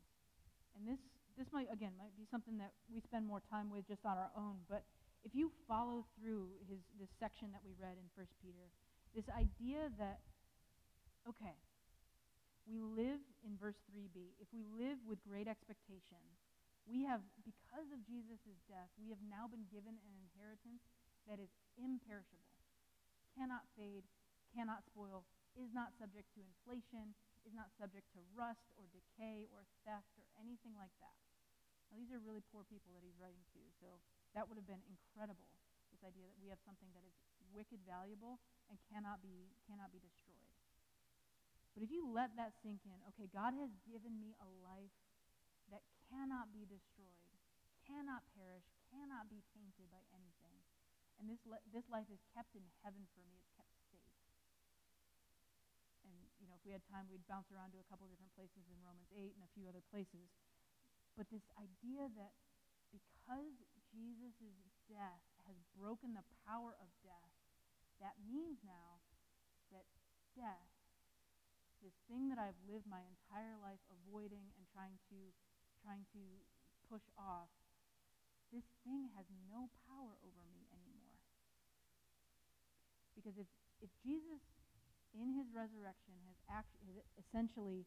And 0.78 0.86
this, 0.86 1.02
this 1.36 1.50
might, 1.50 1.66
again, 1.72 1.92
might 1.98 2.14
be 2.14 2.24
something 2.30 2.56
that 2.58 2.72
we 2.86 3.02
spend 3.02 3.26
more 3.26 3.42
time 3.50 3.68
with 3.68 3.86
just 3.90 4.06
on 4.06 4.16
our 4.16 4.30
own. 4.38 4.62
But 4.70 4.86
if 5.26 5.34
you 5.34 5.50
follow 5.66 6.06
through 6.18 6.54
his, 6.70 6.78
this 6.98 7.10
section 7.18 7.50
that 7.52 7.62
we 7.66 7.74
read 7.78 7.98
in 7.98 8.06
1 8.14 8.26
Peter, 8.42 8.70
this 9.14 9.26
idea 9.34 9.90
that, 9.98 10.22
okay, 11.28 11.58
we 12.66 12.78
live 12.78 13.20
in 13.42 13.58
verse 13.58 13.78
3b. 13.90 14.38
If 14.38 14.48
we 14.54 14.62
live 14.62 15.02
with 15.02 15.18
great 15.26 15.50
expectation, 15.50 16.22
we 16.86 17.06
have, 17.06 17.22
because 17.42 17.90
of 17.90 18.02
Jesus' 18.06 18.58
death, 18.66 18.90
we 18.98 19.10
have 19.10 19.22
now 19.26 19.46
been 19.46 19.66
given 19.70 19.94
an 19.94 20.14
inheritance 20.18 20.82
that 21.30 21.38
is 21.38 21.50
imperishable, 21.78 22.58
cannot 23.38 23.66
fade, 23.78 24.06
cannot 24.52 24.84
spoil, 24.84 25.24
is 25.56 25.72
not 25.72 25.96
subject 25.96 26.28
to 26.36 26.44
inflation, 26.44 27.16
is 27.44 27.52
not 27.52 27.72
subject 27.76 28.06
to 28.12 28.20
rust 28.36 28.68
or 28.78 28.86
decay 28.92 29.50
or 29.52 29.66
theft 29.84 30.12
or 30.20 30.24
anything 30.38 30.76
like 30.78 30.94
that. 31.02 31.16
Now, 31.90 32.00
these 32.00 32.12
are 32.12 32.22
really 32.22 32.44
poor 32.52 32.64
people 32.68 32.92
that 32.96 33.04
he's 33.04 33.18
writing 33.20 33.44
to, 33.52 33.60
so 33.80 34.00
that 34.32 34.48
would 34.48 34.56
have 34.56 34.68
been 34.68 34.80
incredible, 34.88 35.48
this 35.92 36.00
idea 36.04 36.24
that 36.24 36.38
we 36.40 36.48
have 36.48 36.60
something 36.64 36.88
that 36.96 37.04
is 37.04 37.12
wicked 37.52 37.84
valuable 37.84 38.40
and 38.72 38.80
cannot 38.88 39.20
be, 39.20 39.52
cannot 39.68 39.92
be 39.92 40.00
destroyed. 40.00 40.52
But 41.76 41.84
if 41.84 41.92
you 41.92 42.04
let 42.04 42.32
that 42.36 42.52
sink 42.60 42.84
in, 42.84 42.96
okay, 43.12 43.28
God 43.32 43.56
has 43.56 43.72
given 43.88 44.16
me 44.20 44.36
a 44.40 44.48
life 44.60 44.92
that 45.72 45.84
cannot 46.12 46.52
be 46.52 46.68
destroyed, 46.68 47.32
cannot 47.88 48.24
perish, 48.36 48.64
cannot 48.92 49.28
be 49.32 49.40
tainted 49.56 49.88
by 49.88 50.04
anything. 50.12 50.56
And 51.20 51.28
this, 51.28 51.40
this 51.72 51.88
life 51.88 52.08
is 52.12 52.20
kept 52.36 52.52
in 52.52 52.64
heaven 52.84 53.04
for 53.16 53.24
me. 53.24 53.40
It's 53.40 53.52
kept 53.56 53.72
safe. 53.88 54.12
And, 56.04 56.16
you 56.40 56.48
know, 56.48 56.51
if 56.62 56.70
we 56.70 56.78
had 56.78 56.86
time, 56.86 57.10
we'd 57.10 57.26
bounce 57.26 57.50
around 57.50 57.74
to 57.74 57.82
a 57.82 57.88
couple 57.90 58.06
different 58.06 58.30
places 58.38 58.62
in 58.70 58.78
Romans 58.86 59.10
8 59.10 59.34
and 59.34 59.42
a 59.42 59.50
few 59.50 59.66
other 59.66 59.82
places. 59.90 60.30
But 61.18 61.26
this 61.34 61.42
idea 61.58 62.06
that 62.14 62.38
because 62.94 63.58
Jesus' 63.90 64.62
death 64.86 65.26
has 65.50 65.58
broken 65.74 66.14
the 66.14 66.22
power 66.46 66.78
of 66.78 66.86
death, 67.02 67.34
that 67.98 68.14
means 68.22 68.62
now 68.62 69.02
that 69.74 69.90
death 70.38 70.70
this 71.82 71.98
thing 72.06 72.30
that 72.30 72.38
I've 72.38 72.62
lived 72.70 72.86
my 72.86 73.02
entire 73.02 73.58
life 73.58 73.82
avoiding 73.90 74.54
and 74.54 74.62
trying 74.70 74.94
to 75.10 75.18
trying 75.82 76.06
to 76.14 76.22
push 76.86 77.02
off, 77.18 77.50
this 78.54 78.62
thing 78.86 79.10
has 79.18 79.26
no 79.50 79.66
power 79.90 80.14
over 80.22 80.42
me 80.54 80.62
anymore. 80.70 81.18
Because 83.18 83.34
if 83.34 83.50
if 83.82 83.90
Jesus 84.06 84.38
in 85.16 85.32
his 85.36 85.48
resurrection 85.52 86.16
has 86.28 86.38
actually 86.48 87.04
essentially 87.20 87.84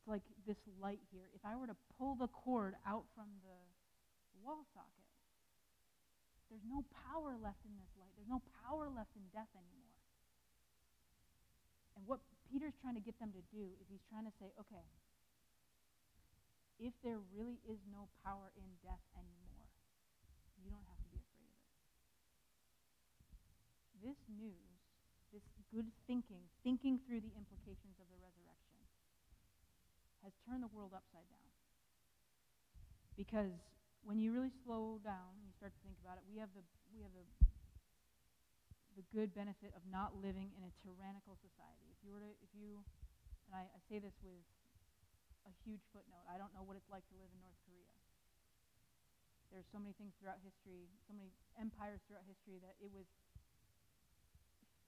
it's 0.00 0.08
like 0.08 0.24
this 0.48 0.56
light 0.80 1.02
here. 1.12 1.28
If 1.36 1.44
I 1.44 1.56
were 1.60 1.68
to 1.68 1.76
pull 2.00 2.16
the 2.16 2.28
cord 2.32 2.72
out 2.88 3.04
from 3.12 3.28
the 3.44 3.58
wall 4.40 4.64
socket, 4.72 5.10
there's 6.48 6.64
no 6.64 6.82
power 7.04 7.36
left 7.36 7.60
in 7.68 7.76
this 7.76 7.92
light. 8.00 8.10
There's 8.16 8.32
no 8.32 8.40
power 8.64 8.88
left 8.88 9.12
in 9.12 9.22
death 9.30 9.52
anymore. 9.52 10.00
And 12.00 12.08
what 12.08 12.24
Peter's 12.48 12.72
trying 12.80 12.96
to 12.96 13.04
get 13.04 13.20
them 13.20 13.30
to 13.36 13.44
do 13.52 13.76
is 13.76 13.86
he's 13.92 14.02
trying 14.08 14.24
to 14.24 14.32
say, 14.40 14.48
okay, 14.56 14.88
if 16.80 16.96
there 17.04 17.20
really 17.36 17.60
is 17.68 17.78
no 17.92 18.08
power 18.24 18.48
in 18.56 18.66
death 18.80 19.04
anymore, 19.14 19.68
you 20.64 20.72
don't 20.72 20.86
have 20.88 20.96
to 20.96 21.08
be 21.12 21.20
afraid 21.20 21.52
of 21.52 21.60
it. 21.60 21.76
This 24.00 24.18
news, 24.32 24.69
this 25.30 25.46
good 25.70 25.86
thinking, 26.06 26.42
thinking 26.66 26.98
through 27.06 27.22
the 27.22 27.32
implications 27.38 27.98
of 28.02 28.06
the 28.10 28.18
resurrection, 28.18 28.78
has 30.26 30.34
turned 30.44 30.62
the 30.62 30.72
world 30.74 30.92
upside 30.92 31.26
down. 31.30 31.48
Because 33.14 33.54
when 34.02 34.18
you 34.18 34.32
really 34.32 34.52
slow 34.64 34.98
down 35.02 35.38
and 35.38 35.44
you 35.46 35.54
start 35.54 35.72
to 35.72 35.80
think 35.84 35.96
about 36.02 36.18
it, 36.18 36.24
we 36.26 36.40
have 36.42 36.50
the 36.56 36.64
we 36.90 37.04
have 37.04 37.12
the 37.14 37.24
the 38.98 39.06
good 39.14 39.30
benefit 39.32 39.70
of 39.78 39.82
not 39.86 40.18
living 40.18 40.50
in 40.58 40.66
a 40.66 40.72
tyrannical 40.82 41.38
society. 41.38 41.86
If 41.94 41.98
you 42.02 42.10
were 42.10 42.20
to, 42.20 42.32
if 42.42 42.50
you, 42.52 42.82
and 43.46 43.54
I, 43.54 43.64
I 43.70 43.80
say 43.86 44.02
this 44.02 44.12
with 44.20 44.42
a 45.46 45.52
huge 45.62 45.80
footnote, 45.94 46.26
I 46.26 46.36
don't 46.36 46.50
know 46.52 46.66
what 46.66 46.74
it's 46.74 46.90
like 46.90 47.06
to 47.08 47.16
live 47.16 47.30
in 47.30 47.40
North 47.40 47.56
Korea. 47.64 47.94
There's 49.54 49.66
so 49.70 49.82
many 49.82 49.94
things 49.98 50.14
throughout 50.18 50.38
history, 50.42 50.90
so 51.06 51.14
many 51.14 51.34
empires 51.58 52.02
throughout 52.06 52.26
history 52.26 52.62
that 52.62 52.78
it 52.78 52.90
was 52.90 53.06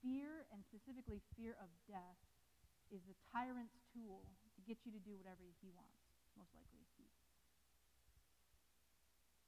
fear, 0.03 0.45
and 0.51 0.61
specifically 0.67 1.23
fear 1.39 1.55
of 1.63 1.71
death, 1.87 2.19
is 2.91 3.01
the 3.09 3.17
tyrant's 3.33 3.79
tool 3.95 4.27
to 4.59 4.61
get 4.69 4.83
you 4.85 4.93
to 4.93 5.01
do 5.01 5.17
whatever 5.17 5.49
he 5.63 5.73
wants, 5.73 6.03
most 6.37 6.53
likely. 6.53 6.83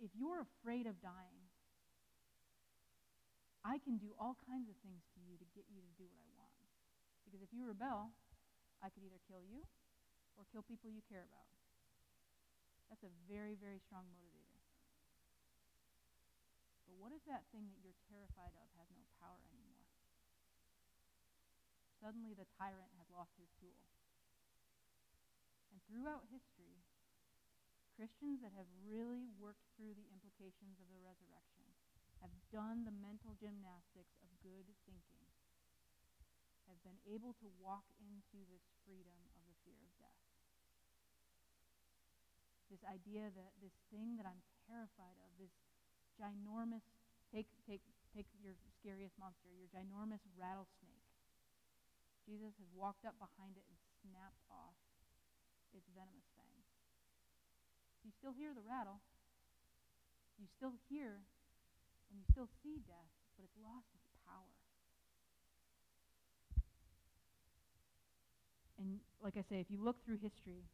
If 0.04 0.12
you're 0.12 0.44
afraid 0.44 0.84
of 0.84 1.00
dying, 1.00 1.48
I 3.64 3.80
can 3.80 3.96
do 3.96 4.12
all 4.20 4.36
kinds 4.44 4.68
of 4.68 4.76
things 4.84 5.00
to 5.16 5.18
you 5.24 5.40
to 5.40 5.46
get 5.56 5.64
you 5.72 5.80
to 5.80 5.92
do 5.96 6.04
what 6.04 6.20
I 6.20 6.28
want. 6.36 6.52
Because 7.24 7.40
if 7.40 7.48
you 7.56 7.64
rebel, 7.64 8.12
I 8.84 8.92
could 8.92 9.00
either 9.00 9.16
kill 9.24 9.40
you 9.40 9.64
or 10.36 10.44
kill 10.52 10.60
people 10.60 10.92
you 10.92 11.00
care 11.08 11.24
about. 11.24 11.48
That's 12.92 13.00
a 13.08 13.12
very, 13.24 13.56
very 13.56 13.80
strong 13.80 14.04
motivator. 14.12 14.60
But 16.84 17.00
what 17.00 17.16
if 17.16 17.24
that 17.24 17.48
thing 17.48 17.72
that 17.72 17.80
you're 17.80 17.96
terrified 18.12 18.52
of 18.60 18.68
has 18.76 18.92
no 18.92 19.08
power 19.16 19.40
anymore? 19.48 19.63
Suddenly 22.04 22.36
the 22.36 22.44
tyrant 22.60 22.92
has 23.00 23.08
lost 23.08 23.32
his 23.40 23.48
tool. 23.56 23.80
And 25.72 25.80
throughout 25.88 26.28
history, 26.28 26.84
Christians 27.96 28.44
that 28.44 28.52
have 28.52 28.68
really 28.84 29.24
worked 29.40 29.64
through 29.72 29.96
the 29.96 30.12
implications 30.12 30.76
of 30.76 30.92
the 30.92 31.00
resurrection 31.00 31.64
have 32.20 32.36
done 32.52 32.84
the 32.84 32.92
mental 32.92 33.32
gymnastics 33.40 34.20
of 34.20 34.28
good 34.44 34.68
thinking, 34.84 35.24
have 36.68 36.76
been 36.84 37.00
able 37.08 37.32
to 37.40 37.48
walk 37.56 37.88
into 37.96 38.44
this 38.52 38.68
freedom 38.84 39.16
of 39.32 39.40
the 39.48 39.56
fear 39.64 39.80
of 39.80 39.92
death. 39.96 40.20
This 42.68 42.84
idea 42.84 43.32
that 43.32 43.56
this 43.64 43.80
thing 43.88 44.20
that 44.20 44.28
I'm 44.28 44.44
terrified 44.68 45.16
of, 45.24 45.32
this 45.40 45.56
ginormous, 46.20 46.84
take, 47.32 47.48
take, 47.64 47.84
take 48.12 48.28
your 48.44 48.60
scariest 48.76 49.16
monster, 49.16 49.48
your 49.56 49.72
ginormous 49.72 50.20
rattlesnake. 50.36 50.93
Jesus 52.24 52.56
has 52.56 52.70
walked 52.72 53.04
up 53.04 53.16
behind 53.20 53.56
it 53.60 53.64
and 53.68 53.78
snapped 54.00 54.44
off 54.48 54.76
its 55.76 55.84
venomous 55.92 56.28
fangs. 56.36 56.68
You 58.04 58.12
still 58.16 58.32
hear 58.32 58.56
the 58.56 58.64
rattle. 58.64 59.04
You 60.40 60.48
still 60.48 60.76
hear 60.88 61.24
and 62.10 62.16
you 62.20 62.26
still 62.30 62.48
see 62.62 62.80
death, 62.84 63.12
but 63.36 63.44
it's 63.44 63.58
lost 63.60 63.90
its 63.96 64.08
power. 64.24 64.54
And 68.78 69.00
like 69.22 69.34
I 69.34 69.44
say, 69.46 69.58
if 69.58 69.70
you 69.70 69.80
look 69.80 69.98
through 70.04 70.20
history, 70.20 70.68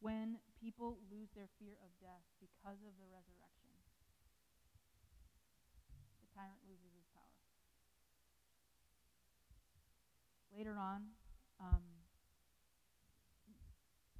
when 0.00 0.40
people 0.56 0.96
lose 1.12 1.28
their 1.36 1.48
fear 1.60 1.76
of 1.84 1.92
death 2.00 2.24
because 2.40 2.80
of 2.86 2.96
the 2.96 3.08
resurrection, 3.12 3.74
the 6.24 6.28
tyrant 6.32 6.60
loses 6.64 6.88
his 6.96 7.04
power. 7.12 7.36
Later 10.50 10.74
on, 10.74 11.14
um, 11.62 11.84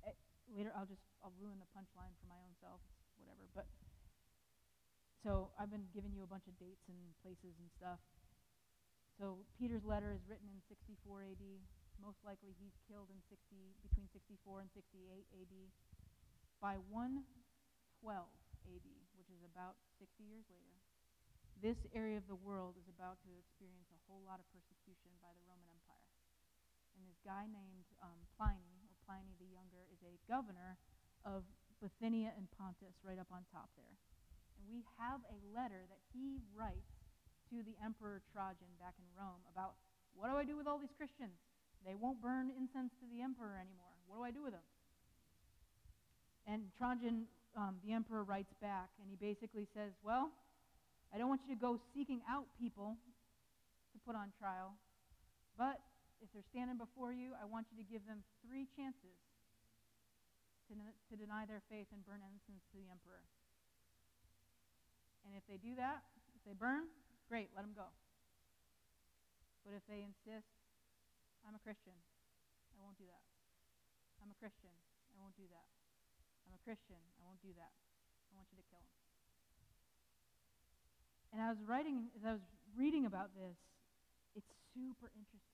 eh, 0.06 0.14
later 0.54 0.70
I'll 0.78 0.86
just 0.86 1.02
I'll 1.20 1.34
ruin 1.42 1.58
the 1.58 1.68
punchline 1.74 2.14
for 2.22 2.26
my 2.30 2.38
own 2.38 2.54
self, 2.62 2.80
whatever. 3.18 3.50
But 3.50 3.66
so 5.20 5.52
I've 5.58 5.68
been 5.68 5.90
giving 5.92 6.16
you 6.16 6.24
a 6.24 6.30
bunch 6.30 6.48
of 6.48 6.56
dates 6.56 6.86
and 6.88 6.96
places 7.20 7.58
and 7.58 7.68
stuff. 7.76 8.00
So 9.20 9.44
Peter's 9.60 9.84
letter 9.84 10.16
is 10.16 10.24
written 10.24 10.48
in 10.48 10.64
64 10.64 11.28
AD. 11.28 11.44
Most 12.00 12.24
likely 12.24 12.56
he's 12.56 12.72
killed 12.88 13.12
in 13.12 13.20
60 13.28 13.76
between 13.84 14.08
64 14.16 14.64
and 14.64 14.70
68 14.72 15.28
AD. 15.36 15.54
By 16.56 16.80
112 16.88 17.20
AD, 18.00 18.88
which 19.20 19.28
is 19.28 19.44
about 19.44 19.76
60 20.00 20.24
years 20.24 20.48
later, 20.48 20.80
this 21.60 21.76
area 21.92 22.16
of 22.16 22.24
the 22.24 22.40
world 22.40 22.80
is 22.80 22.88
about 22.88 23.20
to 23.28 23.30
experience 23.36 23.92
a 23.92 24.00
whole 24.08 24.24
lot 24.24 24.40
of 24.40 24.48
persecution 24.48 25.12
by 25.20 25.28
the 25.36 25.44
Roman 25.44 25.68
Empire. 25.68 26.09
And 27.00 27.08
this 27.08 27.24
guy 27.24 27.48
named 27.48 27.88
um, 28.04 28.20
Pliny, 28.36 28.84
or 28.84 28.92
Pliny 29.08 29.32
the 29.40 29.48
Younger, 29.48 29.88
is 29.88 30.04
a 30.04 30.20
governor 30.28 30.76
of 31.24 31.48
Bithynia 31.80 32.36
and 32.36 32.44
Pontus, 32.60 32.92
right 33.00 33.16
up 33.16 33.32
on 33.32 33.40
top 33.48 33.72
there. 33.72 33.96
And 34.60 34.68
we 34.68 34.84
have 35.00 35.24
a 35.32 35.36
letter 35.56 35.88
that 35.88 36.04
he 36.12 36.44
writes 36.52 36.92
to 37.48 37.64
the 37.64 37.72
Emperor 37.80 38.20
Trajan 38.28 38.68
back 38.76 39.00
in 39.00 39.08
Rome 39.16 39.40
about 39.48 39.80
what 40.12 40.28
do 40.28 40.36
I 40.36 40.44
do 40.44 40.60
with 40.60 40.68
all 40.68 40.76
these 40.76 40.92
Christians? 40.92 41.32
They 41.88 41.96
won't 41.96 42.20
burn 42.20 42.52
incense 42.52 42.92
to 43.00 43.08
the 43.08 43.24
emperor 43.24 43.56
anymore. 43.56 43.96
What 44.04 44.20
do 44.20 44.22
I 44.28 44.32
do 44.36 44.44
with 44.44 44.52
them? 44.52 44.68
And 46.44 46.68
Trajan, 46.76 47.24
um, 47.56 47.80
the 47.80 47.96
emperor, 47.96 48.28
writes 48.28 48.52
back, 48.60 48.92
and 49.00 49.08
he 49.08 49.16
basically 49.16 49.64
says, 49.72 49.96
Well, 50.04 50.28
I 51.14 51.16
don't 51.16 51.32
want 51.32 51.40
you 51.48 51.54
to 51.56 51.60
go 51.60 51.80
seeking 51.96 52.20
out 52.28 52.44
people 52.60 53.00
to 53.92 53.98
put 54.04 54.12
on 54.12 54.36
trial, 54.36 54.76
but 55.56 55.80
if 56.20 56.28
they're 56.32 56.46
standing 56.52 56.76
before 56.76 57.12
you, 57.12 57.32
I 57.36 57.48
want 57.48 57.72
you 57.72 57.76
to 57.80 57.86
give 57.86 58.04
them 58.04 58.22
three 58.44 58.68
chances 58.76 59.16
to, 60.68 60.76
to 60.76 61.14
deny 61.16 61.48
their 61.48 61.64
faith 61.66 61.88
and 61.90 62.04
burn 62.04 62.22
incense 62.22 62.62
to 62.70 62.76
the 62.78 62.86
emperor. 62.92 63.24
And 65.26 65.34
if 65.34 65.44
they 65.48 65.56
do 65.56 65.74
that, 65.80 66.04
if 66.36 66.42
they 66.46 66.54
burn, 66.54 66.88
great, 67.26 67.50
let 67.56 67.64
them 67.64 67.74
go. 67.74 67.88
But 69.66 69.76
if 69.76 69.84
they 69.88 70.06
insist, 70.06 70.48
I'm 71.44 71.56
a 71.56 71.62
Christian. 71.64 71.96
I 72.72 72.78
won't 72.80 72.96
do 72.96 73.08
that. 73.08 73.24
I'm 74.20 74.30
a 74.30 74.38
Christian. 74.38 74.72
I 75.12 75.16
won't 75.18 75.36
do 75.36 75.48
that. 75.50 75.66
I'm 76.46 76.54
a 76.54 76.62
Christian. 76.62 77.00
I 77.18 77.20
won't 77.26 77.40
do 77.42 77.52
that. 77.56 77.72
I 77.72 78.30
want 78.36 78.46
you 78.52 78.60
to 78.60 78.66
kill 78.70 78.80
him. 78.80 78.96
And 81.34 81.38
I 81.42 81.50
was 81.50 81.58
writing, 81.66 82.10
as 82.14 82.22
I 82.22 82.32
was 82.38 82.46
reading 82.78 83.06
about 83.06 83.34
this, 83.34 83.58
it's 84.34 84.50
super 84.74 85.10
interesting. 85.14 85.49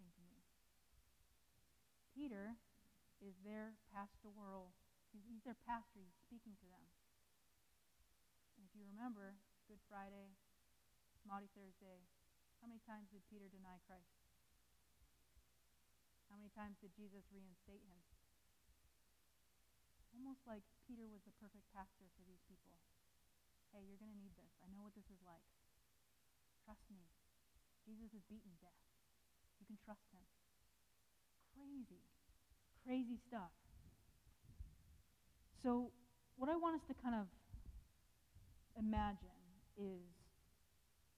Peter 2.16 2.56
is 3.20 3.36
their 3.44 3.76
pastoral, 3.92 4.72
he's, 5.12 5.20
their 5.44 5.60
pastor, 5.68 6.00
he's 6.00 6.16
speaking 6.24 6.56
to 6.56 6.64
them. 6.64 6.88
And 8.56 8.64
if 8.64 8.72
you 8.72 8.88
remember, 8.88 9.36
Good 9.68 9.84
Friday, 9.84 10.32
Maundy 11.28 11.52
Thursday, 11.52 12.08
how 12.64 12.72
many 12.72 12.80
times 12.88 13.12
did 13.12 13.20
Peter 13.28 13.52
deny 13.52 13.76
Christ? 13.84 14.16
How 16.32 16.40
many 16.40 16.48
times 16.56 16.80
did 16.80 16.96
Jesus 16.96 17.28
reinstate 17.28 17.84
him? 17.84 18.00
Almost 20.16 20.48
like 20.48 20.64
Peter 20.88 21.04
was 21.04 21.20
the 21.28 21.36
perfect 21.36 21.68
pastor 21.76 22.08
for 22.16 22.24
these 22.24 22.40
people. 22.48 22.80
Hey, 23.76 23.84
you're 23.84 24.00
going 24.00 24.12
to 24.12 24.16
need 24.16 24.32
this. 24.40 24.56
I 24.64 24.72
know 24.72 24.80
what 24.80 24.96
this 24.96 25.12
is 25.12 25.20
like. 25.20 25.44
Trust 26.64 26.88
me. 26.88 27.12
Jesus 27.84 28.16
has 28.16 28.24
beaten 28.24 28.56
death. 28.58 28.80
You 29.60 29.68
can 29.68 29.76
trust 29.84 30.08
him. 30.16 30.24
Crazy. 31.57 32.04
Crazy 32.84 33.18
stuff. 33.28 33.50
So, 35.64 35.90
what 36.36 36.52
I 36.52 36.57
want 36.57 36.76
us 36.76 36.84
to 36.86 36.94
kind 37.02 37.16
of 37.16 37.26
imagine 38.78 39.40
is, 39.74 40.04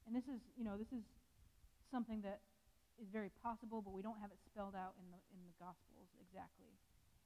and 0.07 0.14
this 0.14 0.24
is, 0.30 0.41
you 0.57 0.64
know, 0.64 0.78
this 0.78 0.89
is 0.95 1.05
something 1.91 2.22
that 2.22 2.41
is 3.03 3.11
very 3.11 3.30
possible, 3.43 3.82
but 3.82 3.93
we 3.93 4.01
don't 4.01 4.18
have 4.22 4.30
it 4.30 4.39
spelled 4.47 4.78
out 4.78 4.95
in 5.03 5.11
the, 5.11 5.20
in 5.34 5.43
the 5.45 5.55
Gospels 5.59 6.09
exactly. 6.22 6.70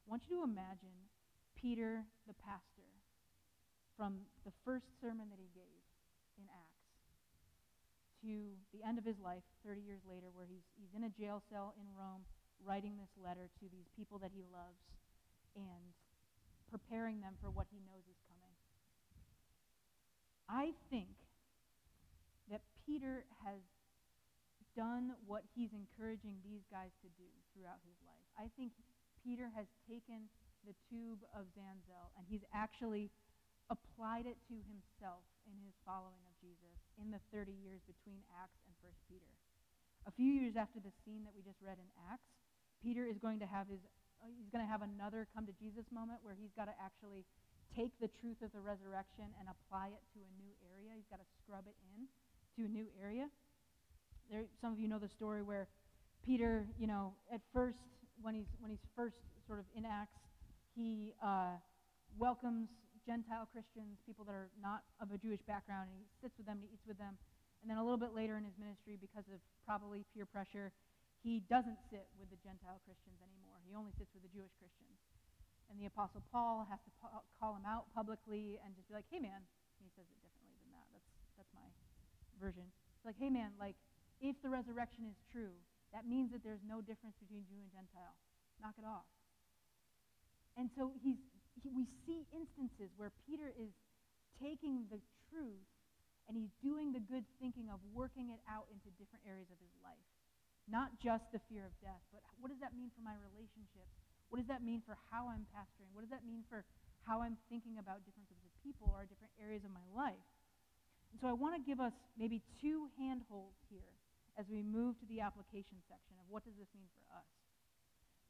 I 0.03 0.07
want 0.09 0.25
you 0.27 0.41
to 0.41 0.43
imagine 0.43 1.09
Peter, 1.55 2.03
the 2.27 2.35
pastor, 2.43 2.91
from 3.95 4.27
the 4.43 4.53
first 4.65 4.89
sermon 4.99 5.31
that 5.31 5.39
he 5.39 5.53
gave 5.55 5.85
in 6.41 6.49
Acts 6.51 6.83
to 8.25 8.59
the 8.75 8.83
end 8.83 8.99
of 8.99 9.05
his 9.05 9.19
life, 9.23 9.43
30 9.63 9.83
years 9.83 10.03
later, 10.09 10.31
where 10.35 10.47
he's, 10.47 10.67
he's 10.75 10.91
in 10.95 11.05
a 11.07 11.13
jail 11.13 11.43
cell 11.51 11.75
in 11.79 11.87
Rome 11.95 12.27
writing 12.65 12.99
this 12.99 13.13
letter 13.19 13.51
to 13.61 13.65
these 13.71 13.87
people 13.97 14.19
that 14.19 14.31
he 14.33 14.43
loves 14.49 14.81
and 15.55 15.93
preparing 16.71 17.21
them 17.21 17.37
for 17.41 17.53
what 17.53 17.67
he 17.69 17.79
knows 17.85 18.05
is 18.09 18.17
coming. 18.27 18.55
I 20.49 20.73
think 20.89 21.13
that 22.51 22.65
Peter 22.85 23.25
has 23.45 23.61
done 24.73 25.13
what 25.29 25.45
he's 25.53 25.73
encouraging 25.77 26.41
these 26.41 26.65
guys 26.73 26.93
to 27.05 27.09
do 27.21 27.29
throughout 27.53 27.81
his 27.85 27.97
life. 28.09 28.27
I 28.41 28.49
think 28.57 28.73
Peter 29.21 29.53
has 29.53 29.69
taken 29.85 30.33
the 30.65 30.73
tube 30.89 31.21
of 31.37 31.51
Zanfel 31.53 32.09
and 32.17 32.25
he's 32.25 32.45
actually 32.57 33.13
applied 33.69 34.25
it 34.25 34.41
to 34.49 34.57
himself 34.69 35.25
in 35.49 35.57
his 35.65 35.77
following 35.85 36.21
of 36.29 36.35
Jesus 36.41 36.77
in 37.01 37.13
the 37.13 37.23
30 37.33 37.53
years 37.53 37.81
between 37.85 38.21
Acts 38.41 38.61
and 38.69 38.75
1 38.81 38.93
Peter. 39.09 39.33
A 40.09 40.13
few 40.13 40.29
years 40.29 40.59
after 40.59 40.83
the 40.83 40.93
scene 41.05 41.23
that 41.25 41.37
we 41.37 41.45
just 41.47 41.63
read 41.63 41.79
in 41.79 41.89
Acts, 42.11 42.42
Peter 42.83 43.07
is 43.07 43.17
going 43.17 43.39
to 43.39 43.47
have 43.47 43.71
his 43.71 43.81
uh, 44.21 44.29
he's 44.39 44.51
going 44.51 44.63
to 44.63 44.71
have 44.71 44.83
another 44.83 45.27
come 45.31 45.47
to 45.47 45.55
Jesus 45.57 45.87
moment 45.95 46.19
where 46.23 46.35
he's 46.35 46.53
got 46.55 46.67
to 46.67 46.77
actually 46.83 47.25
take 47.73 47.95
the 48.03 48.11
truth 48.21 48.43
of 48.43 48.53
the 48.53 48.61
resurrection 48.61 49.31
and 49.41 49.49
apply 49.49 49.89
it 49.95 50.03
to 50.13 50.21
a 50.21 50.31
new 50.37 50.53
area. 50.61 50.93
He's 50.95 51.09
got 51.09 51.19
to 51.19 51.29
scrub 51.41 51.65
it 51.65 51.75
in 51.95 52.07
to 52.59 52.69
a 52.69 52.71
new 52.71 52.87
area 53.01 53.31
there, 54.33 54.49
some 54.61 54.73
of 54.73 54.81
you 54.81 54.89
know 54.89 54.99
the 54.99 55.13
story 55.13 55.43
where 55.43 55.69
Peter, 56.25 56.65
you 56.81 56.87
know, 56.87 57.13
at 57.33 57.41
first, 57.53 57.77
when 58.23 58.35
he's, 58.35 58.49
when 58.61 58.71
he's 58.71 58.83
first 58.97 59.17
sort 59.47 59.59
of 59.59 59.67
in 59.77 59.85
Acts, 59.85 60.17
he 60.75 61.13
uh, 61.23 61.61
welcomes 62.17 62.69
Gentile 63.05 63.49
Christians, 63.53 64.01
people 64.07 64.25
that 64.25 64.33
are 64.33 64.49
not 64.57 64.89
of 65.05 65.13
a 65.13 65.19
Jewish 65.19 65.45
background, 65.45 65.93
and 65.93 65.99
he 66.01 66.09
sits 66.23 66.33
with 66.39 66.47
them 66.47 66.63
and 66.63 66.65
he 66.65 66.73
eats 66.73 66.87
with 66.89 66.97
them. 66.97 67.19
And 67.61 67.71
then 67.71 67.77
a 67.77 67.85
little 67.85 68.01
bit 68.01 68.15
later 68.15 68.39
in 68.39 68.45
his 68.49 68.57
ministry, 68.57 68.97
because 68.97 69.29
of 69.29 69.39
probably 69.67 70.07
peer 70.15 70.25
pressure, 70.25 70.73
he 71.23 71.47
doesn't 71.47 71.79
sit 71.87 72.11
with 72.19 72.29
the 72.35 72.41
Gentile 72.43 72.83
Christians 72.83 73.19
anymore. 73.23 73.63
He 73.63 73.79
only 73.79 73.95
sits 73.95 74.11
with 74.11 74.27
the 74.27 74.33
Jewish 74.35 74.51
Christians. 74.59 74.99
And 75.71 75.79
the 75.79 75.87
Apostle 75.87 76.21
Paul 76.35 76.67
has 76.69 76.83
to 76.85 76.93
pa- 76.99 77.25
call 77.39 77.57
him 77.57 77.65
out 77.65 77.89
publicly 77.95 78.59
and 78.61 78.75
just 78.75 78.91
be 78.91 78.95
like, 78.99 79.09
hey, 79.09 79.23
man. 79.23 79.41
he 79.81 79.89
says 79.95 80.05
it 80.05 80.19
differently 80.21 80.53
than 80.61 80.75
that. 80.75 80.87
That's, 80.93 81.11
that's 81.39 81.53
my 81.55 81.65
version. 82.43 82.67
It's 82.99 83.07
like, 83.07 83.17
hey, 83.17 83.31
man, 83.31 83.55
like, 83.57 83.79
if 84.21 84.35
the 84.43 84.51
resurrection 84.51 85.07
is 85.07 85.17
true, 85.31 85.55
that 85.95 86.05
means 86.05 86.35
that 86.35 86.43
there's 86.43 86.63
no 86.67 86.83
difference 86.83 87.15
between 87.23 87.47
Jew 87.47 87.59
and 87.59 87.71
Gentile. 87.71 88.19
Knock 88.61 88.77
it 88.77 88.85
off. 88.85 89.07
And 90.59 90.69
so 90.77 90.93
he's, 91.01 91.19
he, 91.63 91.71
we 91.73 91.89
see 92.05 92.29
instances 92.35 92.93
where 92.99 93.15
Peter 93.25 93.49
is 93.57 93.73
taking 94.37 94.85
the 94.91 95.01
truth 95.31 95.65
and 96.29 96.37
he's 96.37 96.53
doing 96.63 96.93
the 96.93 97.03
good 97.03 97.25
thinking 97.41 97.73
of 97.73 97.81
working 97.97 98.31
it 98.31 98.41
out 98.47 98.69
into 98.71 98.93
different 99.01 99.25
areas 99.27 99.49
of 99.51 99.59
his 99.59 99.73
life. 99.83 100.07
Not 100.71 100.95
just 101.03 101.27
the 101.35 101.43
fear 101.51 101.67
of 101.67 101.75
death, 101.83 102.03
but 102.15 102.23
what 102.39 102.49
does 102.49 102.63
that 102.63 102.75
mean 102.75 102.91
for 102.95 103.03
my 103.03 103.19
relationships? 103.19 103.99
What 104.31 104.41
does 104.41 104.49
that 104.49 104.65
mean 104.65 104.81
for 104.81 104.97
how 105.11 105.29
I'm 105.29 105.45
pastoring? 105.53 105.91
What 105.93 106.07
does 106.07 106.15
that 106.15 106.25
mean 106.25 106.47
for 106.49 106.65
how 107.05 107.21
I'm 107.21 107.37
thinking 107.51 107.77
about 107.83 108.07
different 108.07 108.31
groups 108.31 108.47
of 108.47 108.55
people 108.63 108.89
or 108.95 109.05
different 109.05 109.35
areas 109.37 109.67
of 109.67 109.75
my 109.75 109.85
life? 109.93 110.25
And 111.13 111.21
so 111.21 111.29
I 111.29 111.37
want 111.37 111.53
to 111.59 111.61
give 111.61 111.83
us 111.83 111.93
maybe 112.17 112.41
two 112.63 112.89
handholds 112.97 113.61
here 113.69 113.93
as 114.41 114.49
we 114.49 114.65
move 114.65 114.97
to 115.05 115.07
the 115.13 115.21
application 115.21 115.77
section 115.85 116.17
of 116.17 116.25
what 116.33 116.47
does 116.49 116.57
this 116.57 116.73
mean 116.73 116.89
for 116.97 117.05
us. 117.13 117.29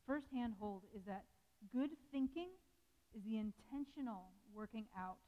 First 0.02 0.26
handhold 0.34 0.82
is 0.90 1.06
that 1.06 1.22
good 1.70 1.94
thinking 2.10 2.50
is 3.14 3.22
the 3.22 3.38
intentional 3.38 4.34
working 4.50 4.90
out 4.98 5.22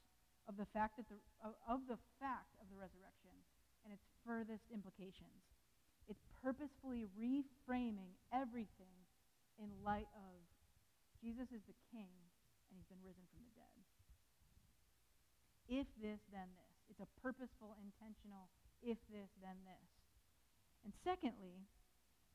of 0.50 0.59
the 0.59 0.66
fact 0.74 0.98
that 0.98 1.07
the, 1.07 1.18
of 1.70 1.86
the 1.86 2.00
fact 2.18 2.59
of 2.59 2.66
the 2.68 2.76
resurrection 2.76 3.32
and 3.86 3.94
its 3.94 4.02
furthest 4.26 4.66
implications. 4.74 5.53
It's 6.09 6.24
purposefully 6.42 7.09
reframing 7.16 8.14
everything 8.32 8.96
in 9.59 9.70
light 9.84 10.09
of 10.14 10.34
Jesus 11.22 11.48
is 11.55 11.64
the 11.64 11.78
king 11.88 12.12
and 12.68 12.72
he's 12.76 12.88
been 12.90 13.00
risen 13.00 13.24
from 13.32 13.40
the 13.48 13.55
dead. 13.57 13.78
If 15.64 15.88
this, 15.96 16.20
then 16.28 16.52
this. 16.52 16.74
It's 16.92 17.00
a 17.00 17.09
purposeful, 17.24 17.72
intentional, 17.80 18.52
if 18.84 19.00
this, 19.09 19.32
then 19.40 19.57
this. 19.64 19.88
And 20.84 20.92
secondly, 21.00 21.64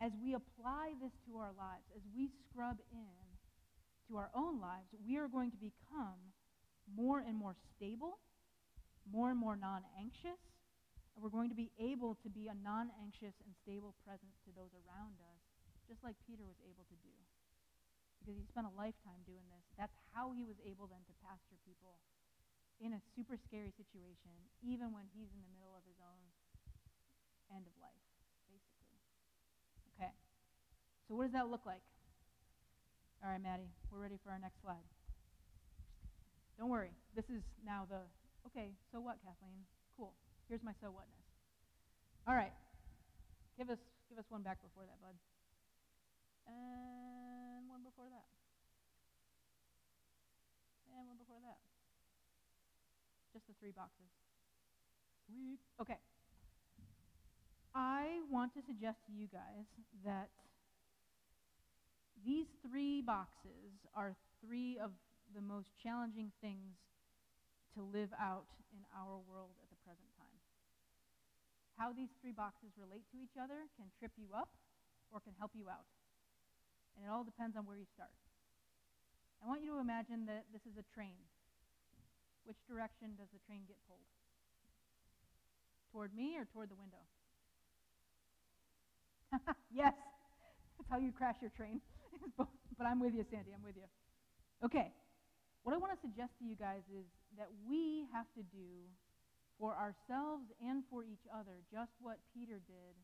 as 0.01 0.11
we 0.17 0.33
apply 0.33 0.97
this 0.97 1.13
to 1.29 1.37
our 1.37 1.53
lives, 1.53 1.85
as 1.93 2.01
we 2.15 2.33
scrub 2.49 2.81
in 2.89 3.21
to 4.09 4.17
our 4.17 4.31
own 4.33 4.59
lives, 4.59 4.89
we 5.05 5.17
are 5.17 5.27
going 5.27 5.51
to 5.51 5.61
become 5.61 6.17
more 6.89 7.19
and 7.19 7.37
more 7.37 7.55
stable, 7.75 8.17
more 9.05 9.29
and 9.29 9.37
more 9.37 9.55
non 9.55 9.83
anxious, 9.99 10.41
and 11.19 11.27
we're 11.27 11.35
going 11.35 11.51
to 11.51 11.59
be 11.59 11.67
able 11.75 12.15
to 12.23 12.31
be 12.31 12.47
a 12.47 12.55
non 12.55 12.87
anxious 13.03 13.35
and 13.43 13.51
stable 13.59 13.91
presence 14.07 14.39
to 14.47 14.55
those 14.55 14.71
around 14.87 15.19
us, 15.19 15.43
just 15.83 15.99
like 15.99 16.15
Peter 16.23 16.47
was 16.47 16.55
able 16.63 16.87
to 16.87 16.95
do. 17.03 17.11
Because 18.23 18.39
he 18.39 18.47
spent 18.47 18.63
a 18.63 18.71
lifetime 18.79 19.19
doing 19.27 19.43
this. 19.51 19.67
That's 19.75 19.99
how 20.15 20.31
he 20.31 20.47
was 20.47 20.55
able 20.63 20.87
then 20.87 21.03
to 21.11 21.13
pastor 21.19 21.59
people 21.67 21.99
in 22.79 22.95
a 22.95 23.03
super 23.19 23.35
scary 23.35 23.75
situation, 23.75 24.31
even 24.63 24.95
when 24.95 25.11
he's 25.11 25.27
in 25.35 25.43
the 25.43 25.51
middle 25.51 25.75
of 25.75 25.83
his 25.83 25.99
own 25.99 26.23
end 27.51 27.67
of 27.67 27.75
life, 27.83 28.07
basically. 28.47 29.03
Okay. 29.99 30.15
So, 31.03 31.19
what 31.19 31.27
does 31.27 31.35
that 31.35 31.51
look 31.51 31.67
like? 31.67 31.83
All 33.19 33.27
right, 33.27 33.43
Maddie, 33.43 33.75
we're 33.91 33.99
ready 33.99 34.15
for 34.23 34.31
our 34.31 34.39
next 34.39 34.63
slide. 34.63 34.87
Don't 36.55 36.71
worry. 36.71 36.95
This 37.11 37.27
is 37.27 37.43
now 37.67 37.83
the, 37.91 38.07
okay, 38.47 38.71
so 38.95 39.03
what, 39.03 39.19
Kathleen? 39.19 39.67
Here's 40.49 40.65
my 40.65 40.73
so 40.81 40.89
whatness. 40.89 41.21
All 42.27 42.33
right. 42.33 42.51
Give 43.53 43.69
us, 43.69 43.77
give 44.09 44.17
us 44.17 44.25
one 44.29 44.41
back 44.41 44.57
before 44.65 44.81
that, 44.81 44.97
bud. 44.97 45.13
And 46.49 47.69
one 47.69 47.85
before 47.85 48.09
that. 48.09 48.25
And 50.89 51.05
one 51.05 51.21
before 51.21 51.37
that. 51.45 51.61
Just 53.31 53.45
the 53.45 53.53
three 53.61 53.69
boxes. 53.69 54.09
Sweet. 55.29 55.61
Okay. 55.77 56.01
I 57.75 58.25
want 58.31 58.53
to 58.57 58.61
suggest 58.65 59.05
to 59.05 59.13
you 59.13 59.27
guys 59.29 59.69
that 60.03 60.33
these 62.25 62.47
three 62.65 63.01
boxes 63.01 63.85
are 63.93 64.17
three 64.43 64.79
of 64.81 64.89
the 65.35 65.41
most 65.41 65.69
challenging 65.83 66.31
things 66.41 66.73
to 67.75 67.81
live 67.81 68.09
out 68.19 68.49
in 68.73 68.81
our 68.97 69.21
world 69.29 69.53
at 69.61 69.68
the 69.68 69.68
present 69.68 69.68
time. 69.68 69.68
How 71.79 71.95
these 71.95 72.11
three 72.19 72.35
boxes 72.35 72.75
relate 72.75 73.07
to 73.15 73.23
each 73.23 73.39
other 73.39 73.71
can 73.79 73.87
trip 73.95 74.11
you 74.19 74.27
up 74.35 74.51
or 75.15 75.23
can 75.23 75.31
help 75.39 75.55
you 75.55 75.71
out. 75.71 75.87
And 76.99 77.07
it 77.07 77.09
all 77.09 77.23
depends 77.23 77.55
on 77.55 77.63
where 77.63 77.79
you 77.79 77.87
start. 77.95 78.11
I 79.39 79.47
want 79.47 79.63
you 79.63 79.71
to 79.71 79.79
imagine 79.79 80.27
that 80.27 80.43
this 80.51 80.59
is 80.67 80.75
a 80.75 80.83
train. 80.91 81.15
Which 82.43 82.59
direction 82.67 83.15
does 83.15 83.31
the 83.31 83.39
train 83.47 83.63
get 83.63 83.79
pulled? 83.87 84.03
Toward 85.95 86.11
me 86.11 86.35
or 86.35 86.43
toward 86.51 86.67
the 86.67 86.75
window? 86.75 86.99
yes, 89.71 89.95
that's 90.75 90.89
how 90.91 90.99
you 90.99 91.15
crash 91.15 91.39
your 91.39 91.55
train. 91.55 91.79
but 92.35 92.83
I'm 92.83 92.99
with 92.99 93.15
you, 93.15 93.23
Sandy. 93.31 93.55
I'm 93.55 93.63
with 93.63 93.79
you. 93.79 93.87
Okay. 94.67 94.91
What 95.63 95.71
I 95.71 95.79
want 95.79 95.95
to 95.95 96.01
suggest 96.03 96.35
to 96.39 96.43
you 96.43 96.59
guys 96.59 96.83
is 96.91 97.07
that 97.39 97.47
we 97.63 98.03
have 98.11 98.27
to 98.35 98.43
do 98.51 98.91
for 99.59 99.75
ourselves 99.75 100.47
and 100.63 100.87
for 100.87 101.03
each 101.03 101.27
other 101.29 101.59
just 101.67 101.91
what 101.99 102.17
Peter 102.31 102.63
did 102.63 102.95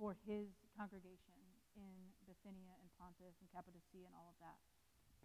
for 0.00 0.16
his 0.24 0.48
congregation 0.72 1.36
in 1.76 1.92
Bithynia 2.24 2.72
and 2.80 2.88
Pontus 2.96 3.36
and 3.38 3.48
Cappadocia 3.52 4.08
and 4.08 4.16
all 4.16 4.32
of 4.32 4.38
that. 4.40 4.56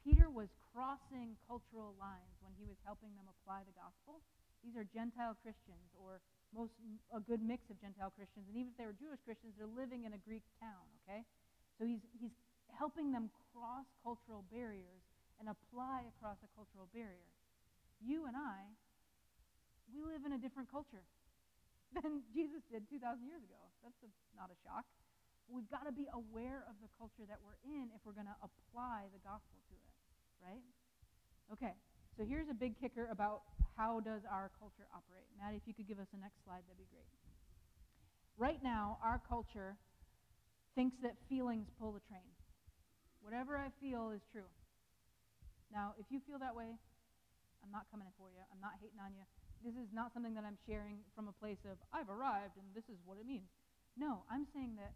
Peter 0.04 0.28
was 0.28 0.52
crossing 0.72 1.40
cultural 1.48 1.96
lines 2.00 2.36
when 2.44 2.52
he 2.60 2.68
was 2.68 2.78
helping 2.84 3.12
them 3.16 3.28
apply 3.28 3.64
the 3.64 3.76
gospel. 3.76 4.20
These 4.64 4.76
are 4.76 4.88
Gentile 4.88 5.36
Christians, 5.40 5.92
or 5.96 6.20
most 6.56 6.76
a 7.12 7.20
good 7.20 7.44
mix 7.44 7.68
of 7.68 7.80
Gentile 7.80 8.12
Christians, 8.16 8.48
and 8.48 8.56
even 8.56 8.72
if 8.72 8.78
they 8.80 8.88
were 8.88 8.96
Jewish 8.96 9.20
Christians, 9.24 9.56
they're 9.56 9.68
living 9.68 10.08
in 10.08 10.16
a 10.16 10.22
Greek 10.24 10.44
town. 10.64 10.84
Okay, 11.04 11.24
so 11.76 11.84
he's 11.84 12.04
he's 12.16 12.36
helping 12.76 13.12
them 13.12 13.32
cross 13.52 13.88
cultural 14.04 14.44
barriers 14.52 15.04
and 15.40 15.52
apply 15.52 16.08
across 16.16 16.40
a 16.44 16.50
cultural 16.56 16.88
barrier. 16.96 17.32
You 18.00 18.26
and 18.26 18.36
I, 18.36 18.72
we 19.92 20.04
live 20.04 20.24
in 20.28 20.36
a 20.36 20.42
different 20.42 20.68
culture 20.72 21.04
than 21.96 22.24
Jesus 22.36 22.64
did 22.68 22.88
2,000 22.92 23.24
years 23.24 23.44
ago. 23.44 23.62
That's 23.84 23.98
a, 24.04 24.10
not 24.36 24.52
a 24.52 24.58
shock. 24.64 24.84
We've 25.48 25.68
got 25.72 25.88
to 25.88 25.96
be 25.96 26.12
aware 26.12 26.68
of 26.68 26.76
the 26.84 26.92
culture 27.00 27.24
that 27.24 27.40
we're 27.40 27.56
in 27.64 27.88
if 27.96 28.04
we're 28.04 28.18
going 28.18 28.28
to 28.28 28.40
apply 28.44 29.08
the 29.16 29.22
gospel 29.24 29.64
to 29.72 29.76
it, 29.80 29.92
right? 30.44 30.66
Okay, 31.56 31.72
so 32.20 32.28
here's 32.28 32.52
a 32.52 32.58
big 32.58 32.76
kicker 32.76 33.08
about 33.08 33.48
how 33.80 34.04
does 34.04 34.28
our 34.28 34.52
culture 34.60 34.84
operate. 34.92 35.24
Maddie, 35.40 35.56
if 35.56 35.64
you 35.64 35.72
could 35.72 35.88
give 35.88 36.04
us 36.04 36.12
the 36.12 36.20
next 36.20 36.44
slide, 36.44 36.68
that'd 36.68 36.76
be 36.76 36.90
great. 36.92 37.08
Right 38.36 38.60
now, 38.60 39.00
our 39.00 39.24
culture 39.24 39.80
thinks 40.76 41.00
that 41.02 41.16
feelings 41.32 41.72
pull 41.80 41.96
the 41.96 42.04
train. 42.12 42.28
Whatever 43.24 43.56
I 43.56 43.72
feel 43.80 44.12
is 44.12 44.22
true. 44.36 44.52
Now, 45.72 45.96
if 45.96 46.06
you 46.12 46.20
feel 46.28 46.40
that 46.44 46.56
way, 46.56 46.76
I'm 47.64 47.72
not 47.72 47.88
coming 47.90 48.08
in 48.08 48.14
for 48.20 48.28
you. 48.30 48.44
I'm 48.52 48.62
not 48.62 48.76
hating 48.84 49.00
on 49.00 49.16
you. 49.16 49.26
This 49.66 49.76
is 49.76 49.90
not 49.92 50.14
something 50.14 50.34
that 50.38 50.46
I'm 50.46 50.58
sharing 50.68 51.02
from 51.16 51.28
a 51.28 51.36
place 51.42 51.60
of, 51.66 51.78
I've 51.92 52.10
arrived 52.10 52.56
and 52.58 52.66
this 52.78 52.86
is 52.90 52.98
what 53.06 53.18
it 53.18 53.26
means. 53.26 53.50
No, 53.98 54.22
I'm 54.30 54.46
saying 54.54 54.78
that 54.78 54.94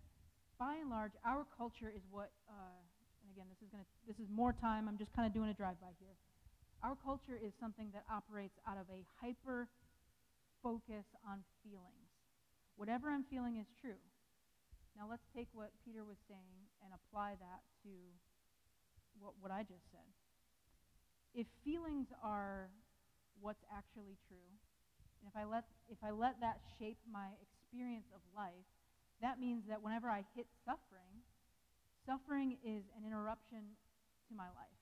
by 0.61 0.77
and 0.77 0.89
large, 0.93 1.11
our 1.25 1.45
culture 1.57 1.89
is 1.89 2.05
what, 2.13 2.29
uh, 2.45 2.81
and 3.25 3.29
again, 3.33 3.49
this 3.49 3.57
is, 3.65 3.69
gonna, 3.73 3.87
this 4.05 4.21
is 4.21 4.29
more 4.29 4.53
time. 4.53 4.85
I'm 4.85 4.97
just 4.97 5.09
kind 5.17 5.25
of 5.25 5.33
doing 5.33 5.49
a 5.49 5.57
drive 5.57 5.81
by 5.81 5.89
here. 5.97 6.13
Our 6.85 6.93
culture 7.01 7.37
is 7.37 7.53
something 7.57 7.89
that 7.93 8.05
operates 8.09 8.57
out 8.69 8.77
of 8.77 8.85
a 8.93 9.01
hyper 9.17 9.69
focus 10.61 11.05
on 11.25 11.41
feelings. 11.65 12.09
Whatever 12.77 13.09
I'm 13.09 13.25
feeling 13.29 13.57
is 13.57 13.69
true. 13.81 13.97
Now 14.97 15.09
let's 15.09 15.25
take 15.33 15.49
what 15.53 15.73
Peter 15.85 16.05
was 16.05 16.17
saying 16.29 16.69
and 16.85 16.93
apply 16.93 17.37
that 17.41 17.61
to 17.85 17.93
what, 19.17 19.33
what 19.41 19.51
I 19.51 19.61
just 19.65 19.85
said. 19.89 20.05
If 21.33 21.47
feelings 21.63 22.07
are 22.21 22.69
what's 23.41 23.63
actually 23.73 24.17
true, 24.29 24.49
and 25.21 25.25
if 25.29 25.35
I 25.35 25.43
let 25.43 25.65
if 25.89 25.97
I 26.05 26.11
let 26.11 26.39
that 26.41 26.61
shape 26.77 26.97
my 27.09 27.33
experience 27.41 28.07
of 28.13 28.21
life, 28.35 28.65
that 29.21 29.39
means 29.39 29.65
that 29.67 29.81
whenever 29.81 30.09
I 30.09 30.23
hit 30.35 30.47
suffering, 30.65 31.25
suffering 32.05 32.57
is 32.63 32.85
an 32.97 33.05
interruption 33.05 33.77
to 34.29 34.33
my 34.33 34.47
life. 34.55 34.79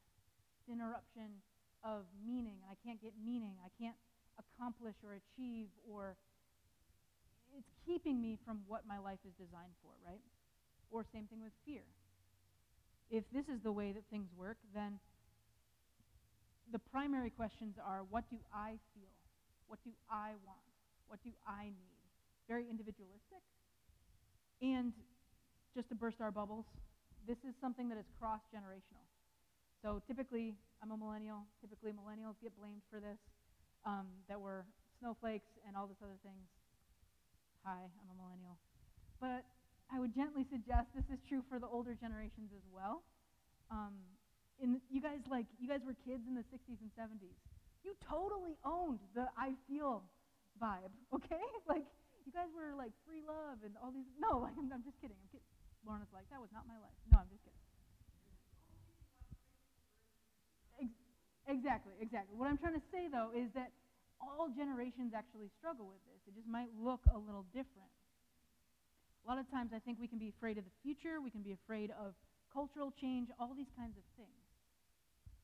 It's 0.59 0.67
an 0.67 0.79
interruption 0.79 1.43
of 1.83 2.05
meaning, 2.25 2.59
and 2.61 2.69
I 2.69 2.77
can't 2.85 3.01
get 3.01 3.13
meaning. 3.17 3.55
I 3.63 3.71
can't 3.81 3.97
accomplish 4.37 4.95
or 5.03 5.19
achieve 5.19 5.67
or 5.83 6.15
it's 7.57 7.73
keeping 7.85 8.21
me 8.21 8.37
from 8.45 8.61
what 8.67 8.85
my 8.87 8.99
life 8.99 9.19
is 9.25 9.33
designed 9.33 9.73
for, 9.81 9.91
right? 10.05 10.21
Or 10.91 11.03
same 11.03 11.25
thing 11.25 11.41
with 11.41 11.53
fear. 11.65 11.83
If 13.09 13.23
this 13.33 13.49
is 13.49 13.61
the 13.61 13.71
way 13.71 13.91
that 13.91 14.03
things 14.09 14.29
work, 14.37 14.57
then 14.73 14.99
the 16.71 16.79
primary 16.79 17.29
questions 17.29 17.75
are 17.81 18.05
what 18.09 18.29
do 18.29 18.37
I 18.53 18.77
feel? 18.93 19.13
What 19.67 19.79
do 19.83 19.91
I 20.09 20.33
want? 20.45 20.65
What 21.07 21.21
do 21.23 21.29
I 21.47 21.65
need? 21.73 21.99
Very 22.47 22.69
individualistic. 22.69 23.41
And 24.61 24.93
just 25.75 25.89
to 25.89 25.95
burst 25.95 26.21
our 26.21 26.31
bubbles, 26.31 26.65
this 27.27 27.37
is 27.47 27.53
something 27.61 27.89
that 27.89 27.97
is 27.97 28.05
cross 28.19 28.41
generational. 28.53 29.05
So 29.81 30.01
typically, 30.07 30.55
I'm 30.83 30.91
a 30.91 30.97
millennial. 30.97 31.45
Typically, 31.61 31.91
millennials 31.91 32.35
get 32.41 32.51
blamed 32.57 32.81
for 32.91 32.99
this, 32.99 33.17
um, 33.85 34.07
that 34.27 34.39
we're 34.39 34.65
snowflakes 34.99 35.49
and 35.65 35.77
all 35.77 35.87
this 35.87 35.97
other 36.03 36.19
things. 36.21 36.43
Hi, 37.63 37.87
I'm 37.87 38.09
a 38.11 38.17
millennial. 38.17 38.57
But 39.21 39.45
I 39.91 39.99
would 39.99 40.13
gently 40.13 40.45
suggest 40.51 40.91
this 40.93 41.07
is 41.11 41.19
true 41.27 41.41
for 41.49 41.59
the 41.59 41.67
older 41.67 41.95
generations 41.95 42.51
as 42.53 42.65
well. 42.73 43.03
Um, 43.71 43.95
in 44.61 44.79
you 44.91 45.01
guys 45.01 45.19
like 45.29 45.45
you 45.59 45.67
guys 45.67 45.81
were 45.85 45.95
kids 46.05 46.23
in 46.27 46.35
the 46.35 46.45
60s 46.51 46.79
and 46.81 46.91
70s. 46.95 47.35
You 47.83 47.95
totally 48.03 48.59
owned 48.65 48.99
the 49.15 49.27
I 49.37 49.55
feel 49.67 50.03
vibe, 50.61 50.91
okay? 51.15 51.43
Like 51.69 51.85
you 52.25 52.33
guys 52.33 52.49
were 52.53 52.75
like 52.75 52.91
free 53.05 53.21
love 53.25 53.61
and 53.63 53.73
all 53.81 53.91
these. 53.91 54.09
No, 54.19 54.39
like 54.45 54.55
I'm, 54.57 54.69
I'm 54.73 54.83
just 54.83 54.99
kidding. 55.01 55.17
I'm 55.17 55.29
kidding. 55.31 55.47
Lorna's 55.85 56.11
like 56.13 56.27
that 56.29 56.41
was 56.41 56.51
not 56.51 56.67
my 56.67 56.77
life. 56.81 56.97
No, 57.11 57.19
I'm 57.23 57.29
just 57.31 57.43
kidding. 57.43 57.59
Exactly, 61.49 61.93
exactly. 61.99 62.37
What 62.37 62.45
I'm 62.47 62.57
trying 62.61 62.77
to 62.77 62.85
say 62.93 63.09
though 63.09 63.33
is 63.33 63.49
that 63.57 63.73
all 64.21 64.53
generations 64.53 65.13
actually 65.17 65.49
struggle 65.57 65.87
with 65.89 65.97
this. 66.05 66.21
It 66.29 66.37
just 66.37 66.47
might 66.47 66.69
look 66.77 67.01
a 67.09 67.17
little 67.17 67.45
different. 67.49 67.89
A 69.25 69.27
lot 69.27 69.39
of 69.39 69.49
times 69.49 69.71
I 69.73 69.79
think 69.79 69.97
we 69.99 70.07
can 70.07 70.19
be 70.19 70.29
afraid 70.29 70.57
of 70.57 70.65
the 70.65 70.75
future, 70.83 71.21
we 71.21 71.29
can 71.29 71.41
be 71.41 71.53
afraid 71.53 71.89
of 71.97 72.13
cultural 72.53 72.93
change, 73.01 73.29
all 73.39 73.53
these 73.57 73.71
kinds 73.75 73.97
of 73.97 74.03
things. 74.15 74.38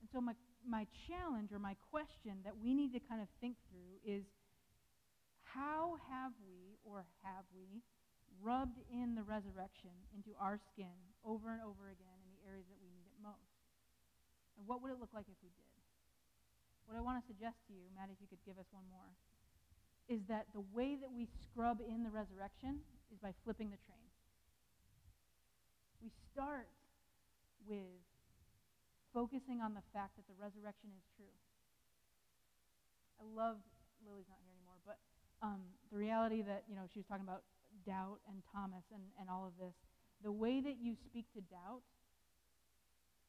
And 0.05 0.13
so 0.13 0.21
my, 0.21 0.37
my 0.61 0.85
challenge 1.09 1.49
or 1.49 1.57
my 1.57 1.73
question 1.89 2.37
that 2.45 2.53
we 2.53 2.77
need 2.77 2.93
to 2.93 3.01
kind 3.09 3.25
of 3.25 3.29
think 3.41 3.57
through 3.73 3.97
is 4.05 4.21
how 5.41 5.97
have 6.13 6.29
we 6.45 6.77
or 6.85 7.09
have 7.25 7.41
we 7.49 7.81
rubbed 8.37 8.77
in 8.93 9.17
the 9.17 9.25
resurrection 9.25 9.89
into 10.13 10.37
our 10.37 10.61
skin 10.69 10.93
over 11.25 11.49
and 11.49 11.57
over 11.65 11.89
again 11.89 12.21
in 12.21 12.29
the 12.37 12.41
areas 12.45 12.69
that 12.69 12.77
we 12.77 12.93
need 12.93 13.09
it 13.09 13.17
most? 13.17 13.49
And 14.61 14.69
what 14.69 14.85
would 14.85 14.93
it 14.93 15.01
look 15.01 15.09
like 15.09 15.25
if 15.25 15.41
we 15.41 15.49
did? 15.57 15.73
What 16.85 16.93
I 16.93 17.01
want 17.01 17.17
to 17.17 17.25
suggest 17.25 17.57
to 17.65 17.73
you, 17.73 17.89
Matt, 17.97 18.13
if 18.13 18.21
you 18.21 18.29
could 18.29 18.45
give 18.45 18.61
us 18.61 18.69
one 18.69 18.85
more, 18.93 19.09
is 20.05 20.21
that 20.29 20.45
the 20.53 20.61
way 20.69 21.01
that 21.01 21.09
we 21.09 21.25
scrub 21.49 21.81
in 21.81 22.05
the 22.05 22.13
resurrection 22.13 22.77
is 23.09 23.17
by 23.17 23.33
flipping 23.41 23.73
the 23.73 23.81
train. 23.89 24.05
We 25.97 26.13
start 26.29 26.69
with 27.65 28.04
focusing 29.15 29.63
on 29.63 29.71
the 29.71 29.85
fact 29.95 30.19
that 30.19 30.27
the 30.27 30.35
resurrection 30.35 30.91
is 30.91 31.07
true. 31.15 31.31
I 33.15 33.23
love 33.23 33.63
Lilly's 34.03 34.27
not 34.27 34.43
here 34.43 34.51
anymore, 34.51 34.83
but 34.83 34.99
um, 35.39 35.63
the 35.87 35.95
reality 35.95 36.43
that 36.43 36.67
you 36.67 36.75
know 36.75 36.83
she 36.91 36.99
was 36.99 37.07
talking 37.07 37.23
about 37.23 37.47
doubt 37.87 38.19
and 38.27 38.43
Thomas 38.51 38.83
and, 38.91 39.07
and 39.15 39.31
all 39.31 39.47
of 39.47 39.55
this. 39.55 39.71
The 40.19 40.35
way 40.35 40.59
that 40.59 40.75
you 40.83 40.99
speak 41.07 41.31
to 41.31 41.41
doubt 41.47 41.87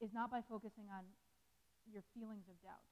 is 0.02 0.10
not 0.10 0.34
by 0.34 0.42
focusing 0.50 0.90
on 0.90 1.06
your 1.86 2.02
feelings 2.18 2.50
of 2.50 2.58
doubt, 2.66 2.82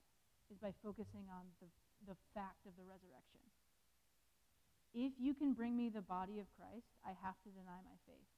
is 0.54 0.58
by 0.62 0.70
focusing 0.86 1.26
on 1.26 1.50
the, 1.58 1.66
the 2.06 2.16
fact 2.30 2.62
of 2.62 2.78
the 2.78 2.86
resurrection. 2.86 3.42
If 4.94 5.18
you 5.18 5.34
can 5.34 5.58
bring 5.58 5.74
me 5.74 5.90
the 5.90 6.06
body 6.06 6.38
of 6.38 6.46
Christ, 6.54 6.86
I 7.02 7.18
have 7.26 7.34
to 7.42 7.50
deny 7.50 7.82
my 7.82 7.98
faith. 8.06 8.30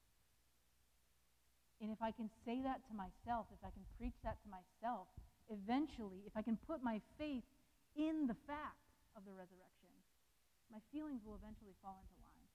And 1.81 1.93
if 1.93 2.01
I 2.01 2.11
can 2.11 2.33
say 2.45 2.65
that 2.65 2.81
to 2.89 2.93
myself, 2.97 3.47
if 3.53 3.61
I 3.61 3.69
can 3.69 3.85
preach 4.01 4.17
that 4.25 4.41
to 4.43 4.49
myself, 4.49 5.09
eventually, 5.53 6.25
if 6.25 6.33
I 6.33 6.41
can 6.41 6.57
put 6.65 6.81
my 6.81 7.01
faith 7.21 7.45
in 7.97 8.27
the 8.27 8.39
fact 8.49 8.81
of 9.13 9.29
the 9.29 9.33
resurrection, 9.37 9.93
my 10.73 10.81
feelings 10.91 11.21
will 11.23 11.37
eventually 11.37 11.77
fall 11.85 12.01
into 12.01 12.17
line. 12.25 12.49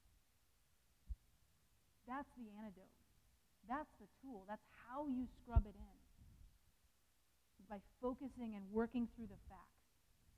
That's 2.10 2.32
the 2.36 2.50
antidote. 2.58 2.98
That's 3.70 3.94
the 4.02 4.10
tool. 4.20 4.44
That's 4.50 4.66
how 4.90 5.06
you 5.06 5.30
scrub 5.42 5.64
it 5.70 5.78
in. 5.78 5.98
Is 7.62 7.70
by 7.70 7.80
focusing 8.02 8.58
and 8.58 8.66
working 8.74 9.08
through 9.14 9.30
the 9.30 9.42
facts. 9.48 9.86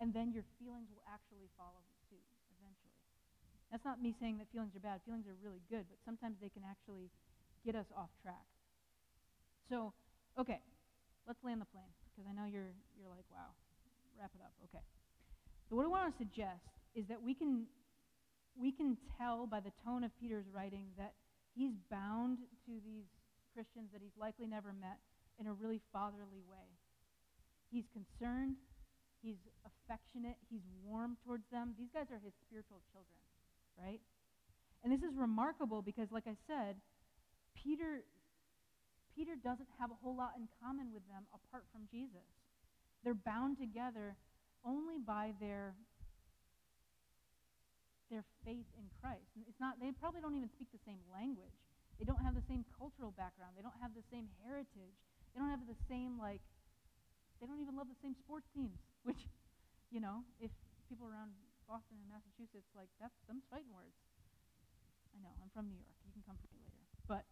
And 0.04 0.12
then 0.12 0.36
your 0.36 0.44
feelings 0.60 0.92
will 0.92 1.08
actually 1.08 1.48
follow 1.56 1.80
suit 2.12 2.28
eventually. 2.60 3.00
That's 3.72 3.88
not 3.88 4.04
me 4.04 4.14
saying 4.20 4.38
that 4.44 4.52
feelings 4.52 4.76
are 4.76 4.84
bad. 4.84 5.02
Feelings 5.08 5.26
are 5.26 5.40
really 5.40 5.64
good, 5.72 5.88
but 5.88 5.98
sometimes 6.04 6.38
they 6.44 6.52
can 6.52 6.68
actually 6.68 7.08
get 7.64 7.74
us 7.74 7.88
off 7.96 8.12
track. 8.22 8.53
So, 9.70 9.94
okay, 10.40 10.60
let's 11.28 11.40
land 11.44 11.62
the 11.62 11.70
plane 11.72 11.92
because 12.12 12.30
I 12.30 12.34
know 12.34 12.46
you're 12.46 12.76
you're 12.98 13.10
like, 13.10 13.26
wow, 13.32 13.56
wrap 14.20 14.32
it 14.36 14.42
up. 14.44 14.54
Okay. 14.70 14.84
So 15.70 15.76
what 15.76 15.86
I 15.86 15.90
want 15.90 16.12
to 16.12 16.18
suggest 16.18 16.68
is 16.96 17.08
that 17.08 17.22
we 17.22 17.34
can 17.34 17.66
we 18.60 18.72
can 18.72 18.98
tell 19.18 19.48
by 19.48 19.60
the 19.60 19.72
tone 19.86 20.04
of 20.04 20.12
Peter's 20.20 20.46
writing 20.54 20.94
that 20.98 21.14
he's 21.56 21.74
bound 21.90 22.38
to 22.66 22.72
these 22.86 23.10
Christians 23.54 23.90
that 23.94 24.02
he's 24.02 24.14
likely 24.20 24.48
never 24.48 24.74
met 24.74 25.02
in 25.40 25.48
a 25.48 25.54
really 25.54 25.82
fatherly 25.92 26.42
way. 26.46 26.78
He's 27.72 27.86
concerned, 27.90 28.58
he's 29.22 29.42
affectionate, 29.66 30.38
he's 30.50 30.62
warm 30.86 31.18
towards 31.26 31.44
them. 31.50 31.74
These 31.78 31.90
guys 31.94 32.06
are 32.14 32.22
his 32.22 32.34
spiritual 32.46 32.82
children, 32.94 33.18
right? 33.74 34.02
And 34.84 34.94
this 34.94 35.02
is 35.02 35.16
remarkable 35.18 35.82
because 35.82 36.12
like 36.12 36.28
I 36.28 36.38
said, 36.46 36.78
Peter 37.58 38.04
Peter 39.16 39.38
doesn't 39.38 39.70
have 39.78 39.94
a 39.94 39.98
whole 40.02 40.18
lot 40.18 40.34
in 40.38 40.50
common 40.62 40.90
with 40.94 41.06
them 41.08 41.30
apart 41.34 41.64
from 41.70 41.86
Jesus. 41.90 42.26
They're 43.06 43.18
bound 43.18 43.62
together 43.62 44.18
only 44.66 44.98
by 44.98 45.34
their 45.40 45.76
their 48.10 48.24
faith 48.46 48.70
in 48.78 48.86
Christ. 49.02 49.26
And 49.34 49.46
it's 49.50 49.58
not 49.58 49.78
they 49.82 49.94
probably 49.94 50.22
don't 50.22 50.38
even 50.38 50.50
speak 50.50 50.70
the 50.74 50.82
same 50.86 51.02
language. 51.10 51.54
They 51.98 52.06
don't 52.06 52.22
have 52.22 52.34
the 52.34 52.46
same 52.50 52.66
cultural 52.78 53.14
background. 53.14 53.54
They 53.54 53.66
don't 53.66 53.78
have 53.82 53.94
the 53.94 54.06
same 54.10 54.30
heritage. 54.42 54.98
They 55.34 55.38
don't 55.42 55.50
have 55.50 55.66
the 55.66 55.78
same 55.90 56.18
like 56.18 56.42
they 57.42 57.46
don't 57.46 57.60
even 57.60 57.76
love 57.76 57.90
the 57.92 58.00
same 58.02 58.16
sports 58.18 58.48
teams, 58.54 58.78
which 59.08 59.26
you 59.94 60.02
know, 60.02 60.26
if 60.42 60.50
people 60.90 61.06
around 61.06 61.34
Boston 61.70 62.02
and 62.02 62.08
Massachusetts 62.10 62.70
like 62.74 62.90
that's 62.98 63.16
them's 63.30 63.46
fighting 63.50 63.74
words. 63.74 63.98
I 65.14 65.22
know, 65.22 65.34
I'm 65.42 65.54
from 65.54 65.70
New 65.70 65.78
York. 65.78 65.98
You 66.06 66.14
can 66.14 66.26
come 66.26 66.38
for 66.42 66.50
me 66.50 66.58
later. 66.66 66.86
But 67.06 67.24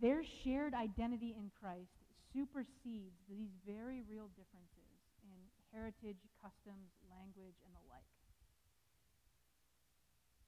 their 0.00 0.22
shared 0.44 0.74
identity 0.74 1.34
in 1.34 1.50
Christ 1.58 1.90
supersedes 2.32 3.18
these 3.26 3.50
very 3.66 4.02
real 4.06 4.30
differences 4.38 4.94
in 5.24 5.34
heritage, 5.74 6.22
customs, 6.38 6.94
language, 7.10 7.58
and 7.64 7.72
the 7.74 7.84
like. 7.90 8.06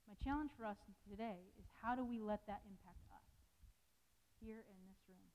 My 0.06 0.14
challenge 0.22 0.50
for 0.58 0.66
us 0.66 0.78
today 1.06 1.54
is 1.58 1.66
how 1.82 1.94
do 1.94 2.04
we 2.04 2.18
let 2.18 2.42
that 2.46 2.62
impact 2.66 3.06
us 3.14 3.30
here 4.42 4.62
in 4.66 4.76
this 4.86 4.98
room? 5.06 5.30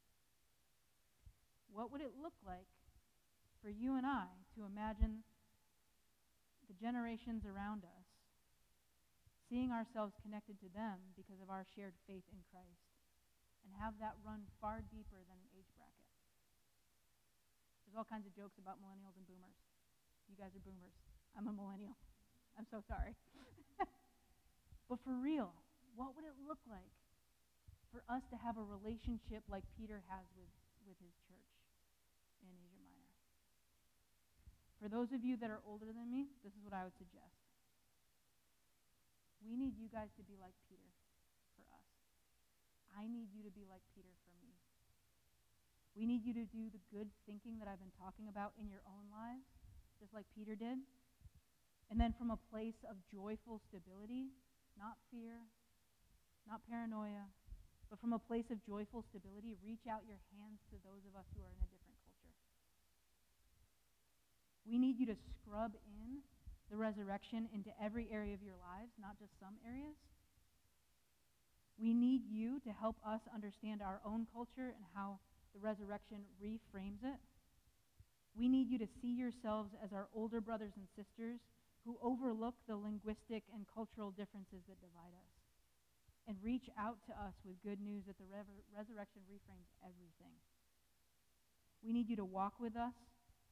What 1.72 1.92
would 1.92 2.02
it 2.02 2.16
look 2.22 2.36
like 2.46 2.68
for 3.62 3.70
you 3.70 3.96
and 3.96 4.06
I 4.06 4.28
to 4.56 4.68
imagine 4.68 5.24
the 6.68 6.76
generations 6.76 7.44
around 7.46 7.84
us 7.84 8.08
seeing 9.50 9.72
ourselves 9.72 10.14
connected 10.22 10.60
to 10.60 10.70
them 10.74 11.00
because 11.16 11.40
of 11.42 11.50
our 11.50 11.66
shared 11.76 11.94
faith 12.08 12.26
in 12.32 12.42
Christ? 12.52 12.85
And 13.66 13.74
have 13.82 13.98
that 13.98 14.14
run 14.22 14.46
far 14.62 14.86
deeper 14.94 15.18
than 15.26 15.38
an 15.42 15.50
age 15.58 15.68
bracket. 15.74 16.06
There's 17.84 17.98
all 17.98 18.06
kinds 18.06 18.30
of 18.30 18.34
jokes 18.38 18.62
about 18.62 18.78
millennials 18.78 19.18
and 19.18 19.26
boomers. 19.26 19.58
You 20.30 20.38
guys 20.38 20.54
are 20.54 20.62
boomers. 20.62 20.94
I'm 21.34 21.50
a 21.50 21.54
millennial. 21.54 21.98
I'm 22.56 22.70
so 22.70 22.80
sorry. 22.86 23.18
but 24.90 25.02
for 25.04 25.18
real, 25.18 25.52
what 25.98 26.16
would 26.16 26.24
it 26.24 26.38
look 26.46 26.62
like 26.70 26.94
for 27.92 28.06
us 28.08 28.24
to 28.32 28.38
have 28.40 28.56
a 28.58 28.66
relationship 28.66 29.44
like 29.52 29.64
Peter 29.76 30.04
has 30.08 30.26
with, 30.36 30.52
with 30.88 30.98
his 31.04 31.16
church 31.28 31.52
in 32.44 32.52
Asia 32.52 32.80
Minor? 32.84 33.12
For 34.80 34.88
those 34.88 35.12
of 35.12 35.24
you 35.24 35.36
that 35.44 35.52
are 35.52 35.64
older 35.68 35.92
than 35.92 36.08
me, 36.08 36.32
this 36.44 36.56
is 36.56 36.64
what 36.64 36.76
I 36.76 36.84
would 36.88 36.96
suggest. 36.96 37.36
We 39.44 39.56
need 39.56 39.78
you 39.78 39.92
guys 39.92 40.10
to 40.18 40.24
be 40.24 40.36
like 40.42 40.56
Peter. 40.68 40.95
I 42.96 43.12
need 43.12 43.36
you 43.36 43.44
to 43.44 43.52
be 43.52 43.68
like 43.68 43.84
Peter 43.92 44.16
for 44.24 44.34
me. 44.40 44.56
We 45.96 46.08
need 46.08 46.24
you 46.24 46.34
to 46.36 46.48
do 46.48 46.72
the 46.72 46.80
good 46.92 47.12
thinking 47.28 47.60
that 47.60 47.68
I've 47.68 47.80
been 47.80 47.96
talking 47.96 48.28
about 48.28 48.56
in 48.60 48.68
your 48.68 48.84
own 48.88 49.08
lives, 49.12 49.48
just 50.00 50.16
like 50.16 50.28
Peter 50.32 50.56
did. 50.56 50.80
And 51.92 52.00
then 52.00 52.16
from 52.18 52.32
a 52.32 52.40
place 52.52 52.80
of 52.88 52.96
joyful 53.12 53.60
stability, 53.68 54.32
not 54.76 55.00
fear, 55.12 55.44
not 56.48 56.64
paranoia, 56.68 57.32
but 57.90 58.00
from 58.02 58.12
a 58.12 58.20
place 58.20 58.50
of 58.52 58.60
joyful 58.66 59.06
stability, 59.08 59.56
reach 59.64 59.86
out 59.88 60.04
your 60.08 60.20
hands 60.36 60.60
to 60.72 60.76
those 60.84 61.04
of 61.06 61.16
us 61.16 61.28
who 61.36 61.44
are 61.46 61.54
in 61.54 61.62
a 61.62 61.70
different 61.70 62.00
culture. 62.04 62.36
We 64.66 64.80
need 64.82 64.98
you 65.00 65.06
to 65.14 65.18
scrub 65.38 65.78
in 65.86 66.26
the 66.72 66.76
resurrection 66.76 67.48
into 67.54 67.70
every 67.78 68.10
area 68.10 68.34
of 68.34 68.42
your 68.42 68.58
lives, 68.58 68.92
not 68.98 69.20
just 69.22 69.38
some 69.40 69.56
areas. 69.62 69.96
We 71.80 71.94
need 71.94 72.24
you 72.32 72.60
to 72.62 72.72
help 72.72 72.96
us 73.06 73.20
understand 73.34 73.82
our 73.82 74.00
own 74.06 74.28
culture 74.32 74.72
and 74.72 74.86
how 74.96 75.20
the 75.54 75.60
resurrection 75.60 76.24
reframes 76.40 77.04
it. 77.04 77.20
We 78.36 78.48
need 78.48 78.70
you 78.70 78.80
to 78.80 78.88
see 79.02 79.16
yourselves 79.16 79.72
as 79.84 79.92
our 79.92 80.08
older 80.16 80.40
brothers 80.40 80.76
and 80.76 80.88
sisters 80.96 81.40
who 81.84 82.00
overlook 82.02 82.56
the 82.68 82.76
linguistic 82.76 83.44
and 83.54 83.64
cultural 83.68 84.12
differences 84.12 84.64
that 84.68 84.80
divide 84.80 85.16
us 85.16 85.36
and 86.28 86.36
reach 86.42 86.68
out 86.80 86.98
to 87.06 87.14
us 87.14 87.38
with 87.46 87.62
good 87.62 87.80
news 87.80 88.04
that 88.08 88.18
the 88.18 88.28
resurrection 88.74 89.22
reframes 89.30 89.70
everything. 89.86 90.34
We 91.86 91.94
need 91.94 92.10
you 92.10 92.18
to 92.18 92.26
walk 92.26 92.58
with 92.60 92.76
us 92.76 92.98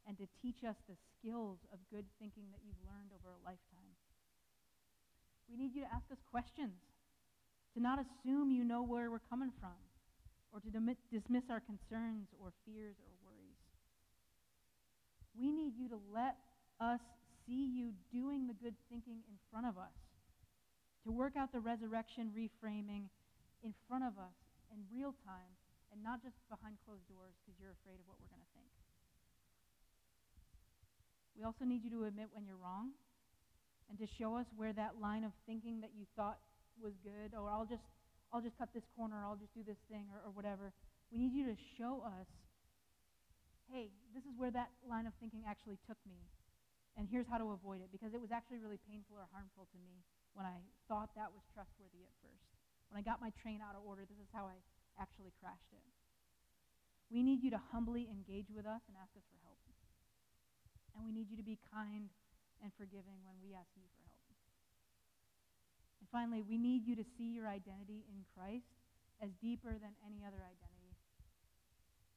and 0.08 0.18
to 0.18 0.28
teach 0.42 0.66
us 0.66 0.76
the 0.90 0.98
skills 1.16 1.60
of 1.72 1.80
good 1.94 2.10
thinking 2.20 2.50
that 2.52 2.66
you've 2.66 2.82
learned 2.84 3.14
over 3.14 3.30
a 3.30 3.46
lifetime. 3.46 3.94
We 5.48 5.56
need 5.56 5.76
you 5.76 5.86
to 5.86 5.94
ask 5.94 6.10
us 6.12 6.20
questions 6.28 6.82
to 7.74 7.82
not 7.82 8.00
assume 8.00 8.52
you 8.52 8.64
know 8.64 8.84
where 8.84 9.10
we're 9.10 9.26
coming 9.30 9.52
from, 9.60 9.76
or 10.54 10.60
to 10.62 10.70
dismiss 11.12 11.44
our 11.50 11.60
concerns 11.60 12.30
or 12.38 12.54
fears 12.66 12.96
or 13.02 13.10
worries. 13.26 13.58
We 15.34 15.52
need 15.52 15.74
you 15.78 15.90
to 15.90 15.98
let 16.14 16.38
us 16.80 17.02
see 17.46 17.66
you 17.66 17.92
doing 18.14 18.46
the 18.48 18.54
good 18.54 18.76
thinking 18.90 19.26
in 19.26 19.38
front 19.50 19.66
of 19.66 19.78
us, 19.78 19.98
to 21.06 21.12
work 21.12 21.34
out 21.36 21.52
the 21.52 21.60
resurrection 21.60 22.30
reframing 22.38 23.10
in 23.64 23.74
front 23.90 24.04
of 24.04 24.14
us 24.22 24.38
in 24.72 24.86
real 24.94 25.16
time 25.26 25.58
and 25.92 26.02
not 26.02 26.22
just 26.22 26.38
behind 26.50 26.78
closed 26.86 27.06
doors 27.10 27.34
because 27.42 27.58
you're 27.60 27.74
afraid 27.82 27.98
of 27.98 28.06
what 28.06 28.18
we're 28.22 28.30
going 28.30 28.42
to 28.42 28.54
think. 28.54 28.70
We 31.38 31.44
also 31.44 31.66
need 31.66 31.84
you 31.84 31.90
to 31.98 32.06
admit 32.06 32.30
when 32.32 32.46
you're 32.46 32.62
wrong 32.62 32.94
and 33.90 33.98
to 33.98 34.08
show 34.18 34.38
us 34.38 34.46
where 34.56 34.74
that 34.74 35.02
line 35.02 35.24
of 35.24 35.34
thinking 35.46 35.82
that 35.82 35.92
you 35.98 36.06
thought 36.16 36.38
was 36.82 36.94
good, 37.04 37.36
or 37.38 37.50
I'll 37.50 37.68
just 37.68 37.84
I'll 38.34 38.42
just 38.42 38.58
cut 38.58 38.74
this 38.74 38.86
corner, 38.98 39.14
or 39.20 39.24
I'll 39.30 39.38
just 39.40 39.54
do 39.54 39.62
this 39.62 39.78
thing, 39.92 40.10
or, 40.10 40.26
or 40.26 40.32
whatever. 40.34 40.74
We 41.14 41.22
need 41.22 41.34
you 41.38 41.46
to 41.46 41.58
show 41.78 42.02
us, 42.02 42.26
hey, 43.70 43.94
this 44.18 44.26
is 44.26 44.34
where 44.42 44.50
that 44.50 44.74
line 44.90 45.06
of 45.06 45.14
thinking 45.22 45.46
actually 45.46 45.78
took 45.86 46.02
me, 46.10 46.18
and 46.98 47.06
here's 47.06 47.30
how 47.30 47.38
to 47.38 47.54
avoid 47.54 47.86
it, 47.86 47.94
because 47.94 48.18
it 48.18 48.22
was 48.22 48.34
actually 48.34 48.58
really 48.58 48.82
painful 48.90 49.22
or 49.22 49.30
harmful 49.30 49.70
to 49.70 49.78
me 49.78 50.02
when 50.34 50.50
I 50.50 50.58
thought 50.90 51.14
that 51.14 51.30
was 51.30 51.46
trustworthy 51.54 52.02
at 52.02 52.14
first. 52.26 52.50
When 52.90 52.98
I 52.98 53.06
got 53.06 53.22
my 53.22 53.30
train 53.38 53.62
out 53.62 53.78
of 53.78 53.86
order, 53.86 54.02
this 54.10 54.18
is 54.18 54.30
how 54.34 54.50
I 54.50 54.58
actually 54.98 55.34
crashed 55.38 55.70
it. 55.74 55.86
We 57.14 57.22
need 57.22 57.46
you 57.46 57.54
to 57.54 57.62
humbly 57.70 58.10
engage 58.10 58.50
with 58.50 58.66
us 58.66 58.82
and 58.90 58.98
ask 58.98 59.14
us 59.14 59.26
for 59.30 59.38
help. 59.46 59.62
And 60.98 61.06
we 61.06 61.14
need 61.14 61.30
you 61.30 61.38
to 61.38 61.46
be 61.46 61.62
kind 61.70 62.10
and 62.62 62.74
forgiving 62.74 63.22
when 63.26 63.38
we 63.42 63.54
ask 63.54 63.70
you 63.78 63.86
for 63.98 64.03
finally, 66.14 66.46
we 66.46 66.62
need 66.62 66.86
you 66.86 66.94
to 66.96 67.04
see 67.18 67.34
your 67.34 67.50
identity 67.50 68.06
in 68.06 68.22
Christ 68.38 68.70
as 69.18 69.34
deeper 69.42 69.74
than 69.74 69.98
any 70.06 70.22
other 70.22 70.46
identity. 70.46 70.94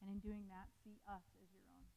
And 0.05 0.13
in 0.13 0.21
doing 0.21 0.45
that, 0.53 0.69
see 0.85 1.01
us 1.09 1.25
as 1.41 1.49
your 1.49 1.65
own. 1.73 1.89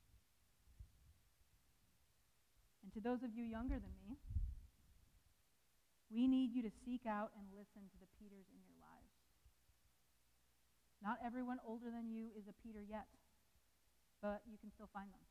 And 2.87 2.89
to 2.95 3.03
those 3.03 3.19
of 3.21 3.35
you 3.35 3.43
younger 3.43 3.75
than 3.75 3.91
me, 3.99 4.15
we 6.07 6.25
need 6.25 6.55
you 6.55 6.63
to 6.63 6.71
seek 6.87 7.03
out 7.03 7.35
and 7.35 7.45
listen 7.53 7.85
to 7.91 7.97
the 7.99 8.09
Peters 8.17 8.47
in 8.49 8.63
your 8.63 8.79
lives. 8.79 9.13
Not 11.03 11.19
everyone 11.19 11.59
older 11.67 11.91
than 11.91 12.09
you 12.09 12.31
is 12.33 12.47
a 12.47 12.55
Peter 12.63 12.81
yet, 12.81 13.05
but 14.23 14.41
you 14.47 14.57
can 14.57 14.71
still 14.71 14.89
find 14.89 15.11
them. 15.11 15.21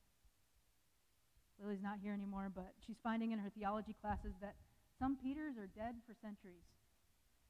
Lilly's 1.59 1.83
not 1.83 1.99
here 1.99 2.14
anymore, 2.14 2.53
but 2.55 2.77
she's 2.87 3.01
finding 3.03 3.33
in 3.33 3.41
her 3.41 3.51
theology 3.51 3.97
classes 3.99 4.37
that 4.41 4.55
some 4.99 5.16
Peters 5.16 5.55
are 5.57 5.70
dead 5.70 5.94
for 6.07 6.14
centuries, 6.20 6.66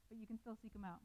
but 0.07 0.17
you 0.17 0.25
can 0.25 0.37
still 0.37 0.57
seek 0.61 0.73
them 0.73 0.85
out. 0.85 1.01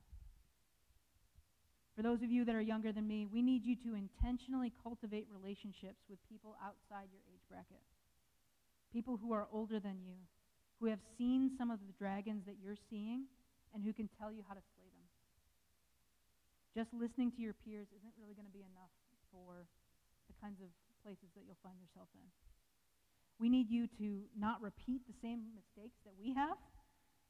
For 1.97 2.03
those 2.03 2.23
of 2.23 2.31
you 2.31 2.45
that 2.45 2.55
are 2.55 2.65
younger 2.65 2.93
than 2.93 3.07
me, 3.07 3.25
we 3.25 3.41
need 3.41 3.65
you 3.65 3.77
to 3.87 3.95
intentionally 3.95 4.73
cultivate 4.83 5.27
relationships 5.31 6.03
with 6.11 6.19
people 6.29 6.59
outside 6.59 7.09
your 7.15 7.23
age 7.31 7.43
bracket. 7.49 7.81
People 8.93 9.17
who 9.17 9.33
are 9.33 9.47
older 9.53 9.79
than 9.79 10.03
you, 10.03 10.19
who 10.81 10.87
have 10.87 10.99
seen 11.17 11.55
some 11.57 11.71
of 11.71 11.79
the 11.87 11.95
dragons 11.95 12.43
that 12.47 12.59
you're 12.59 12.79
seeing, 12.91 13.31
and 13.73 13.83
who 13.83 13.93
can 13.93 14.11
tell 14.19 14.31
you 14.31 14.43
how 14.47 14.55
to 14.55 14.65
slay 14.75 14.91
them. 14.91 15.07
Just 16.75 16.91
listening 16.91 17.31
to 17.39 17.41
your 17.41 17.55
peers 17.55 17.87
isn't 17.95 18.15
really 18.19 18.35
going 18.35 18.51
to 18.51 18.55
be 18.55 18.67
enough 18.67 18.91
for 19.31 19.71
the 20.27 20.35
kinds 20.43 20.59
of 20.59 20.71
places 21.07 21.31
that 21.39 21.47
you'll 21.47 21.63
find 21.63 21.79
yourself 21.79 22.11
in. 22.19 22.27
We 23.39 23.49
need 23.49 23.71
you 23.71 23.89
to 23.99 24.23
not 24.39 24.63
repeat 24.63 25.03
the 25.07 25.15
same 25.21 25.43
mistakes 25.55 25.99
that 26.05 26.15
we 26.19 26.35
have. 26.35 26.57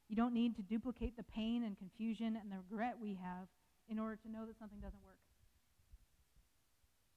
You 0.07 0.15
don't 0.15 0.33
need 0.33 0.55
to 0.57 0.61
duplicate 0.61 1.17
the 1.17 1.23
pain 1.23 1.63
and 1.63 1.77
confusion 1.77 2.37
and 2.37 2.51
the 2.51 2.57
regret 2.69 2.95
we 3.01 3.17
have 3.21 3.47
in 3.89 3.97
order 3.97 4.15
to 4.15 4.31
know 4.31 4.45
that 4.45 4.57
something 4.59 4.79
doesn't 4.79 5.03
work. 5.03 5.17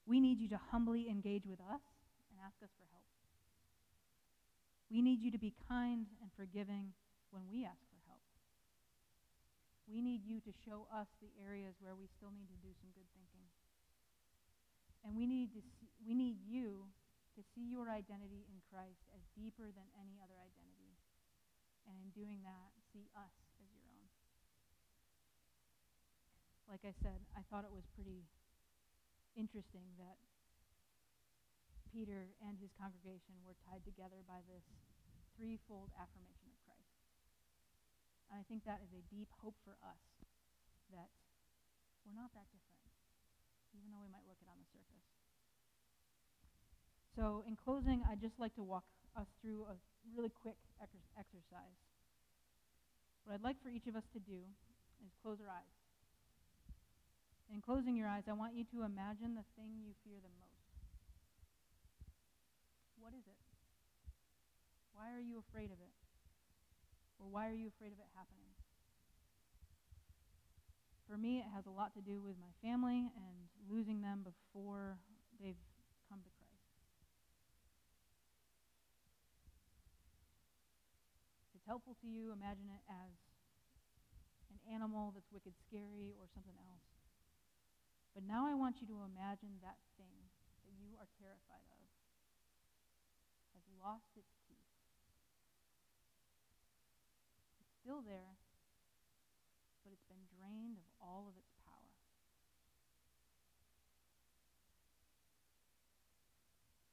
We 0.07 0.21
need 0.21 0.41
you 0.41 0.49
to 0.49 0.61
humbly 0.73 1.09
engage 1.09 1.45
with 1.45 1.61
us 1.61 1.85
and 2.33 2.41
ask 2.41 2.57
us 2.65 2.73
for 2.81 2.89
help. 2.89 3.05
We 4.89 5.03
need 5.03 5.21
you 5.21 5.31
to 5.31 5.39
be 5.39 5.53
kind 5.69 6.09
and 6.25 6.33
forgiving 6.33 6.97
when 7.31 7.45
we 7.45 7.69
ask 7.69 7.85
for 7.93 8.01
help. 8.09 8.25
We 9.85 10.01
need 10.01 10.25
you 10.25 10.41
to 10.41 10.53
show 10.65 10.89
us 10.89 11.09
the 11.21 11.29
areas 11.45 11.77
where 11.81 11.93
we 11.93 12.09
still 12.17 12.33
need 12.33 12.49
to 12.49 12.61
do 12.65 12.73
some 12.81 12.89
good 12.97 13.09
thinking. 13.13 13.45
And 15.05 15.13
we 15.13 15.29
need, 15.29 15.53
to 15.53 15.61
see, 15.61 15.93
we 16.01 16.15
need 16.17 16.41
you 16.41 16.89
to 17.39 17.47
see 17.55 17.71
your 17.71 17.87
identity 17.87 18.43
in 18.51 18.59
Christ 18.67 19.07
as 19.15 19.23
deeper 19.39 19.71
than 19.71 19.87
any 19.95 20.19
other 20.19 20.35
identity. 20.43 20.99
And 21.87 21.95
in 22.03 22.11
doing 22.11 22.43
that, 22.43 22.75
see 22.91 23.07
us 23.15 23.31
as 23.63 23.71
your 23.71 23.87
own. 23.87 24.11
Like 26.67 26.83
I 26.83 26.91
said, 26.99 27.23
I 27.39 27.47
thought 27.47 27.63
it 27.63 27.71
was 27.71 27.87
pretty 27.95 28.27
interesting 29.39 29.87
that 30.03 30.19
Peter 31.95 32.35
and 32.43 32.59
his 32.59 32.75
congregation 32.75 33.39
were 33.47 33.55
tied 33.71 33.87
together 33.87 34.27
by 34.27 34.43
this 34.51 34.67
threefold 35.39 35.95
affirmation 35.95 36.51
of 36.51 36.59
Christ. 36.67 36.91
And 38.29 38.35
I 38.35 38.45
think 38.51 38.67
that 38.67 38.83
is 38.83 38.91
a 38.91 39.07
deep 39.15 39.31
hope 39.39 39.55
for 39.63 39.79
us 39.79 40.03
that 40.91 41.09
we're 42.03 42.19
not 42.19 42.35
that 42.35 42.51
different, 42.51 42.83
even 43.79 43.95
though 43.95 44.03
we 44.03 44.11
might 44.11 44.27
look 44.27 44.43
it 44.43 44.51
on 44.51 44.59
the 44.59 44.69
surface. 44.69 45.18
So, 47.19 47.43
in 47.51 47.59
closing, 47.59 48.07
I'd 48.07 48.23
just 48.23 48.39
like 48.39 48.55
to 48.55 48.63
walk 48.63 48.87
us 49.19 49.27
through 49.43 49.67
a 49.67 49.75
really 50.15 50.31
quick 50.31 50.55
ex- 50.79 51.11
exercise. 51.19 51.75
What 53.27 53.35
I'd 53.35 53.43
like 53.43 53.59
for 53.59 53.75
each 53.75 53.91
of 53.91 53.99
us 53.99 54.07
to 54.15 54.23
do 54.23 54.39
is 55.03 55.11
close 55.19 55.43
our 55.43 55.51
eyes. 55.51 55.75
In 57.51 57.59
closing 57.59 57.99
your 57.99 58.07
eyes, 58.07 58.23
I 58.31 58.39
want 58.39 58.55
you 58.55 58.63
to 58.71 58.87
imagine 58.87 59.35
the 59.35 59.43
thing 59.59 59.83
you 59.83 59.99
fear 60.07 60.23
the 60.23 60.31
most. 60.39 60.63
What 63.03 63.11
is 63.19 63.27
it? 63.27 63.43
Why 64.95 65.11
are 65.11 65.19
you 65.19 65.43
afraid 65.43 65.75
of 65.75 65.81
it? 65.83 65.95
Or 67.19 67.27
why 67.27 67.51
are 67.51 67.59
you 67.59 67.67
afraid 67.67 67.91
of 67.91 67.99
it 67.99 68.07
happening? 68.15 68.55
For 71.11 71.19
me, 71.19 71.43
it 71.43 71.51
has 71.51 71.67
a 71.67 71.75
lot 71.75 71.99
to 71.99 72.01
do 72.01 72.23
with 72.23 72.39
my 72.39 72.55
family 72.63 73.11
and 73.11 73.35
losing 73.67 74.03
them 74.03 74.23
before 74.23 75.03
they've 75.43 75.59
come 76.07 76.23
to 76.23 76.31
Christ. 76.31 76.39
If 81.49 81.57
it's 81.57 81.58
helpful 81.69 81.93
to 82.01 82.09
you, 82.09 82.33
imagine 82.33 82.73
it 82.73 82.81
as 82.89 83.13
an 84.49 84.57
animal 84.73 85.13
that's 85.13 85.29
wicked 85.29 85.53
scary 85.69 86.17
or 86.17 86.25
something 86.33 86.57
else. 86.65 86.89
But 88.17 88.25
now 88.25 88.49
I 88.49 88.57
want 88.57 88.81
you 88.81 88.89
to 88.89 89.05
imagine 89.05 89.61
that 89.61 89.77
thing 90.01 90.33
that 90.65 90.73
you 90.81 90.97
are 90.97 91.07
terrified 91.21 91.69
of 91.69 91.85
has 93.53 93.63
lost 93.85 94.09
its 94.17 94.33
teeth. 94.49 94.73
It's 97.61 97.77
still 97.85 98.01
there, 98.01 98.41
but 99.85 99.93
it's 99.93 100.09
been 100.09 100.25
drained 100.41 100.81
of 100.81 100.89
all 101.05 101.29
of 101.29 101.37
its 101.37 101.53
power. 101.69 101.93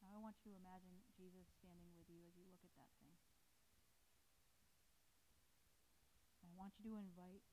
Now 0.04 0.12
I 0.14 0.20
want 0.20 0.36
you 0.44 0.52
to 0.52 0.60
imagine 0.60 1.00
Jesus 1.16 1.48
standing 1.64 1.96
with 1.96 2.12
you 2.12 2.20
as 2.28 2.36
you 2.36 2.44
look 2.44 2.60
at 2.60 2.76
that 2.76 2.92
thing. 3.00 3.16
And 6.45 6.45
I 6.56 6.64
want 6.64 6.72
you 6.80 6.88
to 6.88 6.96
invite 6.96 7.44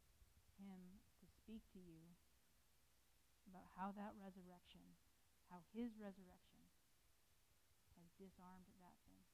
him 0.62 1.03
to 1.18 1.26
speak 1.42 1.66
to 1.74 1.82
you 1.82 2.14
about 3.50 3.66
how 3.74 3.90
that 3.98 4.14
resurrection, 4.14 4.94
how 5.50 5.66
his 5.74 5.90
resurrection 5.98 6.62
has 7.98 8.07
disarmed 8.14 8.70
that 8.78 8.94
thing. 9.03 9.26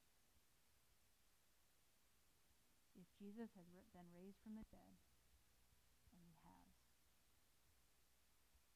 If 2.97 3.13
Jesus 3.21 3.53
has 3.61 3.69
been 3.93 4.09
raised 4.17 4.41
from 4.41 4.57
the 4.57 4.65
dead, 4.73 4.97
and 6.17 6.25
he 6.25 6.33
has, 6.49 6.73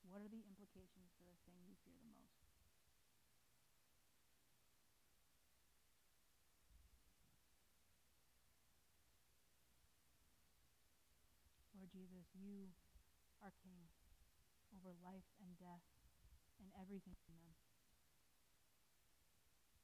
what 0.05 0.21
are 0.21 0.29
the 0.29 0.45
implications 0.45 1.09
for 1.17 1.25
the 1.25 1.41
thing 1.49 1.57
you 1.65 1.73
fear 1.89 1.97
the 2.05 2.13
most? 2.13 2.53
Lord 11.73 11.82
Jesus, 11.93 12.25
you 12.33 12.73
are 13.45 13.53
King 13.61 13.85
over 14.73 14.97
life 15.05 15.29
and 15.45 15.53
death 15.61 15.85
and 16.57 16.73
everything 16.81 17.21
in 17.29 17.37
them. 17.45 17.57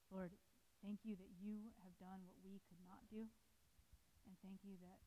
Lord, 0.08 0.32
thank 0.80 1.04
you 1.04 1.20
that 1.20 1.36
you 1.36 1.76
have 1.84 1.92
done 2.00 2.24
what 2.24 2.40
we 2.40 2.64
could 2.64 2.80
not 2.80 3.04
do. 3.12 3.28
And 4.24 4.40
thank 4.40 4.64
you 4.64 4.80
that 4.80 5.04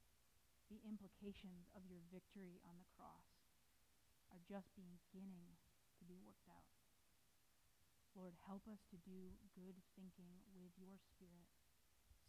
the 0.70 0.78
implications 0.86 1.66
of 1.74 1.82
your 1.90 2.06
victory 2.14 2.62
on 2.62 2.78
the 2.78 2.90
cross 2.94 3.26
are 4.30 4.42
just 4.46 4.70
beginning 4.78 5.58
to 5.98 6.04
be 6.06 6.22
worked 6.22 6.46
out. 6.54 6.70
Lord, 8.14 8.38
help 8.46 8.68
us 8.70 8.86
to 8.94 8.98
do 9.02 9.34
good 9.58 9.82
thinking 9.98 10.46
with 10.54 10.76
your 10.78 11.02
Spirit 11.02 11.50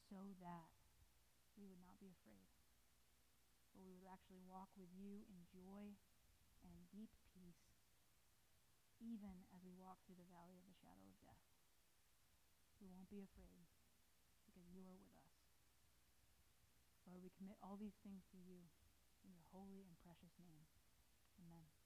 so 0.08 0.32
that 0.40 0.72
we 1.58 1.68
would 1.68 1.82
not 1.82 2.00
be 2.00 2.08
afraid, 2.08 2.51
but 3.72 3.82
we 3.82 3.96
would 3.96 4.08
actually 4.08 4.44
walk 4.44 4.68
with 4.76 4.92
you 4.92 5.24
in 5.28 5.48
joy 5.48 5.96
and 6.62 6.76
deep 6.92 7.10
peace, 7.32 7.64
even 9.00 9.48
as 9.50 9.64
we 9.64 9.72
walk 9.74 9.98
through 10.04 10.20
the 10.20 10.28
valley 10.30 10.56
of 10.60 10.64
the 10.68 10.76
shadow 10.78 11.02
of 11.08 11.16
death. 11.18 11.42
We 12.78 12.86
won't 12.92 13.10
be 13.10 13.24
afraid 13.24 13.66
because 14.46 14.68
you 14.70 14.84
are 14.86 14.98
with 15.00 15.14
us. 15.16 15.32
Lord, 17.06 17.22
we 17.22 17.34
commit 17.34 17.58
all 17.60 17.76
these 17.76 17.98
things 18.06 18.22
to 18.30 18.38
you 18.38 18.70
in 19.26 19.30
your 19.34 19.46
holy 19.50 19.82
and 19.84 19.94
precious 20.02 20.32
name. 20.38 20.66
Amen. 21.42 21.81